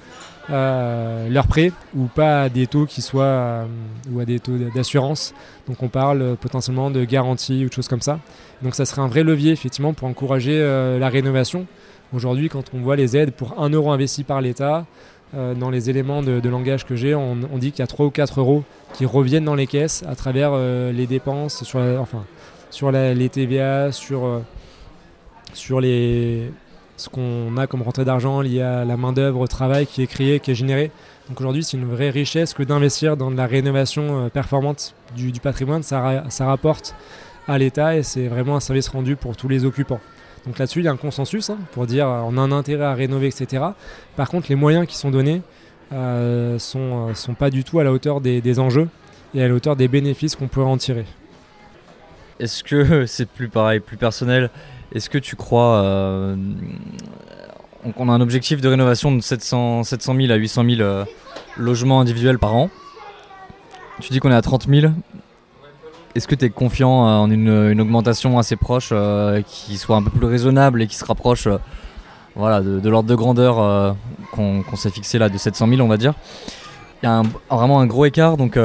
euh, 0.50 1.28
leurs 1.28 1.46
prêts 1.46 1.70
ou 1.94 2.06
pas 2.06 2.42
à 2.42 2.48
des 2.48 2.66
taux 2.66 2.86
qui 2.86 3.02
soient 3.02 3.68
ou 4.10 4.18
à 4.18 4.24
des 4.24 4.40
taux 4.40 4.58
d'assurance. 4.74 5.32
Donc 5.68 5.80
on 5.84 5.88
parle 5.88 6.36
potentiellement 6.40 6.90
de 6.90 7.04
garantie 7.04 7.64
ou 7.64 7.68
de 7.68 7.72
choses 7.72 7.86
comme 7.86 8.00
ça. 8.02 8.18
Donc 8.62 8.74
ça 8.74 8.84
serait 8.84 9.00
un 9.00 9.06
vrai 9.06 9.22
levier 9.22 9.52
effectivement 9.52 9.92
pour 9.92 10.08
encourager 10.08 10.58
la 10.98 11.08
rénovation. 11.08 11.66
Aujourd'hui, 12.14 12.48
quand 12.48 12.64
on 12.74 12.80
voit 12.80 12.96
les 12.96 13.16
aides 13.16 13.32
pour 13.32 13.60
1 13.60 13.70
euro 13.70 13.90
investi 13.90 14.24
par 14.24 14.40
l'État, 14.40 14.86
dans 15.32 15.70
les 15.70 15.88
éléments 15.88 16.22
de, 16.22 16.46
langage 16.46 16.84
que 16.84 16.94
j'ai, 16.94 17.14
on, 17.14 17.36
dit 17.56 17.72
qu'il 17.72 17.78
y 17.78 17.82
a 17.82 17.86
3 17.86 18.04
ou 18.04 18.10
4 18.10 18.40
euros 18.40 18.64
qui 18.92 19.06
reviennent 19.06 19.46
dans 19.46 19.54
les 19.54 19.66
caisses 19.66 20.04
à 20.06 20.14
travers 20.14 20.54
les 20.92 21.06
dépenses, 21.06 21.64
sur 21.64 21.80
enfin, 21.98 22.26
sur 22.68 22.92
les 22.92 23.28
TVA, 23.30 23.92
sur, 23.92 24.42
sur 25.54 25.80
les, 25.80 26.52
ce 27.02 27.08
qu'on 27.08 27.56
a 27.56 27.66
comme 27.66 27.82
rentrée 27.82 28.04
d'argent 28.04 28.40
liée 28.40 28.62
à 28.62 28.84
la 28.84 28.96
main-d'œuvre, 28.96 29.40
au 29.40 29.46
travail 29.46 29.86
qui 29.86 30.02
est 30.02 30.06
créé, 30.06 30.40
qui 30.40 30.52
est 30.52 30.54
généré. 30.54 30.90
Donc 31.28 31.40
aujourd'hui, 31.40 31.64
c'est 31.64 31.76
une 31.76 31.86
vraie 31.86 32.10
richesse 32.10 32.54
que 32.54 32.62
d'investir 32.62 33.16
dans 33.16 33.30
de 33.30 33.36
la 33.36 33.46
rénovation 33.46 34.24
euh, 34.24 34.28
performante 34.28 34.94
du, 35.16 35.32
patrimoine. 35.40 35.82
Ça, 35.82 36.22
rapporte 36.40 36.94
à 37.48 37.58
l'État 37.58 37.96
et 37.96 38.02
c'est 38.02 38.28
vraiment 38.28 38.56
un 38.56 38.60
service 38.60 38.88
rendu 38.88 39.16
pour 39.16 39.36
tous 39.36 39.48
les 39.48 39.64
occupants. 39.64 40.00
Donc 40.46 40.58
là-dessus, 40.58 40.80
il 40.80 40.84
y 40.84 40.88
a 40.88 40.92
un 40.92 40.96
consensus 40.96 41.50
hein, 41.50 41.58
pour 41.72 41.86
dire 41.86 42.08
euh, 42.08 42.22
on 42.26 42.36
a 42.36 42.40
un 42.40 42.52
intérêt 42.52 42.84
à 42.84 42.94
rénover, 42.94 43.28
etc. 43.28 43.64
Par 44.16 44.28
contre, 44.28 44.46
les 44.48 44.56
moyens 44.56 44.86
qui 44.86 44.96
sont 44.96 45.10
donnés 45.10 45.42
euh, 45.92 46.58
sont, 46.58 47.14
sont 47.14 47.34
pas 47.34 47.50
du 47.50 47.64
tout 47.64 47.78
à 47.78 47.84
la 47.84 47.92
hauteur 47.92 48.20
des, 48.20 48.58
enjeux 48.58 48.88
et 49.34 49.42
à 49.42 49.48
la 49.48 49.54
hauteur 49.54 49.76
des 49.76 49.88
bénéfices 49.88 50.36
qu'on 50.36 50.48
pourrait 50.48 50.66
en 50.66 50.76
tirer. 50.76 51.06
Est-ce 52.40 52.64
que 52.64 53.06
c'est 53.06 53.28
plus 53.28 53.48
pareil, 53.48 53.80
plus 53.80 53.96
personnel 53.96 54.50
est-ce 54.94 55.08
que 55.08 55.18
tu 55.18 55.36
crois. 55.36 55.82
Euh, 55.82 56.36
on 57.96 58.08
a 58.08 58.12
un 58.12 58.20
objectif 58.20 58.60
de 58.60 58.68
rénovation 58.68 59.14
de 59.14 59.20
700, 59.20 59.84
700 59.84 60.14
000 60.14 60.32
à 60.32 60.36
800 60.36 60.64
000 60.64 60.80
euh, 60.80 61.04
logements 61.56 62.00
individuels 62.00 62.38
par 62.38 62.54
an? 62.54 62.70
Tu 64.00 64.12
dis 64.12 64.20
qu'on 64.20 64.30
est 64.30 64.34
à 64.34 64.42
30 64.42 64.68
000. 64.68 64.92
Est-ce 66.14 66.28
que 66.28 66.34
tu 66.34 66.44
es 66.44 66.50
confiant 66.50 67.06
euh, 67.06 67.10
en 67.18 67.30
une, 67.30 67.80
augmentation 67.80 68.38
assez 68.38 68.56
proche 68.56 68.92
qui 69.46 69.78
soit 69.78 69.96
un 69.96 70.02
peu 70.02 70.10
plus 70.10 70.26
raisonnable 70.26 70.82
et 70.82 70.86
qui 70.86 70.96
se 70.96 71.04
rapproche 71.04 71.48
voilà, 72.34 72.60
de, 72.60 72.88
l'ordre 72.88 73.08
de 73.08 73.14
grandeur 73.14 73.96
qu'on 74.32 74.76
s'est 74.76 74.90
fixé 74.90 75.18
là 75.18 75.28
de 75.28 75.36
700 75.36 75.68
000, 75.68 75.80
on 75.80 75.88
va 75.88 75.96
dire? 75.96 76.14
Il 77.02 77.06
y 77.06 77.08
a 77.08 77.22
vraiment 77.50 77.80
un 77.80 77.86
gros 77.86 78.06
écart. 78.06 78.36
Donc, 78.36 78.58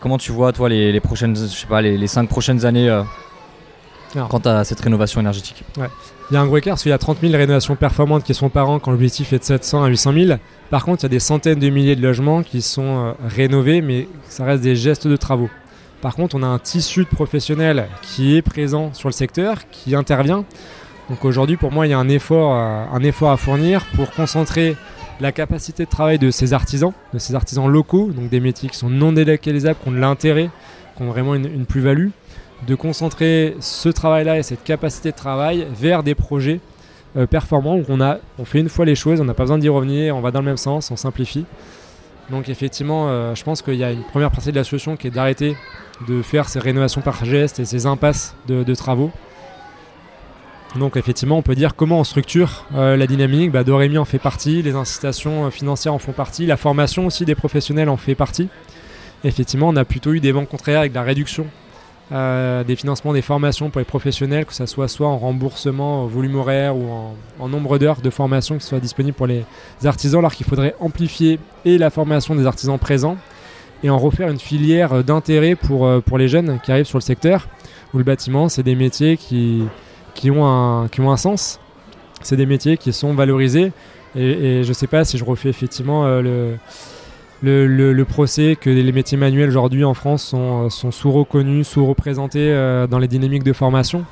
comment 0.00 0.18
tu 0.18 0.32
vois, 0.32 0.52
toi, 0.52 0.68
les, 0.68 1.00
prochaines, 1.00 1.36
je 1.36 1.46
sais 1.46 1.66
pas, 1.66 1.82
les, 1.82 1.98
les 1.98 2.06
5 2.06 2.28
prochaines 2.28 2.64
années 2.64 3.02
quant 4.14 4.38
à 4.38 4.64
cette 4.64 4.80
rénovation 4.80 5.20
énergétique? 5.20 5.64
Il 6.30 6.34
y 6.34 6.36
a 6.36 6.40
un 6.40 6.46
gros 6.46 6.58
écart 6.58 6.74
parce 6.74 6.82
qu'il 6.82 6.90
y 6.90 6.92
a 6.92 6.98
30 6.98 7.18
000 7.20 7.32
rénovations 7.32 7.74
performantes 7.74 8.22
qui 8.22 8.34
sont 8.34 8.50
par 8.50 8.70
an 8.70 8.78
quand 8.78 8.92
l'objectif 8.92 9.32
est 9.32 9.40
de 9.40 9.44
700 9.44 9.82
à 9.82 9.88
800 9.88 10.12
000. 10.12 10.38
Par 10.70 10.84
contre, 10.84 11.02
il 11.02 11.04
y 11.04 11.06
a 11.06 11.08
des 11.08 11.18
centaines 11.18 11.58
de 11.58 11.68
milliers 11.70 11.96
de 11.96 12.02
logements 12.02 12.44
qui 12.44 12.62
sont 12.62 12.82
euh, 12.84 13.12
rénovés, 13.26 13.80
mais 13.80 14.06
ça 14.28 14.44
reste 14.44 14.62
des 14.62 14.76
gestes 14.76 15.08
de 15.08 15.16
travaux. 15.16 15.50
Par 16.00 16.14
contre, 16.14 16.36
on 16.36 16.42
a 16.42 16.46
un 16.46 16.58
tissu 16.58 17.04
de 17.04 17.08
professionnels 17.08 17.86
qui 18.02 18.36
est 18.36 18.42
présent 18.42 18.92
sur 18.94 19.08
le 19.08 19.12
secteur, 19.12 19.68
qui 19.70 19.94
intervient. 19.94 20.44
Donc 21.10 21.24
aujourd'hui, 21.24 21.56
pour 21.56 21.72
moi, 21.72 21.86
il 21.86 21.90
y 21.90 21.92
a 21.92 21.98
un 21.98 22.08
effort, 22.08 22.54
euh, 22.54 22.84
un 22.92 23.02
effort 23.02 23.30
à 23.30 23.36
fournir 23.36 23.84
pour 23.94 24.10
concentrer 24.12 24.76
la 25.20 25.32
capacité 25.32 25.84
de 25.84 25.90
travail 25.90 26.18
de 26.18 26.30
ces 26.30 26.52
artisans, 26.54 26.92
de 27.12 27.18
ces 27.18 27.34
artisans 27.34 27.68
locaux, 27.68 28.10
donc 28.12 28.30
des 28.30 28.40
métiers 28.40 28.68
qui 28.70 28.78
sont 28.78 28.88
non 28.88 29.12
délocalisables, 29.12 29.78
qui 29.82 29.88
ont 29.88 29.92
de 29.92 29.98
l'intérêt, 29.98 30.48
qui 30.96 31.02
ont 31.02 31.10
vraiment 31.10 31.34
une 31.34 31.66
plus-value, 31.66 32.08
de 32.66 32.74
concentrer 32.74 33.56
ce 33.60 33.88
travail-là 33.88 34.38
et 34.38 34.42
cette 34.42 34.64
capacité 34.64 35.10
de 35.10 35.16
travail 35.16 35.66
vers 35.74 36.02
des 36.02 36.14
projets 36.14 36.60
euh, 37.16 37.26
performants 37.26 37.76
où 37.76 37.84
on, 37.88 38.00
a, 38.00 38.18
on 38.38 38.44
fait 38.44 38.60
une 38.60 38.68
fois 38.68 38.84
les 38.84 38.94
choses, 38.94 39.20
on 39.20 39.24
n'a 39.24 39.34
pas 39.34 39.42
besoin 39.42 39.58
d'y 39.58 39.68
revenir, 39.68 40.16
on 40.16 40.20
va 40.20 40.30
dans 40.30 40.40
le 40.40 40.46
même 40.46 40.56
sens, 40.56 40.90
on 40.90 40.96
simplifie. 40.96 41.44
Donc 42.30 42.48
effectivement, 42.48 43.08
euh, 43.08 43.34
je 43.34 43.42
pense 43.42 43.60
qu'il 43.62 43.74
y 43.74 43.84
a 43.84 43.90
une 43.90 44.04
première 44.04 44.30
partie 44.30 44.50
de 44.50 44.56
la 44.56 44.64
solution 44.64 44.96
qui 44.96 45.08
est 45.08 45.10
d'arrêter 45.10 45.56
de 46.06 46.22
faire 46.22 46.48
ces 46.48 46.58
rénovations 46.58 47.00
par 47.00 47.24
geste 47.24 47.58
et 47.58 47.64
ces 47.64 47.86
impasses 47.86 48.34
de, 48.46 48.74
travaux. 48.74 49.10
Donc 50.76 50.96
effectivement, 50.96 51.36
on 51.36 51.42
peut 51.42 51.56
dire 51.56 51.74
comment 51.74 51.98
on 51.98 52.04
structure 52.04 52.66
euh, 52.74 52.96
la 52.96 53.06
dynamique. 53.06 53.50
Bah, 53.50 53.64
Dorémy 53.64 53.98
en 53.98 54.04
fait 54.04 54.20
partie, 54.20 54.62
les 54.62 54.74
incitations 54.74 55.50
financières 55.50 55.92
en 55.92 55.98
font 55.98 56.12
partie, 56.12 56.46
la 56.46 56.56
formation 56.56 57.06
aussi 57.06 57.24
des 57.24 57.34
professionnels 57.34 57.88
en 57.88 57.96
fait 57.96 58.14
partie. 58.14 58.48
effectivement, 59.24 59.68
on 59.68 59.76
a 59.76 59.84
plutôt 59.84 60.12
eu 60.12 60.20
des 60.20 60.32
vents 60.32 60.46
contraires 60.46 60.80
avec 60.80 60.94
la 60.94 61.02
réduction 61.02 61.46
euh, 62.12 62.64
des 62.64 62.74
financements, 62.74 63.12
des 63.12 63.22
formations 63.22 63.70
pour 63.70 63.78
les 63.78 63.84
professionnels, 63.84 64.44
que 64.44 64.52
ce 64.52 64.66
soit 64.66 64.88
soit 64.88 65.06
en 65.06 65.16
remboursement, 65.16 66.04
au 66.04 66.08
volume 66.08 66.36
horaire 66.36 66.76
ou 66.76 66.88
en, 67.38 67.48
nombre 67.48 67.78
d'heures 67.78 68.00
de 68.00 68.10
formation 68.10 68.58
qui 68.58 68.66
soit 68.66 68.80
disponible 68.80 69.16
pour 69.16 69.26
les 69.28 69.44
artisans, 69.84 70.18
alors 70.18 70.34
qu'il 70.34 70.46
faudrait 70.46 70.74
amplifier 70.80 71.38
et 71.64 71.78
la 71.78 71.90
formation 71.90 72.34
des 72.34 72.46
artisans 72.46 72.78
présents 72.78 73.16
et 73.82 73.90
en 73.90 73.98
refaire 73.98 74.28
une 74.28 74.40
filière 74.40 75.04
d'intérêt 75.04 75.54
pour, 75.54 75.86
euh, 75.86 76.00
pour 76.00 76.18
les 76.18 76.28
jeunes 76.28 76.58
qui 76.64 76.72
arrivent 76.72 76.84
sur 76.84 76.98
le 76.98 77.02
secteur, 77.02 77.48
où 77.94 77.98
le 77.98 78.04
bâtiment, 78.04 78.48
c'est 78.48 78.62
des 78.62 78.74
métiers 78.74 79.16
qui, 79.16 79.62
qui, 80.14 80.30
ont 80.30 80.46
un, 80.46 80.88
qui 80.88 81.00
ont 81.00 81.10
un 81.10 81.16
sens, 81.16 81.60
c'est 82.22 82.36
des 82.36 82.46
métiers 82.46 82.76
qui 82.76 82.92
sont 82.92 83.14
valorisés, 83.14 83.72
et, 84.16 84.62
je 84.64 84.68
ne 84.68 84.72
sais 84.72 84.88
pas 84.88 85.04
si 85.04 85.16
je 85.16 85.24
refais 85.24 85.48
effectivement 85.48 86.04
euh, 86.04 86.20
le 86.20 86.56
le, 87.42 88.02
procès 88.04 88.56
que 88.60 88.70
les 88.70 88.92
métiers 88.92 89.16
manuels 89.16 89.48
aujourd'hui 89.48 89.84
en 89.84 89.94
France 89.94 90.22
sont, 90.22 90.70
sont 90.70 90.90
sous-reconnus, 90.90 91.66
sous-représentés 91.66 92.50
euh, 92.50 92.86
dans 92.86 92.98
les 92.98 93.08
dynamiques 93.08 93.44
de 93.44 93.52
formation. 93.52 94.04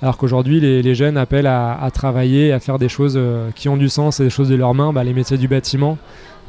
Alors 0.00 0.16
qu'aujourd'hui, 0.16 0.60
les, 0.60 0.94
jeunes 0.94 1.16
appellent 1.16 1.48
à, 1.48 1.88
travailler, 1.92 2.52
à 2.52 2.60
faire 2.60 2.78
des 2.78 2.88
choses 2.88 3.14
euh, 3.16 3.50
qui 3.54 3.68
ont 3.68 3.76
du 3.76 3.88
sens 3.88 4.20
et 4.20 4.24
des 4.24 4.30
choses 4.30 4.48
de 4.48 4.54
leurs 4.54 4.74
mains. 4.74 4.92
Bah, 4.92 5.02
les 5.02 5.12
métiers 5.12 5.38
du 5.38 5.48
bâtiment 5.48 5.98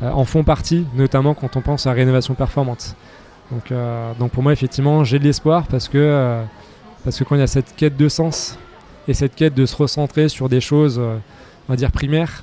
euh, 0.04 0.12
en 0.12 0.24
font 0.24 0.44
partie, 0.44 0.86
notamment 0.96 1.34
quand 1.34 1.58
on 1.58 1.62
pense 1.62 1.88
à 1.88 1.94
rénovation 1.94 2.36
performante. 2.36 2.96
Donc, 3.52 3.74
donc 4.20 4.30
pour 4.30 4.44
moi, 4.44 4.54
effectivement, 4.54 5.04
j'ai 5.04 5.18
de 5.18 5.24
l'espoir 5.24 5.66
parce 5.66 5.88
que, 5.88 6.40
parce 7.04 7.18
que 7.18 7.24
quand 7.24 7.34
il 7.34 7.40
y 7.40 7.44
a 7.44 7.48
cette 7.48 7.76
quête 7.76 7.98
de 7.98 8.08
sens 8.08 8.60
et 9.08 9.16
cette 9.16 9.34
quête 9.34 9.56
de 9.56 9.66
se 9.66 9.76
recentrer 9.76 10.30
sur 10.30 10.50
des 10.50 10.62
choses 10.62 11.02
on 11.70 11.74
va 11.74 11.76
dire 11.78 11.92
primaire. 11.92 12.42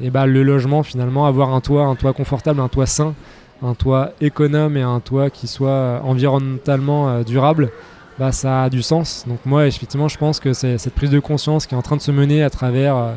et 0.00 0.10
bah, 0.10 0.26
le 0.26 0.42
logement, 0.44 0.82
finalement, 0.84 1.26
avoir 1.26 1.52
un 1.52 1.60
toit, 1.60 1.84
un 1.84 1.96
toit 1.96 2.12
confortable, 2.12 2.60
un 2.60 2.68
toit 2.68 2.86
sain, 2.86 3.14
un 3.62 3.74
toit 3.74 4.12
économe 4.20 4.76
et 4.76 4.82
un 4.82 5.00
toit 5.00 5.28
qui 5.28 5.48
soit 5.48 6.00
environnementalement 6.04 7.22
durable, 7.22 7.70
bah, 8.18 8.30
ça 8.30 8.62
a 8.62 8.70
du 8.70 8.80
sens. 8.80 9.24
Donc 9.26 9.40
moi, 9.44 9.66
effectivement, 9.66 10.06
je 10.06 10.18
pense 10.18 10.38
que 10.38 10.52
c'est 10.52 10.78
cette 10.78 10.94
prise 10.94 11.10
de 11.10 11.18
conscience 11.18 11.66
qui 11.66 11.74
est 11.74 11.78
en 11.78 11.82
train 11.82 11.96
de 11.96 12.00
se 12.00 12.12
mener 12.12 12.44
à 12.44 12.48
travers 12.50 13.16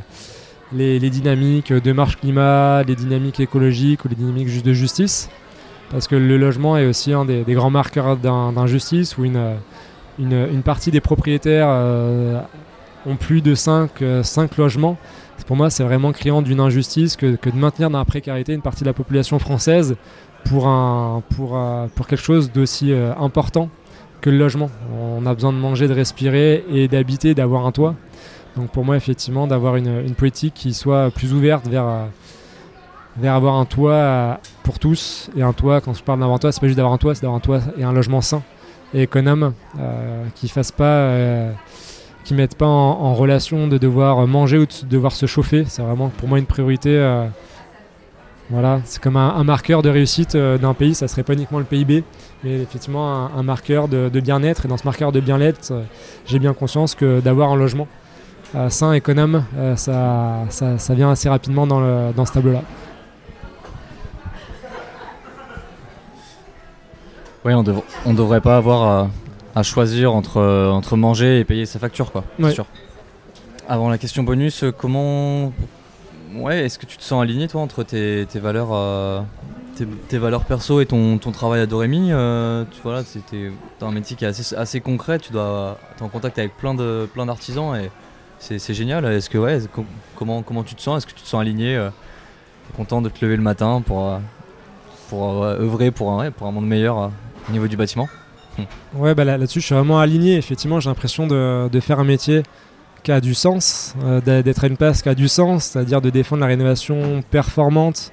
les, 0.73 1.09
dynamiques 1.09 1.73
de 1.73 1.91
marche 1.91 2.17
climat, 2.17 2.83
les 2.83 2.95
dynamiques 2.95 3.39
écologiques 3.39 4.05
ou 4.05 4.07
les 4.07 4.15
dynamiques 4.15 4.47
juste 4.47 4.65
de 4.65 4.73
justice. 4.73 5.29
Parce 5.91 6.07
que 6.07 6.15
le 6.15 6.37
logement 6.37 6.77
est 6.77 6.85
aussi 6.85 7.13
un 7.13 7.25
des, 7.25 7.43
grands 7.47 7.71
marqueurs 7.71 8.17
d'injustice 8.17 9.17
où 9.17 9.25
une, 9.25 9.55
une, 10.19 10.61
partie 10.63 10.91
des 10.91 11.01
propriétaires 11.01 11.67
euh, 11.69 12.41
ont 13.05 13.15
plus 13.15 13.41
de 13.41 13.55
5, 13.55 13.91
5 14.23 14.51
euh, 14.51 14.55
logements. 14.57 14.97
Pour 15.47 15.55
moi, 15.55 15.69
c'est 15.69 15.83
vraiment 15.83 16.11
criant 16.11 16.41
d'une 16.41 16.59
injustice 16.59 17.15
que, 17.15 17.25
de 17.25 17.55
maintenir 17.55 17.89
dans 17.89 17.97
la 17.97 18.05
précarité 18.05 18.53
une 18.53 18.61
partie 18.61 18.83
de 18.83 18.89
la 18.89 18.93
population 18.93 19.39
française 19.39 19.95
pour, 20.45 20.67
un, 20.67 21.23
euh, 21.39 21.87
quelque 22.07 22.15
chose 22.17 22.51
d'aussi 22.51 22.93
important 23.17 23.69
que 24.21 24.29
le 24.29 24.37
logement. 24.37 24.69
On 25.01 25.25
a 25.25 25.33
besoin 25.33 25.53
de 25.53 25.57
manger, 25.57 25.87
de 25.87 25.93
respirer 25.93 26.65
et 26.71 26.87
d'habiter, 26.87 27.33
d'avoir 27.33 27.65
un 27.65 27.71
toit. 27.71 27.95
Donc 28.55 28.71
pour 28.71 28.83
moi, 28.83 28.97
effectivement, 28.97 29.47
d'avoir 29.47 29.75
une, 29.75 30.13
politique 30.15 30.53
qui 30.53 30.73
soit 30.73 31.11
plus 31.11 31.33
ouverte 31.33 31.67
vers, 31.67 31.85
euh, 31.85 32.05
vers 33.17 33.35
avoir 33.35 33.55
un 33.55 33.65
toit 33.65 33.93
euh, 33.93 34.33
pour 34.63 34.79
tous. 34.79 35.29
Et 35.37 35.41
un 35.41 35.53
toit, 35.53 35.81
quand 35.81 35.93
je 35.93 36.03
parle 36.03 36.19
d'un 36.19 36.37
toit, 36.37 36.51
c'est 36.51 36.59
pas 36.59 36.67
juste 36.67 36.77
d'avoir 36.77 36.93
un 36.93 36.97
toit, 36.97 37.15
c'est 37.15 37.21
d'avoir 37.21 37.37
un 37.37 37.41
toit 37.41 37.61
et 37.77 37.83
un 37.83 37.93
logement 37.93 38.21
sain 38.21 38.43
et 38.93 39.03
économe 39.03 39.53
euh, 39.79 40.25
qui 40.35 40.49
fasse 40.49 40.71
pas, 40.71 41.11
qui 42.29 42.35
mettent 42.35 42.55
pas 42.55 42.67
en, 42.67 43.15
relation 43.15 43.67
de 43.67 43.79
devoir 43.79 44.27
manger 44.27 44.59
ou 44.59 44.67
de 44.67 44.87
devoir 44.87 45.13
se 45.13 45.25
chauffer. 45.25 45.65
C'est 45.67 45.81
vraiment 45.81 46.09
pour 46.09 46.29
moi 46.29 46.37
une 46.37 46.45
priorité. 46.45 46.91
voilà, 48.51 48.81
c'est 48.85 49.01
comme 49.01 49.17
un, 49.17 49.43
marqueur 49.43 49.81
de 49.81 49.89
réussite 49.89 50.37
d'un 50.37 50.75
pays. 50.75 50.93
Ça 50.93 51.07
serait 51.07 51.23
pas 51.23 51.33
uniquement 51.33 51.57
le 51.57 51.65
PIB, 51.65 52.03
mais 52.43 52.61
effectivement 52.61 53.31
un, 53.35 53.41
marqueur 53.41 53.87
de, 53.87 54.19
bien-être. 54.19 54.65
Et 54.65 54.67
dans 54.67 54.77
ce 54.77 54.85
marqueur 54.85 55.11
de 55.11 55.19
bien-être, 55.19 55.73
j'ai 56.27 56.37
bien 56.37 56.53
conscience 56.53 56.93
que 56.93 57.19
d'avoir 57.19 57.51
un 57.51 57.55
logement 57.55 57.87
euh, 58.53 58.69
sain, 58.69 58.93
économe, 58.93 59.43
euh, 59.57 59.75
ça, 59.75 60.45
ça, 60.49 60.93
vient 60.93 61.09
assez 61.09 61.29
rapidement 61.29 61.65
dans, 61.65 61.79
le, 61.79 62.13
dans 62.15 62.25
ce 62.25 62.33
tableau-là. 62.33 62.61
Oui, 67.43 67.53
on, 67.55 67.63
ne 67.63 68.17
devrait 68.17 68.41
pas 68.41 68.57
avoir 68.57 69.09
à, 69.59 69.63
choisir 69.63 70.13
entre, 70.13 70.41
entre 70.41 70.97
manger 70.97 71.39
et 71.39 71.45
payer 71.45 71.65
sa 71.65 71.79
facture, 71.79 72.11
quoi. 72.11 72.23
Sûr. 72.51 72.65
Avant 73.67 73.89
la 73.89 73.97
question 73.97 74.23
bonus, 74.23 74.63
comment. 74.77 75.53
Ouais, 76.35 76.65
est-ce 76.65 76.79
que 76.79 76.85
tu 76.85 76.97
te 76.97 77.03
sens 77.03 77.21
aligné, 77.21 77.47
toi, 77.47 77.61
entre 77.61 77.83
tes, 77.83 78.25
tes 78.29 78.39
valeurs. 78.39 78.69
Euh, 78.71 79.21
tes, 80.09 80.17
valeurs 80.17 80.43
perso 80.43 80.81
et 80.81 80.85
ton, 80.85 81.17
ton 81.19 81.31
travail 81.31 81.61
à 81.61 81.65
Dorémy, 81.65 82.11
tu 82.71 82.81
vois 82.83 83.01
c'était 83.05 83.49
un 83.81 83.91
métier 83.91 84.17
qui 84.17 84.25
est 84.25 84.27
assez, 84.27 84.53
assez 84.53 84.81
concret, 84.81 85.19
tu 85.19 85.31
dois 85.31 85.77
être 85.93 86.01
en 86.01 86.09
contact 86.09 86.37
avec 86.37 86.57
plein 86.57 86.73
de 86.73 87.07
plein 87.13 87.25
d'artisans 87.25 87.73
et 87.77 87.89
c'est 88.39 88.73
génial. 88.73 89.05
Est-ce 89.05 89.29
que 89.29 89.37
ouais, 89.37 89.59
comment, 90.15 90.41
comment 90.41 90.63
tu 90.63 90.75
te 90.75 90.81
sens? 90.81 90.99
Est-ce 90.99 91.07
que 91.07 91.17
tu 91.17 91.23
te 91.23 91.27
sens 91.27 91.41
aligné 91.41 91.75
euh, 91.75 91.89
Content 92.75 93.01
de 93.01 93.09
te 93.09 93.23
lever 93.23 93.35
le 93.35 93.43
matin 93.43 93.81
pour, 93.85 94.07
euh, 94.07 94.19
pour 95.09 95.43
euh, 95.43 95.59
œuvrer 95.59 95.91
pour 95.91 96.19
un, 96.19 96.31
pour 96.31 96.47
un 96.47 96.51
monde 96.51 96.67
meilleur 96.67 97.11
au 97.49 97.51
niveau 97.51 97.67
du 97.67 97.77
bâtiment? 97.77 98.07
Ouais, 98.95 99.15
bah 99.15 99.23
là-dessus, 99.23 99.59
je 99.61 99.65
suis 99.65 99.75
vraiment 99.75 99.99
aligné. 99.99 100.37
Effectivement, 100.37 100.79
j'ai 100.79 100.89
l'impression 100.89 101.27
de, 101.27 101.79
faire 101.79 101.99
un 101.99 102.03
métier 102.03 102.43
qui 103.03 103.11
a 103.11 103.21
du 103.21 103.33
sens, 103.33 103.95
d'être 104.25 104.63
à 104.63 104.67
une 104.67 104.77
place 104.77 105.01
qui 105.01 105.09
a 105.09 105.15
du 105.15 105.27
sens, 105.27 105.65
c'est-à-dire 105.65 106.01
de 106.01 106.09
défendre 106.09 106.41
la 106.41 106.47
rénovation 106.47 107.21
performante 107.31 108.11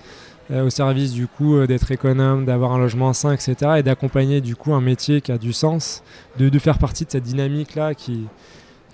au 0.55 0.71
service 0.71 1.13
du 1.13 1.27
coup 1.27 1.67
d'être 1.67 1.91
économe, 1.91 2.45
d'avoir 2.45 2.73
un 2.73 2.79
logement 2.79 3.13
sain, 3.13 3.33
etc. 3.33 3.57
et 3.79 3.83
d'accompagner 3.83 4.41
du 4.41 4.55
coup 4.55 4.75
un 4.75 4.81
métier 4.81 5.21
qui 5.21 5.33
a 5.33 5.39
du 5.39 5.53
sens, 5.53 6.05
de, 6.39 6.57
faire 6.59 6.79
partie 6.79 7.05
de 7.05 7.11
cette 7.11 7.25
dynamique-là 7.25 7.95
qui, 7.95 8.27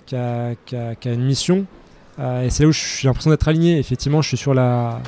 qui 0.05 0.15
a, 0.15 0.55
une 1.05 1.23
mission. 1.23 1.65
Euh, 2.19 2.43
et 2.43 2.49
c'est 2.49 2.63
là 2.63 2.69
où 2.69 2.71
j'ai 2.71 3.07
l'impression 3.07 3.31
d'être 3.31 3.47
aligné. 3.47 3.79
Effectivement, 3.79 4.21
je 4.21 4.29
suis 4.29 4.37
sur 4.37 4.53
la, 4.53 5.01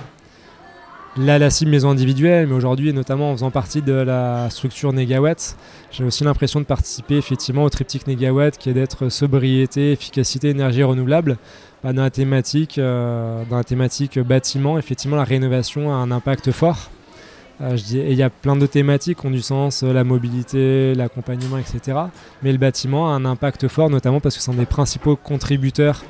la 1.17 1.49
cible 1.49 1.71
maison 1.71 1.89
individuelle, 1.89 2.47
mais 2.47 2.53
aujourd'hui, 2.53 2.91
notamment 2.91 3.31
en 3.31 3.33
faisant 3.33 3.51
partie 3.51 3.81
de 3.81 3.93
la 3.93 4.49
structure 4.49 4.91
Negawatt, 4.91 5.55
j'ai 5.91 6.03
aussi 6.03 6.23
l'impression 6.23 6.59
de 6.59 6.65
participer 6.65 7.15
effectivement 7.17 7.63
au 7.63 7.69
triptyque 7.69 8.07
Negawatt 8.07 8.57
qui 8.57 8.69
est 8.69 8.73
d'être 8.73 9.09
sobriété, 9.09 9.93
efficacité, 9.93 10.49
énergie 10.49 10.83
renouvelable. 10.83 11.37
Dans, 11.83 12.01
la 12.01 12.09
thématique, 12.09 12.79
euh, 12.79 13.43
dans 13.47 13.57
la 13.57 13.63
thématique 13.63 14.17
bâtiment, 14.17 14.79
effectivement, 14.79 15.17
la 15.17 15.23
rénovation 15.23 15.91
a 15.91 15.95
un 15.95 16.09
impact 16.09 16.51
fort. 16.51 16.89
Euh, 17.61 17.77
il 17.91 18.13
y 18.13 18.23
a 18.23 18.29
plein 18.31 18.55
de 18.55 18.65
thématiques 18.65 19.19
qui 19.19 19.27
ont 19.27 19.31
du 19.31 19.41
sens, 19.41 19.83
la 19.83 20.03
mobilité, 20.03 20.95
l'accompagnement, 20.95 21.57
etc. 21.59 21.99
Mais 22.41 22.51
le 22.51 22.57
bâtiment 22.57 23.11
a 23.11 23.11
un 23.11 23.23
impact 23.23 23.67
fort, 23.67 23.91
notamment 23.91 24.19
parce 24.19 24.35
que 24.35 24.41
c'est 24.41 24.51
un 24.51 24.55
des 24.55 24.65
principaux 24.65 25.15
contributeurs 25.15 26.03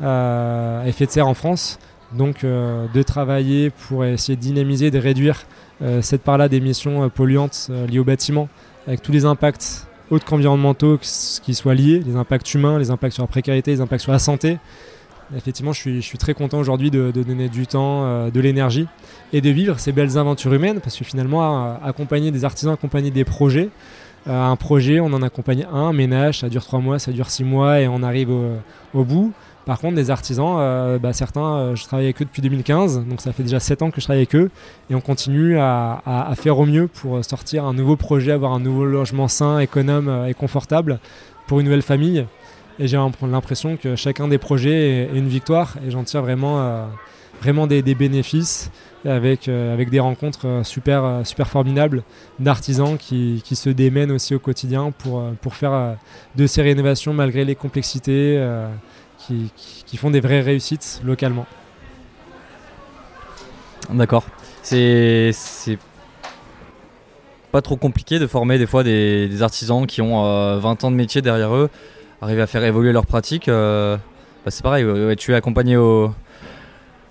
euh, 0.00 0.84
à 0.84 0.88
effet 0.88 1.06
de 1.06 1.10
serre 1.10 1.26
en 1.26 1.34
France. 1.34 1.78
Donc 2.12 2.42
de 2.44 3.02
travailler 3.02 3.70
pour 3.70 4.04
essayer 4.04 4.36
de 4.36 4.40
dynamiser, 4.40 4.90
de 4.90 4.98
réduire 4.98 5.44
cette 6.00 6.22
part-là 6.22 6.48
d'émissions 6.48 7.08
polluantes 7.10 7.68
liées 7.88 7.98
au 7.98 8.04
bâtiment, 8.04 8.48
avec 8.86 9.02
tous 9.02 9.12
les 9.12 9.24
impacts 9.24 9.86
autres 10.10 10.24
qu'environnementaux 10.24 10.98
qui 10.98 11.54
soient 11.54 11.74
liés, 11.74 12.00
les 12.06 12.14
impacts 12.14 12.54
humains, 12.54 12.78
les 12.78 12.90
impacts 12.90 13.14
sur 13.14 13.24
la 13.24 13.26
précarité, 13.26 13.72
les 13.72 13.80
impacts 13.80 14.02
sur 14.02 14.12
la 14.12 14.20
santé, 14.20 14.58
Effectivement, 15.34 15.72
je 15.72 16.00
suis, 16.00 16.18
très 16.18 16.34
content 16.34 16.58
aujourd'hui 16.58 16.90
de, 16.90 17.10
donner 17.10 17.48
du 17.48 17.66
temps, 17.66 18.04
euh, 18.04 18.30
de 18.30 18.40
l'énergie 18.40 18.86
et 19.32 19.40
de 19.40 19.50
vivre 19.50 19.80
ces 19.80 19.90
belles 19.90 20.18
aventures 20.18 20.52
humaines 20.52 20.80
parce 20.80 20.96
que 20.96 21.04
finalement, 21.04 21.76
accompagner 21.82 22.30
des 22.30 22.44
artisans, 22.44 22.72
accompagner 22.72 23.10
des 23.10 23.24
projets, 23.24 23.70
euh, 24.28 24.44
un 24.44 24.54
projet, 24.56 25.00
on 25.00 25.06
en 25.06 25.22
accompagne 25.22 25.66
un, 25.72 25.92
ménage, 25.92 26.40
ça 26.40 26.48
dure 26.48 26.64
trois 26.64 26.78
mois, 26.78 26.98
ça 27.00 27.10
dure 27.10 27.28
six 27.30 27.42
mois 27.42 27.80
et 27.80 27.88
on 27.88 28.02
arrive 28.04 28.30
au, 28.30 29.04
bout. 29.04 29.32
Par 29.66 29.78
contre, 29.78 29.96
des 29.96 30.10
artisans, 30.10 30.56
euh, 30.58 30.98
bah, 30.98 31.12
certains, 31.12 31.74
je 31.74 31.84
travaille 31.84 32.06
avec 32.06 32.22
eux 32.22 32.24
depuis 32.24 32.40
2015, 32.40 33.04
donc 33.04 33.20
ça 33.20 33.32
fait 33.32 33.42
déjà 33.42 33.60
sept 33.60 33.82
ans 33.82 33.90
que 33.90 34.00
je 34.00 34.06
travaille 34.06 34.20
avec 34.22 34.34
eux 34.34 34.50
et 34.88 34.94
on 34.94 35.00
continue 35.00 35.58
à, 35.58 36.32
faire 36.36 36.58
au 36.58 36.64
mieux 36.64 36.86
pour 36.86 37.22
sortir 37.24 37.64
un 37.64 37.74
nouveau 37.74 37.96
projet, 37.96 38.32
avoir 38.32 38.52
un 38.52 38.60
nouveau 38.60 38.84
logement 38.84 39.28
sain, 39.28 39.58
économe 39.58 40.26
et 40.28 40.34
confortable 40.34 41.00
pour 41.46 41.60
une 41.60 41.66
nouvelle 41.66 41.82
famille. 41.82 42.24
Et 42.78 42.88
j'ai 42.88 42.98
l'impression 43.22 43.76
que 43.76 43.96
chacun 43.96 44.28
des 44.28 44.38
projets 44.38 45.08
est 45.12 45.16
une 45.16 45.28
victoire 45.28 45.76
et 45.86 45.90
j'en 45.90 46.04
tire 46.04 46.20
vraiment, 46.20 46.60
euh, 46.60 46.84
vraiment 47.40 47.66
des, 47.66 47.82
bénéfices 47.94 48.70
avec, 49.06 49.48
euh, 49.48 49.82
des 49.82 50.00
rencontres 50.00 50.46
euh, 50.46 50.62
super, 50.62 51.22
super 51.24 51.48
formidables 51.48 52.02
d'artisans 52.38 52.98
qui, 52.98 53.42
se 53.50 53.70
démènent 53.70 54.12
aussi 54.12 54.34
au 54.34 54.38
quotidien 54.38 54.92
pour 54.92 55.54
faire 55.54 55.96
de 56.34 56.46
ces 56.46 56.60
rénovations 56.60 57.14
malgré 57.14 57.44
les 57.46 57.54
complexités 57.54 58.38
qui, 59.26 59.96
font 59.96 60.10
des 60.10 60.20
vraies 60.20 60.40
réussites 60.40 61.00
localement. 61.04 61.46
D'accord. 63.90 64.24
C'est 64.62 65.32
pas 67.52 67.62
trop 67.62 67.76
compliqué 67.76 68.18
de 68.18 68.26
former 68.26 68.58
des 68.58 68.66
fois 68.66 68.82
des, 68.82 69.42
artisans 69.42 69.86
qui 69.86 70.02
ont 70.02 70.58
20 70.58 70.84
ans 70.84 70.90
de 70.90 70.96
métier 70.96 71.22
derrière 71.22 71.54
eux 71.54 71.70
arriver 72.20 72.42
à 72.42 72.46
faire 72.46 72.64
évoluer 72.64 72.92
leur 72.92 73.06
pratique, 73.06 73.48
euh, 73.48 73.96
bah, 74.44 74.50
c'est 74.50 74.62
pareil. 74.62 74.84
tu 75.16 75.32
es 75.32 75.34
accompagné 75.34 75.76
au, 75.76 76.12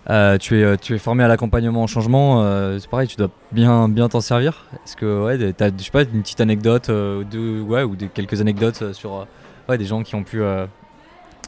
euh, 0.09 0.38
tu, 0.38 0.59
es, 0.59 0.63
euh, 0.63 0.78
tu 0.80 0.95
es 0.95 0.97
formé 0.97 1.24
à 1.24 1.28
l'accompagnement 1.28 1.84
au 1.84 1.88
changement, 1.88 2.43
c'est 2.80 2.89
pareil, 2.89 3.07
tu 3.07 3.18
dois 3.18 3.30
bien 3.51 3.89
bien 3.89 4.09
t'en 4.09 4.22
servir. 4.22 4.66
Est-ce 4.86 4.95
que 4.95 5.24
ouais, 5.24 5.53
as, 5.59 5.72
je 5.78 5.84
sais 5.84 5.91
pas, 5.91 6.03
une 6.03 6.22
petite 6.22 6.41
anecdote 6.41 6.89
ouais, 6.89 7.84
ou 7.84 7.95
quelques 8.13 8.41
anecdotes 8.41 8.93
sur 8.93 9.28
ouais, 9.70 9.78
des 9.78 9.86
gens 9.86 10.03
qui 10.03 10.16
ont 10.16 10.24
pu 10.24 10.41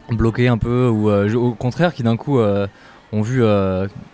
bloquer 0.10 0.47
un 0.47 0.58
peu 0.58 0.88
ou 0.88 1.10
au 1.10 1.53
contraire 1.53 1.93
qui 1.93 2.03
d'un 2.03 2.18
coup 2.18 2.39
ont 2.39 3.22
vu 3.22 3.41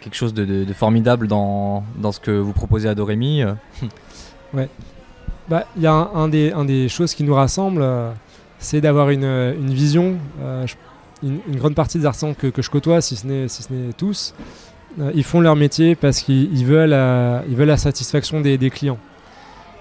quelque 0.02 0.16
chose 0.16 0.34
de, 0.34 0.66
formidable 0.74 1.28
dans, 1.28 1.84
dans, 1.98 2.12
ce 2.12 2.20
que 2.20 2.32
vous 2.32 2.54
proposez 2.54 2.89
à 2.89 2.96
Dorémy 2.96 3.44
Ouais. 4.54 4.70
Bah, 5.50 5.66
il 5.76 5.82
y 5.82 5.88
a 5.88 5.94
un, 5.94 6.28
des, 6.28 6.52
un, 6.52 6.64
des, 6.64 6.88
choses 6.88 7.14
qui 7.14 7.24
nous 7.24 7.34
rassemble 7.34 7.84
c'est 8.64 8.82
d'avoir 8.82 9.10
une, 9.10 9.26
une, 9.26 9.74
vision. 9.74 10.18
Euh, 10.41 10.66
une, 11.22 11.39
grande 11.50 11.76
partie 11.76 12.00
des 12.00 12.06
artisans 12.06 12.34
que, 12.34 12.48
que 12.48 12.62
je 12.62 12.70
côtoie, 12.70 13.02
si 13.02 13.16
ce 13.16 13.28
n'est 13.28 13.48
si 13.48 13.64
tous, 13.98 14.34
euh, 15.00 15.12
ils 15.14 15.24
font 15.24 15.41
leur 15.41 15.56
métier 15.56 15.96
parce 15.96 16.22
qu'ils 16.22 16.66
veulent, 16.66 16.94
euh, 16.94 17.41
veulent 17.50 17.68
la 17.68 17.78
satisfaction 17.78 18.41
des, 18.41 18.58
des, 18.58 18.70
clients. 18.70 18.98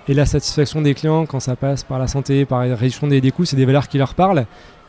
Et 0.08 0.14
la 0.14 0.26
satisfaction 0.26 0.82
des 0.82 0.94
clients, 0.94 1.26
quand 1.26 1.40
ça 1.40 1.56
passe 1.56 1.84
par 1.84 1.98
la 1.98 2.08
santé, 2.08 2.44
par 2.44 2.66
la 2.66 2.74
réduction 2.74 3.06
des, 3.06 3.20
des 3.20 3.30
coûts, 3.30 3.44
c'est 3.44 3.56
des 3.56 3.64
valeurs 3.64 3.88
qui 3.88 3.98
leur 3.98 4.14
parlent. 4.14 4.46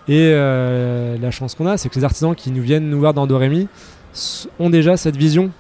Et 0.07 0.31
la 0.33 1.31
chance 1.31 1.55
qu'on 1.55 1.65
a, 1.65 1.77
c'est 1.77 1.89
que 1.89 1.95
les 1.95 2.03
artisans 2.03 2.35
qui 2.35 2.51
nous 2.51 2.61
viennent 2.61 2.89
nous 2.89 2.99
voir 2.99 3.13
dans 3.13 3.27
Dorémy 3.27 3.67
ont 4.59 4.69
déjà 4.69 4.97
cette 4.97 5.15
vision 5.15 5.51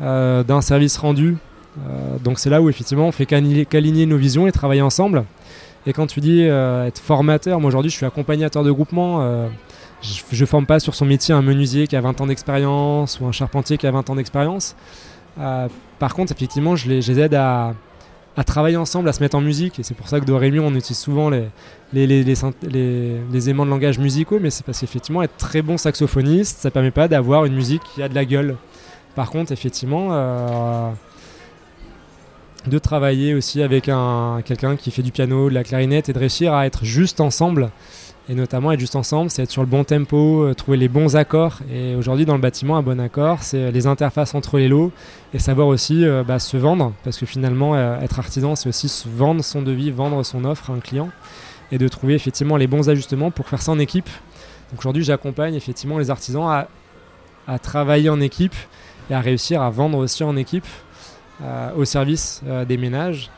d'un 0.00 0.60
service 0.60 0.96
rendu. 0.96 1.36
donc 2.22 2.38
c'est 2.38 2.50
là 2.50 2.62
où 2.62 2.68
effectivement 2.68 3.08
on 3.08 3.12
fait 3.12 3.26
qu'aligner 3.26 4.06
nos 4.06 4.16
visions 4.16 4.46
et 4.46 4.52
travailler 4.52 4.82
ensemble. 4.82 5.24
Et 5.86 5.92
quand 5.92 6.06
tu 6.06 6.20
dis 6.20 6.44
euh, 6.44 6.86
être 6.86 6.98
formateur, 6.98 7.58
moi 7.60 7.68
aujourd'hui 7.68 7.90
je 7.90 7.96
suis 7.96 8.06
accompagnateur 8.06 8.64
de 8.64 8.70
groupement. 8.70 9.22
Euh, 9.22 9.48
je 10.02 10.40
ne 10.40 10.46
forme 10.46 10.66
pas 10.66 10.80
sur 10.80 10.94
son 10.94 11.04
métier 11.04 11.34
un 11.34 11.42
menuisier 11.42 11.86
qui 11.86 11.96
a 11.96 12.00
20 12.00 12.20
ans 12.20 12.26
d'expérience 12.26 13.20
ou 13.20 13.26
un 13.26 13.32
charpentier 13.32 13.76
qui 13.78 13.86
a 13.86 13.90
20 13.90 14.10
ans 14.10 14.14
d'expérience. 14.14 14.74
par 15.36 16.14
contre, 16.14 16.32
effectivement, 16.32 16.74
je 16.74 16.88
les 16.88 17.20
aide 17.20 17.34
à, 17.34 17.74
à 18.36 18.44
travailler 18.44 18.76
ensemble, 18.76 19.08
à 19.08 19.12
se 19.12 19.22
mettre 19.22 19.36
en 19.36 19.40
musique. 19.40 19.78
Et 19.78 19.82
c'est 19.82 19.94
pour 19.94 20.08
ça 20.08 20.20
que 20.20 20.24
de 20.24 20.32
Rémi, 20.32 20.60
on 20.60 20.74
utilise 20.74 20.98
souvent 20.98 21.30
les, 21.30 21.48
les, 21.92 22.06
les, 22.06 22.24
les, 22.24 23.50
aimants 23.50 23.66
de 23.66 23.70
langage 23.70 23.98
musicaux, 23.98 24.38
mais 24.40 24.50
c'est 24.50 24.64
parce 24.64 24.80
qu'effectivement, 24.80 25.22
être 25.22 25.36
très 25.36 25.62
bon 25.62 25.76
saxophoniste, 25.76 26.58
ça 26.58 26.70
permet 26.70 26.90
pas 26.90 27.08
d'avoir 27.08 27.44
une 27.44 27.54
musique 27.54 27.82
qui 27.94 28.02
a 28.02 28.08
de 28.08 28.14
la 28.14 28.24
gueule. 28.24 28.56
Par 29.14 29.30
contre, 29.30 29.52
effectivement, 29.52 30.08
euh, 30.12 30.90
de 32.66 32.78
travailler 32.78 33.34
aussi 33.34 33.62
avec 33.62 33.88
un, 33.88 34.42
quelqu'un 34.44 34.76
qui 34.76 34.90
fait 34.90 35.02
du 35.02 35.12
piano, 35.12 35.48
de 35.48 35.54
la 35.54 35.64
clarinette, 35.64 36.08
et 36.08 36.12
de 36.12 36.18
réussir 36.18 36.54
à 36.54 36.66
être 36.66 36.84
juste 36.84 37.20
ensemble, 37.20 37.70
et 38.30 38.34
notamment 38.36 38.70
être 38.70 38.78
juste 38.78 38.94
ensemble, 38.94 39.28
c'est 39.28 39.42
être 39.42 39.50
sur 39.50 39.62
le 39.62 39.66
bon 39.66 39.82
tempo, 39.82 40.44
euh, 40.44 40.54
trouver 40.54 40.76
les 40.76 40.86
bons 40.86 41.16
accords. 41.16 41.58
Et 41.68 41.96
aujourd'hui, 41.96 42.24
dans 42.24 42.36
le 42.36 42.40
bâtiment, 42.40 42.76
un 42.76 42.82
bon 42.82 43.00
accord, 43.00 43.42
c'est 43.42 43.72
les 43.72 43.88
interfaces 43.88 44.36
entre 44.36 44.58
les 44.58 44.68
lots 44.68 44.92
et 45.34 45.40
savoir 45.40 45.66
aussi 45.66 46.04
euh, 46.04 46.22
bah, 46.22 46.38
se 46.38 46.56
vendre, 46.56 46.92
parce 47.02 47.18
que 47.18 47.26
finalement, 47.26 47.74
euh, 47.74 47.98
être 47.98 48.20
artisan, 48.20 48.54
c'est 48.54 48.68
aussi 48.68 48.88
se 48.88 49.08
vendre 49.08 49.42
son 49.42 49.62
devis, 49.62 49.90
vendre 49.90 50.22
son 50.24 50.44
offre 50.44 50.70
à 50.70 50.74
un 50.74 50.78
client, 50.78 51.10
et 51.72 51.78
de 51.78 51.88
trouver 51.88 52.14
effectivement 52.14 52.56
les 52.56 52.68
bons 52.68 52.88
ajustements 52.88 53.32
pour 53.32 53.48
faire 53.48 53.62
ça 53.62 53.72
en 53.72 53.80
équipe. 53.80 54.08
Donc 54.70 54.78
aujourd'hui, 54.78 55.02
j'accompagne 55.02 55.56
effectivement 55.56 55.98
les 55.98 56.10
artisans 56.10 56.48
à, 57.48 57.58
travailler 57.58 58.10
en 58.10 58.20
équipe 58.20 58.54
et 59.10 59.14
à 59.14 59.20
réussir 59.20 59.60
à 59.60 59.70
vendre 59.70 59.98
aussi 59.98 60.22
en 60.22 60.36
équipe 60.36 60.66
au 61.76 61.84
service 61.84 62.42
des 62.68 62.76
ménages 62.76 63.28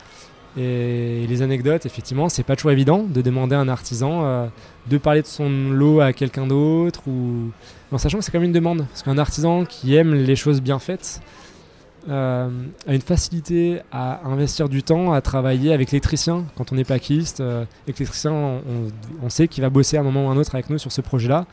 et 0.57 1.27
les 1.27 1.43
anecdotes, 1.43 1.87
effectivement, 1.87 2.29
c'est 2.29 2.43
pas 2.43 2.57
toujours 2.57 2.73
évident 2.73 3.05
de 3.09 3.23
demander 3.23 3.55
à 3.55 3.61
un 3.61 3.69
artisan 3.69 4.25
euh, 4.25 4.47
de 4.87 4.99
parler 4.99 5.23
de 5.23 5.27
son 5.27 5.49
lot 5.71 6.01
à 6.01 6.13
quelqu'un 6.13 6.47
d'autre 6.47 7.01
ou 7.09 7.51
en 7.91 7.99
sachant 7.99 8.19
que 8.19 8.25
c'est 8.25 8.31
quand 8.31 8.39
même 8.39 8.49
une 8.49 8.53
demande 8.53 8.87
parce 8.87 9.03
qu'un 9.03 9.17
artisan 9.17 9.65
qui 9.65 9.95
aime 9.95 10.15
les 10.15 10.37
choses 10.37 10.61
bien 10.61 10.79
faites 10.79 11.23
euh, 12.09 12.51
a 12.87 12.95
une 12.95 13.01
facilité 13.01 13.81
à 13.93 14.27
investir 14.27 14.69
du 14.69 14.83
temps 14.83 15.13
à 15.13 15.21
travailler 15.21 15.73
avec 15.73 15.93
l'électricien 15.93 16.45
quand 16.57 16.73
on 16.73 16.77
est 16.77 16.85
plaquiste. 16.85 17.41
Euh, 17.41 17.65
l'électricien, 17.87 18.61
on, 19.23 19.31
sait 19.31 19.49
qu'il 19.49 19.63
va 19.63 19.71
bosser 19.71 19.97
à 19.97 20.01
un 20.01 20.03
moment 20.03 20.27
ou 20.27 20.31
un 20.31 20.37
autre 20.37 20.55
avec 20.55 20.69
nous 20.69 20.79
sur 20.79 20.93
ce 20.93 21.01
projet-là 21.01 21.47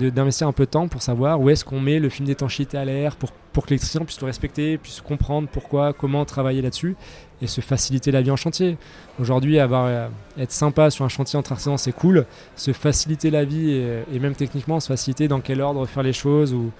d'investir 0.00 0.46
un 0.46 0.52
peu 0.52 0.64
de 0.64 0.70
temps 0.70 0.86
pour 0.86 1.02
savoir 1.02 1.40
où 1.40 1.50
est-ce 1.50 1.64
qu'on 1.64 1.80
met 1.80 1.98
le 1.98 2.08
film 2.08 2.26
d'étanchéité 2.26 2.78
à 2.78 2.84
l'air 2.84 3.16
pour, 3.16 3.32
pour 3.52 3.64
que 3.64 3.70
l'électricien 3.70 4.00
puisse 4.04 4.20
le 4.20 4.26
respecter, 4.26 4.78
puisse 4.78 5.00
comprendre 5.00 5.48
pourquoi, 5.50 5.92
comment 5.92 6.24
travailler 6.24 6.62
là-dessus 6.62 6.96
et 7.42 7.48
se 7.48 7.60
faciliter 7.60 8.12
la 8.12 8.22
vie 8.22 8.30
en 8.30 8.36
chantier. 8.36 8.78
Aujourd'hui, 9.20 9.58
avoir 9.58 9.86
euh, 9.86 10.08
être 10.38 10.52
sympa 10.52 10.90
sur 10.90 11.04
un 11.04 11.08
chantier 11.08 11.38
entre 11.38 11.52
artisans, 11.52 11.76
c'est 11.76 11.92
cool. 11.92 12.24
Se 12.56 12.72
faciliter 12.72 13.30
la 13.30 13.44
vie 13.44 13.72
et, 13.72 14.18
même 14.20 14.34
techniquement 14.34 14.78
se 14.78 14.86
faciliter 14.86 15.26
dans 15.26 15.40
quel 15.40 15.60
ordre 15.60 15.84
faire 15.86 16.04
les 16.04 16.12
choses 16.12 16.54
ou, 16.54 16.70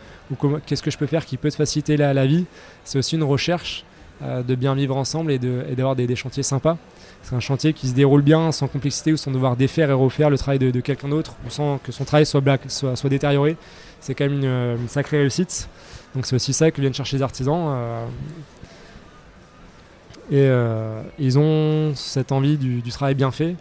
qu'est-ce 0.65 0.83
que 0.83 0.91
je 0.91 0.97
peux 0.97 1.07
faire 1.07 1.27
qui 1.27 1.37
peut 1.37 1.51
te 1.51 1.57
faciliter 1.57 1.97
la, 1.97 2.27
vie, 2.27 2.47
c'est 2.85 2.99
aussi 2.99 3.17
une 3.17 3.25
recherche 3.25 3.85
euh, 4.23 4.43
de 4.43 4.55
bien 4.55 4.75
vivre 4.75 4.97
ensemble 4.97 5.33
et 5.33 5.39
d'avoir 5.39 5.97
des, 5.97 6.15
chantiers 6.15 6.45
sympas. 6.45 6.79
C'est 7.23 7.35
un 7.35 7.41
chantier 7.41 7.73
qui 7.73 7.89
se 7.89 7.95
déroule 7.95 8.23
bien, 8.23 8.53
sans 8.53 8.69
complexité 8.69 9.13
ou 9.13 9.17
sans 9.17 9.33
devoir 9.33 9.57
défaire 9.57 9.91
et 9.91 9.95
refaire 9.95 10.31
le 10.31 10.39
travail 10.39 10.59
de, 10.59 10.81
quelqu'un 10.81 11.09
d'autre, 11.09 11.35
ou 11.47 11.51
sans 11.51 11.79
que 11.79 11.91
son 11.91 12.05
travail 12.05 12.27
soit, 12.27 12.41
black, 12.41 12.63
détérioré. 13.05 13.57
C'est 14.01 14.15
quand 14.15 14.29
même 14.29 14.43
une, 14.43 14.89
sacrée 14.89 15.19
réussite. 15.19 15.69
Donc 16.15 16.27
c'est 16.27 16.37
aussi 16.37 16.53
ça 16.53 16.71
que 16.71 16.81
viennent 16.81 16.95
chercher 16.95 17.17
les 17.17 17.23
artisans. 17.23 17.69
Euh. 17.69 18.07
Et 20.31 20.47
euh, 20.47 21.03
ils 21.19 21.39
ont 21.39 21.95
cette 21.95 22.33
envie 22.33 22.57
du, 22.57 22.83
travail 22.91 23.15
bien 23.15 23.31
fait. 23.31 23.57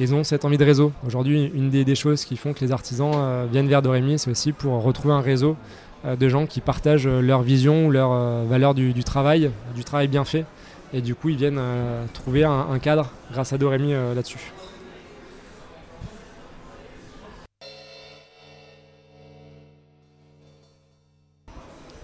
Ils 0.00 0.14
ont 0.14 0.24
cette 0.24 0.44
envie 0.44 0.58
de 0.58 0.64
réseau. 0.64 0.92
Aujourd'hui, 1.06 1.50
une 1.54 1.70
des, 1.70 1.94
choses 1.94 2.24
qui 2.24 2.36
font 2.36 2.52
que 2.52 2.64
les 2.64 2.72
artisans 2.72 3.12
euh, 3.14 3.46
viennent 3.50 3.68
vers 3.68 3.82
Dorémy, 3.82 4.18
c'est 4.18 4.30
aussi 4.30 4.52
pour 4.52 4.82
retrouver 4.82 5.14
un 5.14 5.20
réseau 5.20 5.56
de 6.04 6.28
gens 6.28 6.46
qui 6.46 6.60
partagent 6.60 7.08
leur 7.08 7.42
vision 7.42 7.88
ou 7.88 7.90
leur 7.90 8.10
valeur 8.46 8.72
du, 8.72 9.02
travail, 9.02 9.50
du 9.74 9.82
travail 9.82 10.06
bien 10.06 10.24
fait. 10.24 10.44
Et 10.92 11.02
du 11.02 11.14
coup, 11.14 11.28
ils 11.28 11.36
viennent 11.36 11.58
euh, 11.58 12.06
trouver 12.14 12.44
un, 12.44 12.78
cadre 12.78 13.12
grâce 13.30 13.52
à 13.52 13.58
Dorémy 13.58 13.92
euh, 13.92 14.14
là-dessus. 14.14 14.52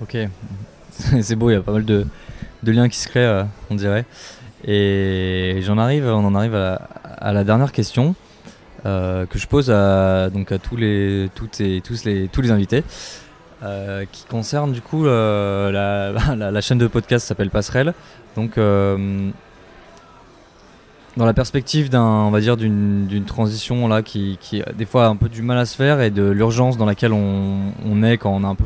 Ok, 0.03 0.17
c'est 1.23 1.35
beau, 1.35 1.49
il 1.49 1.55
y 1.55 1.57
a 1.57 1.63
pas 1.63 1.73
mal 1.73 1.85
de, 1.85 2.07
liens 2.73 2.89
qui 2.89 2.99
se 2.99 3.09
créent, 3.09 3.27
euh, 3.27 3.45
on 3.71 3.75
dirait. 3.75 4.05
Et 4.67 5.61
j'en 5.63 5.79
arrive, 5.79 6.07
on 6.07 6.25
en 6.25 6.35
arrive 6.35 6.55
à, 6.55 7.33
la 7.33 7.45
dernière 7.45 7.73
question 7.73 8.15
que 8.85 9.27
je 9.39 9.47
pose 9.47 9.71
à, 9.71 10.31
donc 10.31 10.53
tous 10.63 10.77
les, 10.77 11.31
toutes 11.35 11.61
et, 11.61 11.83
tous 11.83 12.05
les, 12.05 12.29
tous 12.29 12.41
les 12.41 12.51
invités. 12.51 12.83
qui 14.11 14.25
concerne 14.25 14.73
du 14.73 14.81
coup 14.81 15.05
la, 15.07 16.13
la, 16.13 16.61
chaîne 16.63 16.79
de 16.79 16.87
podcast 16.87 17.27
s'appelle 17.27 17.51
Passerelle. 17.51 17.93
Donc, 18.37 18.59
euh, 18.59 19.31
dans 21.17 21.27
la 21.27 21.35
perspective 21.35 21.89
d'un, 21.91 22.03
on 22.03 22.31
va 22.31 22.41
dire, 22.41 22.57
d'une 22.57 23.25
transition 23.27 23.87
là 23.87 24.03
qui, 24.03 24.39
qui, 24.41 24.63
a 24.63 24.73
des 24.73 24.85
fois 24.85 25.07
un 25.07 25.17
peu 25.17 25.29
du 25.29 25.43
mal 25.43 25.59
à 25.59 25.67
se 25.67 25.77
faire 25.77 26.01
et 26.01 26.11
de 26.11 26.25
l'urgence 26.25 26.77
dans 26.77 26.87
laquelle 26.87 27.13
on, 27.13 28.03
est 28.03 28.19
quand 28.19 28.31
on 28.31 28.43
a 28.45 28.49
un 28.49 28.55
peu 28.57 28.65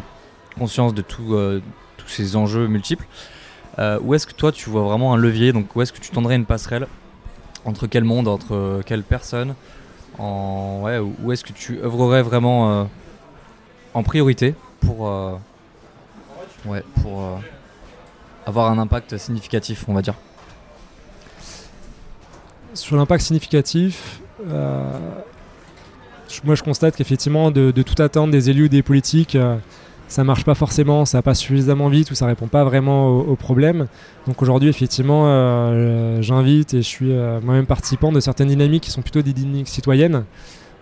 conscience 0.58 0.94
de 0.94 1.02
tout, 1.02 1.34
euh, 1.34 1.60
tous 1.98 2.08
ces 2.08 2.36
enjeux 2.36 2.66
multiples. 2.66 3.06
Euh, 3.78 3.98
où 4.02 4.14
est-ce 4.14 4.26
que 4.26 4.32
toi 4.32 4.50
tu 4.50 4.70
vois 4.70 4.82
vraiment 4.82 5.14
un 5.14 5.16
levier 5.16 5.52
Donc 5.52 5.76
où 5.76 5.82
est-ce 5.82 5.92
que 5.92 6.00
tu 6.00 6.10
tendrais 6.10 6.36
une 6.36 6.46
passerelle 6.46 6.88
entre 7.64 7.86
quel 7.86 8.04
monde, 8.04 8.26
entre 8.26 8.82
quelles 8.86 9.02
personnes 9.02 9.54
Où 10.18 11.32
est-ce 11.32 11.44
que 11.44 11.52
tu 11.52 11.78
œuvrerais 11.82 12.22
vraiment 12.22 12.88
en 13.94 14.02
priorité 14.02 14.54
pour, 14.80 15.10
avoir 18.46 18.70
un 18.70 18.78
impact 18.78 19.16
significatif, 19.18 19.84
on 19.88 19.94
va 19.94 20.02
dire? 20.02 20.14
Sur 22.74 22.96
l'impact 22.96 23.24
significatif, 23.24 24.20
euh, 24.46 24.98
moi 26.44 26.54
je 26.54 26.62
constate 26.62 26.96
qu'effectivement, 26.96 27.50
de, 27.50 27.70
tout 27.82 28.00
attendre 28.00 28.32
des 28.32 28.50
élus 28.50 28.64
ou 28.64 28.68
des 28.68 28.82
politiques, 28.82 29.36
ça 30.08 30.22
euh, 30.22 30.24
marche 30.24 30.44
pas 30.44 30.54
forcément, 30.54 31.04
ça 31.04 31.22
passe 31.22 31.38
suffisamment 31.38 31.88
vite 31.88 32.10
ou 32.10 32.14
ça 32.14 32.26
répond 32.26 32.48
pas 32.48 32.64
vraiment 32.64 33.08
aux, 33.08 33.36
problèmes. 33.36 33.86
Donc 34.26 34.42
aujourd'hui, 34.42 34.68
effectivement, 34.68 35.24
euh, 35.26 36.20
j'invite 36.22 36.74
et 36.74 36.78
je 36.78 36.88
suis 36.88 37.12
moi-même 37.42 37.66
participant 37.66 38.12
de 38.12 38.20
certaines 38.20 38.48
dynamiques 38.48 38.84
qui 38.84 38.90
sont 38.90 39.02
plutôt 39.02 39.22
des 39.22 39.32
dynamiques 39.32 39.68
citoyennes. 39.68 40.24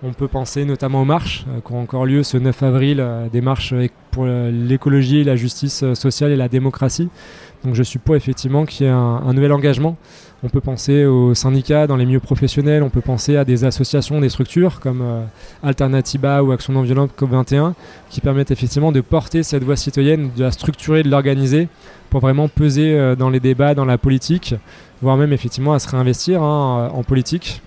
On 0.03 0.13
peut 0.13 0.29
penser 0.29 0.65
notamment 0.65 1.03
aux 1.03 1.07
marches 1.07 1.47
qui 1.65 1.73
ont 1.73 1.81
encore 1.81 2.05
lieu 2.05 2.23
ce 2.23 2.37
9 2.37 2.63
avril, 2.63 3.05
des 3.33 3.41
marches 3.41 3.75
pour 4.11 4.27
l'écologie, 4.27 5.25
la 5.25 5.37
justice 5.37 5.85
sociale 5.95 6.33
et 6.33 6.37
la 6.37 6.49
démocratie. 6.49 7.09
Donc 7.67 7.75
je 7.75 7.83
suis 7.83 7.99
pour 7.99 8.15
effectivement 8.15 8.65
qu'il 8.65 8.87
y 8.87 8.89
ait 8.89 8.93
un, 8.93 9.33
nouvel 9.33 9.53
engagement. 9.53 9.97
On 10.45 10.49
peut 10.49 10.61
penser 10.61 11.05
aux 11.05 11.35
syndicats 11.35 11.87
dans 11.87 11.97
les 11.97 12.07
milieux 12.07 12.21
professionnels, 12.21 12.83
on 12.85 12.91
peut 12.91 13.01
penser 13.01 13.37
à 13.37 13.45
des 13.45 13.65
associations, 13.65 14.21
des 14.21 14.29
structures 14.29 14.79
comme 14.79 15.01
euh, 15.03 15.25
Alternativa 15.65 16.45
ou 16.45 16.53
Action 16.53 16.75
non 16.75 16.83
violente 16.83 17.11
COP21 17.19 17.73
qui 18.11 18.21
permettent 18.21 18.53
effectivement 18.53 18.93
de 18.93 19.01
porter 19.01 19.43
cette 19.43 19.65
voix 19.65 19.75
citoyenne, 19.77 20.31
de 20.37 20.45
la 20.45 20.53
structurer, 20.53 21.03
de 21.03 21.11
l'organiser 21.11 21.69
pour 22.11 22.21
vraiment 22.21 22.49
peser 22.49 22.97
euh, 22.97 23.17
dans 23.17 23.31
les 23.31 23.41
débats, 23.41 23.75
dans 23.75 23.87
la 23.87 23.99
politique, 23.99 24.55
voire 25.03 25.17
même 25.17 25.33
effectivement 25.33 25.73
à 25.73 25.81
se 25.81 25.89
réinvestir 25.89 26.43
hein, 26.43 26.91
en 26.95 27.03
politique. 27.03 27.63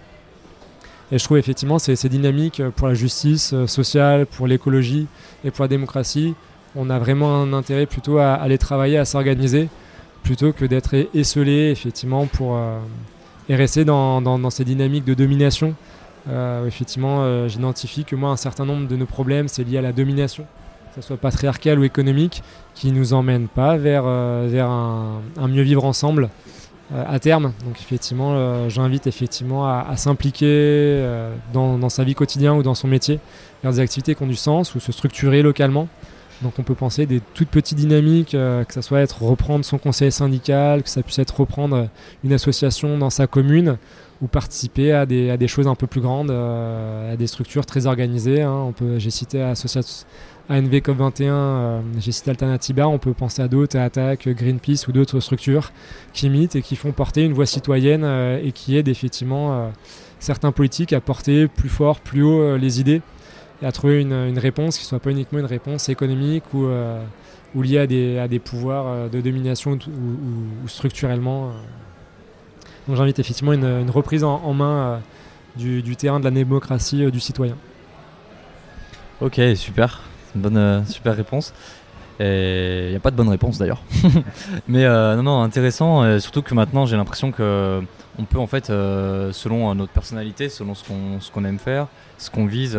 Et 1.11 1.17
je 1.17 1.23
trouve 1.23 1.37
effectivement 1.37 1.79
ces, 1.79 1.95
ces 1.95 2.09
dynamiques 2.09 2.61
pour 2.75 2.87
la 2.87 2.93
justice 2.93 3.53
euh, 3.53 3.65
sociale, 3.67 4.25
pour 4.25 4.45
l'écologie 4.47 5.07
et 5.43 5.51
pour 5.51 5.63
la 5.63 5.67
démocratie, 5.67 6.35
on 6.75 6.89
a 6.89 6.99
vraiment 6.99 7.41
un 7.41 7.53
intérêt 7.53 7.85
plutôt 7.85 8.19
à 8.19 8.33
aller 8.33 8.57
travailler, 8.57 8.97
à 8.97 9.05
s'organiser 9.05 9.69
plutôt 10.23 10.53
que 10.53 10.65
d'être 10.65 10.95
esselé 11.13 11.71
effectivement 11.71 12.27
pour 12.27 12.55
euh, 12.55 12.77
et 13.47 13.55
rester 13.55 13.85
dans, 13.85 14.49
ces 14.49 14.63
dynamiques 14.63 15.05
de 15.05 15.13
domination. 15.13 15.73
Euh, 16.29 16.67
effectivement, 16.67 17.21
euh, 17.21 17.47
j'identifie 17.47 18.03
que 18.03 18.15
moi 18.15 18.29
un 18.29 18.35
certain 18.35 18.65
nombre 18.65 18.87
de 18.87 18.95
nos 18.95 19.05
problèmes 19.05 19.47
c'est 19.47 19.63
lié 19.63 19.77
à 19.77 19.81
la 19.81 19.91
domination, 19.91 20.45
que 20.89 21.01
ce 21.01 21.07
soit 21.07 21.17
patriarcale 21.17 21.79
ou 21.79 21.83
économique, 21.83 22.43
qui 22.75 22.91
nous 22.91 23.13
emmène 23.13 23.47
pas 23.47 23.77
vers, 23.77 24.03
vers 24.03 24.69
un, 24.69 25.21
mieux 25.47 25.63
vivre 25.63 25.85
ensemble 25.85 26.29
à 26.93 27.19
terme. 27.19 27.53
Donc 27.65 27.79
effectivement, 27.79 28.67
j'invite 28.69 29.05
effectivement 29.05 29.67
à, 29.67 29.95
s'impliquer 29.95 31.03
dans, 31.53 31.77
dans, 31.77 31.89
sa 31.89 32.03
vie 32.03 32.15
quotidienne 32.15 32.53
ou 32.53 32.63
dans 32.63 32.75
son 32.75 32.87
métier 32.87 33.19
vers 33.63 33.71
des 33.71 33.79
activités 33.79 34.15
qui 34.15 34.23
ont 34.23 34.27
du 34.27 34.35
sens 34.35 34.73
ou 34.75 34.79
se 34.79 34.91
structurer 34.91 35.41
localement 35.41 35.87
donc 36.41 36.53
on 36.57 36.63
peut 36.63 36.75
penser 36.75 37.05
des 37.05 37.21
toutes 37.33 37.49
petites 37.49 37.77
dynamiques, 37.77 38.33
euh, 38.33 38.63
que 38.63 38.73
ça 38.73 38.81
soit 38.81 39.01
être 39.01 39.23
reprendre 39.23 39.65
son 39.65 39.77
conseil 39.77 40.11
syndical, 40.11 40.83
que 40.83 40.89
ça 40.89 41.03
puisse 41.03 41.19
être 41.19 41.37
reprendre 41.37 41.89
une 42.23 42.31
association 42.33 42.97
dans 42.97 43.09
sa 43.09 43.27
commune 43.27 43.77
ou 44.21 44.27
participer 44.27 44.91
à 44.93 45.05
des, 45.05 45.47
choses 45.47 45.67
un 45.67 45.75
peu 45.75 45.87
plus 45.87 46.01
grandes, 46.01 46.31
euh, 46.31 47.13
à 47.13 47.17
des 47.17 47.27
structures 47.27 47.65
très 47.65 47.87
organisées. 47.87 48.41
Hein. 48.41 48.73
j'ai 48.97 49.11
cité 49.11 49.41
association 49.41 50.05
ANV 50.49 50.79
COP21, 50.79 51.23
euh, 51.23 51.81
j'ai 51.99 52.11
cité 52.11 52.31
Alternativa, 52.31 52.87
on 52.87 52.97
peut 52.97 53.13
penser 53.13 53.41
à 53.41 53.47
d'autres, 53.47 53.77
à 53.77 53.83
Attaque, 53.83 54.27
Greenpeace 54.27 54.87
ou 54.87 54.91
d'autres 54.91 55.19
structures 55.19 55.71
qui 56.11 56.25
imitent 56.25 56.55
et 56.55 56.63
qui 56.63 56.75
font 56.75 56.91
porter 56.91 57.23
une 57.23 57.33
voix 57.33 57.45
citoyenne 57.45 58.03
et 58.43 58.51
qui 58.51 58.75
aident 58.75 58.87
effectivement 58.87 59.71
certains 60.19 60.51
politiques 60.51 60.91
à 60.91 61.01
porter 61.01 61.47
plus 61.47 61.69
fort, 61.69 61.99
plus 61.99 62.23
haut 62.23 62.57
les 62.57 62.79
idées 62.79 63.01
et 63.61 63.65
à 63.67 63.71
trouver 63.71 64.01
une, 64.01 64.39
réponse 64.39 64.79
qui 64.79 64.85
soit 64.85 64.99
pas 64.99 65.11
uniquement 65.11 65.37
une 65.37 65.45
réponse 65.45 65.87
économique 65.87 66.43
ou, 66.53 66.67
liée 67.61 68.17
à 68.17 68.27
des, 68.27 68.39
pouvoirs 68.39 69.07
de 69.09 69.21
domination 69.21 69.73
ou, 69.73 70.67
structurellement. 70.67 71.51
Donc 72.87 72.97
j'invite 72.97 73.19
effectivement 73.19 73.53
une, 73.53 73.91
reprise 73.91 74.23
en, 74.23 74.53
main 74.55 74.99
du, 75.55 75.95
terrain 75.95 76.19
de 76.19 76.25
la 76.25 76.31
démocratie 76.31 77.11
du 77.11 77.19
citoyen. 77.19 77.55
Ok, 79.21 79.39
super. 79.55 80.08
Une 80.35 80.41
bonne, 80.41 80.85
super 80.85 81.15
réponse. 81.15 81.53
Il 82.19 82.89
n'y 82.89 82.95
a 82.95 82.99
pas 82.99 83.11
de 83.11 83.15
bonne 83.15 83.29
réponse 83.29 83.57
d'ailleurs. 83.57 83.81
Mais 84.67 84.83
euh, 84.83 85.15
non, 85.15 85.23
non, 85.23 85.41
intéressant. 85.41 86.03
Euh, 86.03 86.19
surtout 86.19 86.41
que 86.41 86.53
maintenant, 86.53 86.85
j'ai 86.85 86.97
l'impression 86.97 87.31
que 87.31 87.81
on 88.17 88.25
peut 88.25 88.39
en 88.39 88.47
fait, 88.47 88.69
euh, 88.69 89.31
selon 89.31 89.73
notre 89.73 89.93
personnalité, 89.93 90.49
selon 90.49 90.75
ce 90.75 90.83
qu'on 90.83 91.21
ce 91.21 91.31
qu'on 91.31 91.45
aime 91.45 91.59
faire, 91.59 91.87
ce 92.17 92.29
qu'on 92.29 92.45
vise, 92.45 92.77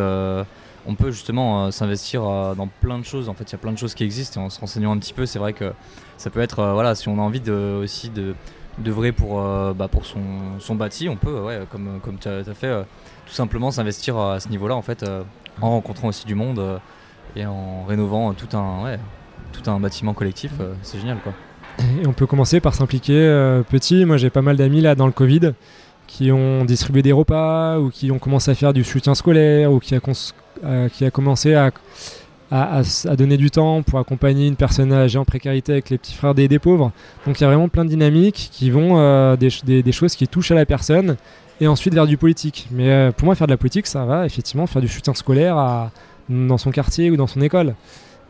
on 0.87 0.95
peut 0.95 1.11
justement 1.11 1.71
s'investir 1.71 2.23
dans 2.23 2.69
plein 2.81 2.99
de 2.99 3.05
choses. 3.05 3.29
En 3.29 3.35
fait, 3.35 3.45
il 3.45 3.53
y 3.53 3.55
a 3.55 3.59
plein 3.59 3.73
de 3.73 3.79
choses 3.79 3.95
qui 3.95 4.05
existent. 4.05 4.41
Et 4.41 4.45
en 4.45 4.51
se 4.51 4.61
renseignant 4.61 4.93
un 4.93 4.99
petit 4.99 5.15
peu, 5.15 5.25
c'est 5.25 5.39
vrai 5.39 5.55
que 5.55 5.73
ça 6.19 6.29
peut 6.29 6.41
être, 6.41 6.63
voilà, 6.75 6.95
si 6.95 7.09
on 7.09 7.19
a 7.19 7.23
envie 7.23 7.43
aussi 7.51 8.11
de 8.11 8.35
vrai 8.91 9.13
pour, 9.13 9.41
bah, 9.75 9.89
pour 9.89 10.05
son, 10.05 10.21
son 10.59 10.75
bâti, 10.75 11.09
on 11.09 11.17
peut, 11.17 11.41
ouais, 11.41 11.61
comme, 11.71 12.01
comme 12.03 12.19
tu 12.19 12.29
as, 12.29 12.45
fait, 12.55 12.85
tout 13.27 13.33
simplement 13.33 13.71
s'investir 13.71 14.19
à 14.19 14.39
ce 14.39 14.49
niveau-là, 14.51 14.77
en 14.77 14.83
fait, 14.83 15.03
en 15.63 15.71
rencontrant 15.71 16.09
aussi 16.09 16.27
du 16.27 16.35
monde 16.35 16.81
et 17.37 17.47
en 17.47 17.85
rénovant 17.85 18.33
tout 18.35 18.57
un, 18.57 18.97
tout 19.53 19.71
un 19.71 19.81
bâtiment 19.81 20.15
collectif, 20.15 20.53
euh, 20.61 20.75
c'est 20.83 20.99
génial 20.99 21.19
quoi. 21.23 21.33
Et 22.03 22.07
on 22.07 22.13
peut 22.13 22.27
commencer 22.27 22.61
par 22.61 22.75
s'impliquer 22.75 23.17
euh, 23.17 23.63
petit. 23.63 24.05
Moi 24.05 24.17
j'ai 24.17 24.31
pas 24.31 24.43
mal 24.43 24.57
d'amis 24.57 24.81
là 24.81 24.95
dans 24.95 25.07
le 25.07 25.13
Covid 25.13 25.53
qui 26.07 26.33
ont 26.33 26.65
distribué 26.65 27.03
des 27.03 27.13
repas 27.13 27.79
ou 27.79 27.91
qui 27.91 28.11
ont 28.11 28.19
commencé 28.19 28.51
à 28.51 28.55
faire 28.55 28.73
du 28.73 28.83
soutien 28.83 29.15
scolaire 29.15 29.73
ou 29.73 29.79
qui 29.79 29.95
a, 29.95 30.01
euh, 30.65 30.89
qui 30.89 31.05
a 31.05 31.11
commencé 31.11 31.55
à, 31.55 31.71
à, 32.51 32.83
donner 33.17 33.37
du 33.37 33.53
temps 33.53 33.83
pour 33.83 34.01
accompagner 34.01 34.49
une 34.49 34.57
personne 34.57 34.93
âgée 34.93 35.19
en 35.19 35.25
précarité 35.25 35.73
avec 35.73 35.89
les 35.89 35.99
petits 35.99 36.15
frères 36.15 36.35
des, 36.35 36.49
des 36.49 36.59
pauvres. 36.59 36.91
Donc 37.27 37.39
il 37.39 37.43
y 37.43 37.47
a 37.47 37.49
vraiment 37.49 37.69
plein 37.69 37.85
de 37.85 37.91
dynamiques 37.91 38.49
qui 38.51 38.71
vont 38.71 39.37
des, 39.37 39.83
des, 39.83 39.93
choses 39.93 40.17
qui 40.17 40.27
touchent 40.27 40.51
à 40.51 40.57
la 40.57 40.67
personne 40.67 41.17
et 41.61 41.69
ensuite 41.69 41.95
vers 41.95 42.09
du 42.09 42.17
politique. 42.17 42.67
Mais 42.73 43.13
pour 43.17 43.27
moi 43.27 43.37
faire 43.37 43.47
de 43.47 43.53
la 43.53 43.59
politique 43.59 43.87
ça 43.87 44.05
va 44.05 44.27
effectivement 44.27 44.67
faire 44.67 44.83
du 44.83 44.89
soutien 44.89 45.15
scolaire 45.15 45.57
à, 45.57 45.93
dans 46.31 46.59
son 46.59 46.71
quartier 46.71 47.11
ou 47.11 47.17
dans 47.17 47.27
son 47.27 47.41
école. 47.41 47.75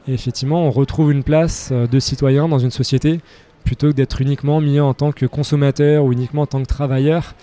Effectivement, 0.08 0.64
on 0.64 0.70
retrouve 0.70 1.12
une 1.12 1.22
place 1.22 1.70
euh, 1.72 1.86
de 1.86 2.00
citoyen 2.00 2.48
dans 2.48 2.58
une 2.58 2.70
société 2.70 3.20
plutôt 3.64 3.88
que 3.88 3.92
d'être 3.92 4.20
uniquement 4.22 4.60
mis 4.60 4.80
en 4.80 4.94
tant 4.94 5.12
que 5.12 5.26
consommateur 5.26 6.04
ou 6.04 6.12
uniquement 6.12 6.42
en 6.42 6.46
tant 6.46 6.62
que 6.62 6.66
travailleur. 6.66 7.34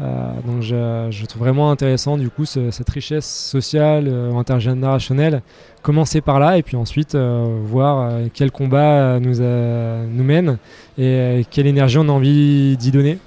Euh, 0.00 0.32
donc 0.44 0.62
je, 0.62 1.26
trouve 1.26 1.42
vraiment 1.42 1.70
intéressant 1.70 2.16
du 2.16 2.28
coup 2.30 2.44
cette 2.44 2.88
richesse 2.88 3.26
sociale, 3.26 4.08
euh, 4.08 4.34
intergénérationnelle, 4.34 5.42
commencer 5.82 6.20
par 6.20 6.40
là 6.40 6.58
et 6.58 6.62
puis 6.62 6.76
ensuite 6.76 7.14
voir 7.14 8.10
quel 8.34 8.50
combat 8.50 9.20
nous, 9.20 9.36
nous 9.36 10.24
mène 10.24 10.58
et 10.98 11.46
quelle 11.50 11.66
énergie 11.66 11.98
on 11.98 12.08
a 12.08 12.12
envie 12.12 12.76
d'y 12.76 12.90
donner. 12.90 13.18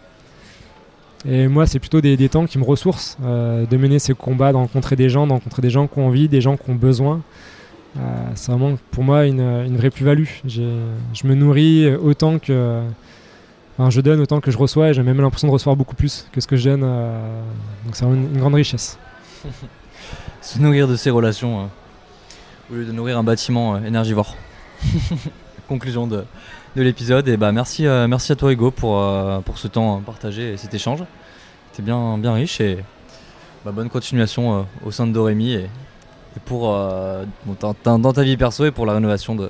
Et 1.27 1.47
moi, 1.47 1.65
c'est 1.65 1.79
plutôt 1.79 2.01
des, 2.01 2.29
temps 2.29 2.45
qui 2.45 2.59
me 2.59 2.63
ressourcent, 2.63 3.17
de 3.21 3.77
mener 3.77 3.99
ces 3.99 4.13
combats, 4.13 4.51
de 4.51 4.57
rencontrer 4.57 4.95
des 4.95 5.09
gens, 5.09 5.25
de 5.25 5.31
rencontrer 5.31 5.61
des 5.61 5.71
gens 5.71 5.87
qui 5.87 5.97
ont 5.99 6.07
envie, 6.07 6.27
des 6.27 6.41
gens 6.41 6.55
qui 6.55 6.69
ont 6.69 6.75
besoin. 6.75 7.21
Euh, 7.97 8.01
c'est 8.35 8.51
vraiment 8.51 8.77
pour 8.91 9.03
moi 9.03 9.25
une, 9.25 9.77
vraie 9.77 9.89
plus-value. 9.89 10.27
Je 10.45 11.27
me 11.27 11.35
nourris 11.35 11.93
autant 11.95 12.39
que. 12.39 12.81
Enfin, 13.77 13.89
je 13.89 13.99
donne 14.01 14.21
autant 14.21 14.39
que 14.39 14.51
je 14.51 14.57
reçois 14.57 14.89
et 14.89 14.93
j'ai 14.93 15.03
même 15.03 15.19
l'impression 15.19 15.47
de 15.49 15.53
recevoir 15.53 15.75
beaucoup 15.75 15.95
plus 15.95 16.27
que 16.31 16.39
ce 16.39 16.47
que 16.47 16.55
je 16.55 16.69
donne. 16.69 16.83
Euh, 16.83 17.41
donc 17.85 17.95
c'est 17.95 18.05
vraiment 18.05 18.21
une, 18.21 18.37
grande 18.37 18.55
richesse. 18.55 18.97
Se 20.41 20.59
nourrir 20.59 20.87
de 20.87 20.95
ces 20.95 21.09
relations 21.09 21.69
au 22.71 22.75
lieu 22.75 22.85
de 22.85 22.91
nourrir 22.91 23.17
un 23.17 23.23
bâtiment 23.23 23.75
euh, 23.75 23.83
énergivore. 23.85 24.37
Conclusion 25.67 26.07
de, 26.07 26.23
de 26.75 26.81
l'épisode. 26.81 27.27
Et 27.27 27.37
bah 27.37 27.51
merci, 27.51 27.83
merci 27.83 28.31
à 28.31 28.35
toi 28.35 28.51
Hugo 28.51 28.71
pour, 28.71 29.01
pour 29.43 29.57
ce 29.57 29.67
temps 29.67 30.01
partagé 30.01 30.53
et 30.53 30.57
cet 30.57 30.73
échange. 30.73 31.03
C'était 31.71 31.83
bien, 31.83 32.17
bien 32.17 32.33
riche 32.33 32.61
et 32.61 32.79
bah, 33.63 33.71
bonne 33.71 33.89
continuation 33.89 34.65
au 34.85 34.91
sein 34.91 35.07
de 35.07 35.11
Dorémy 35.11 35.53
et, 35.53 35.69
pour 36.43 36.73
euh, 36.73 37.25
dans, 37.59 38.13
ta 38.13 38.23
vie 38.23 38.37
perso 38.37 38.65
et 38.65 38.71
pour 38.71 38.85
la 38.85 38.93
rénovation 38.93 39.35
de, 39.35 39.49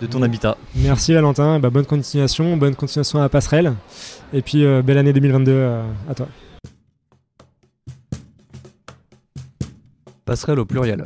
de 0.00 0.06
ton 0.06 0.22
habitat. 0.22 0.56
Merci 0.74 1.12
Valentin, 1.12 1.58
bah, 1.58 1.70
bonne 1.70 1.86
continuation, 1.86 2.56
bonne 2.56 2.74
continuation 2.74 3.20
à 3.20 3.28
Passerelle 3.28 3.74
et 4.32 4.42
puis 4.42 4.64
euh, 4.64 4.82
belle 4.82 4.98
année 4.98 5.12
2022 5.12 5.52
euh, 5.52 5.82
à 6.08 6.14
toi. 6.14 6.28
Passerelle 10.24 10.58
au 10.58 10.64
pluriel. 10.64 11.02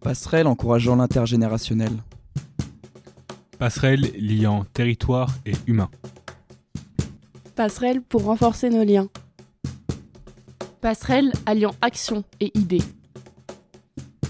Passerelle 0.00 0.46
encourageant 0.46 0.96
l'intergénérationnel. 0.96 1.92
Passerelle 3.58 4.12
liant 4.16 4.64
territoire 4.72 5.34
et 5.44 5.52
humain. 5.66 5.90
Passerelle 7.56 8.02
pour 8.02 8.22
renforcer 8.22 8.70
nos 8.70 8.84
liens. 8.84 9.08
Passerelle 10.80 11.32
alliant 11.44 11.74
action 11.80 12.22
et 12.38 12.56
idées. 12.56 12.84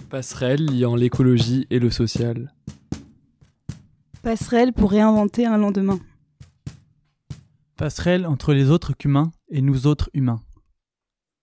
Passerelle 0.09 0.64
liant 0.64 0.97
l'écologie 0.97 1.66
et 1.68 1.79
le 1.79 1.91
social. 1.91 2.55
Passerelle 4.22 4.72
pour 4.72 4.93
réinventer 4.93 5.45
un 5.45 5.59
lendemain. 5.59 6.01
Passerelle 7.76 8.26
entre 8.26 8.55
les 8.55 8.70
autres 8.70 8.95
qu'humains 8.95 9.31
et 9.51 9.61
nous 9.61 9.87
autres 9.87 10.09
humains. 10.14 10.41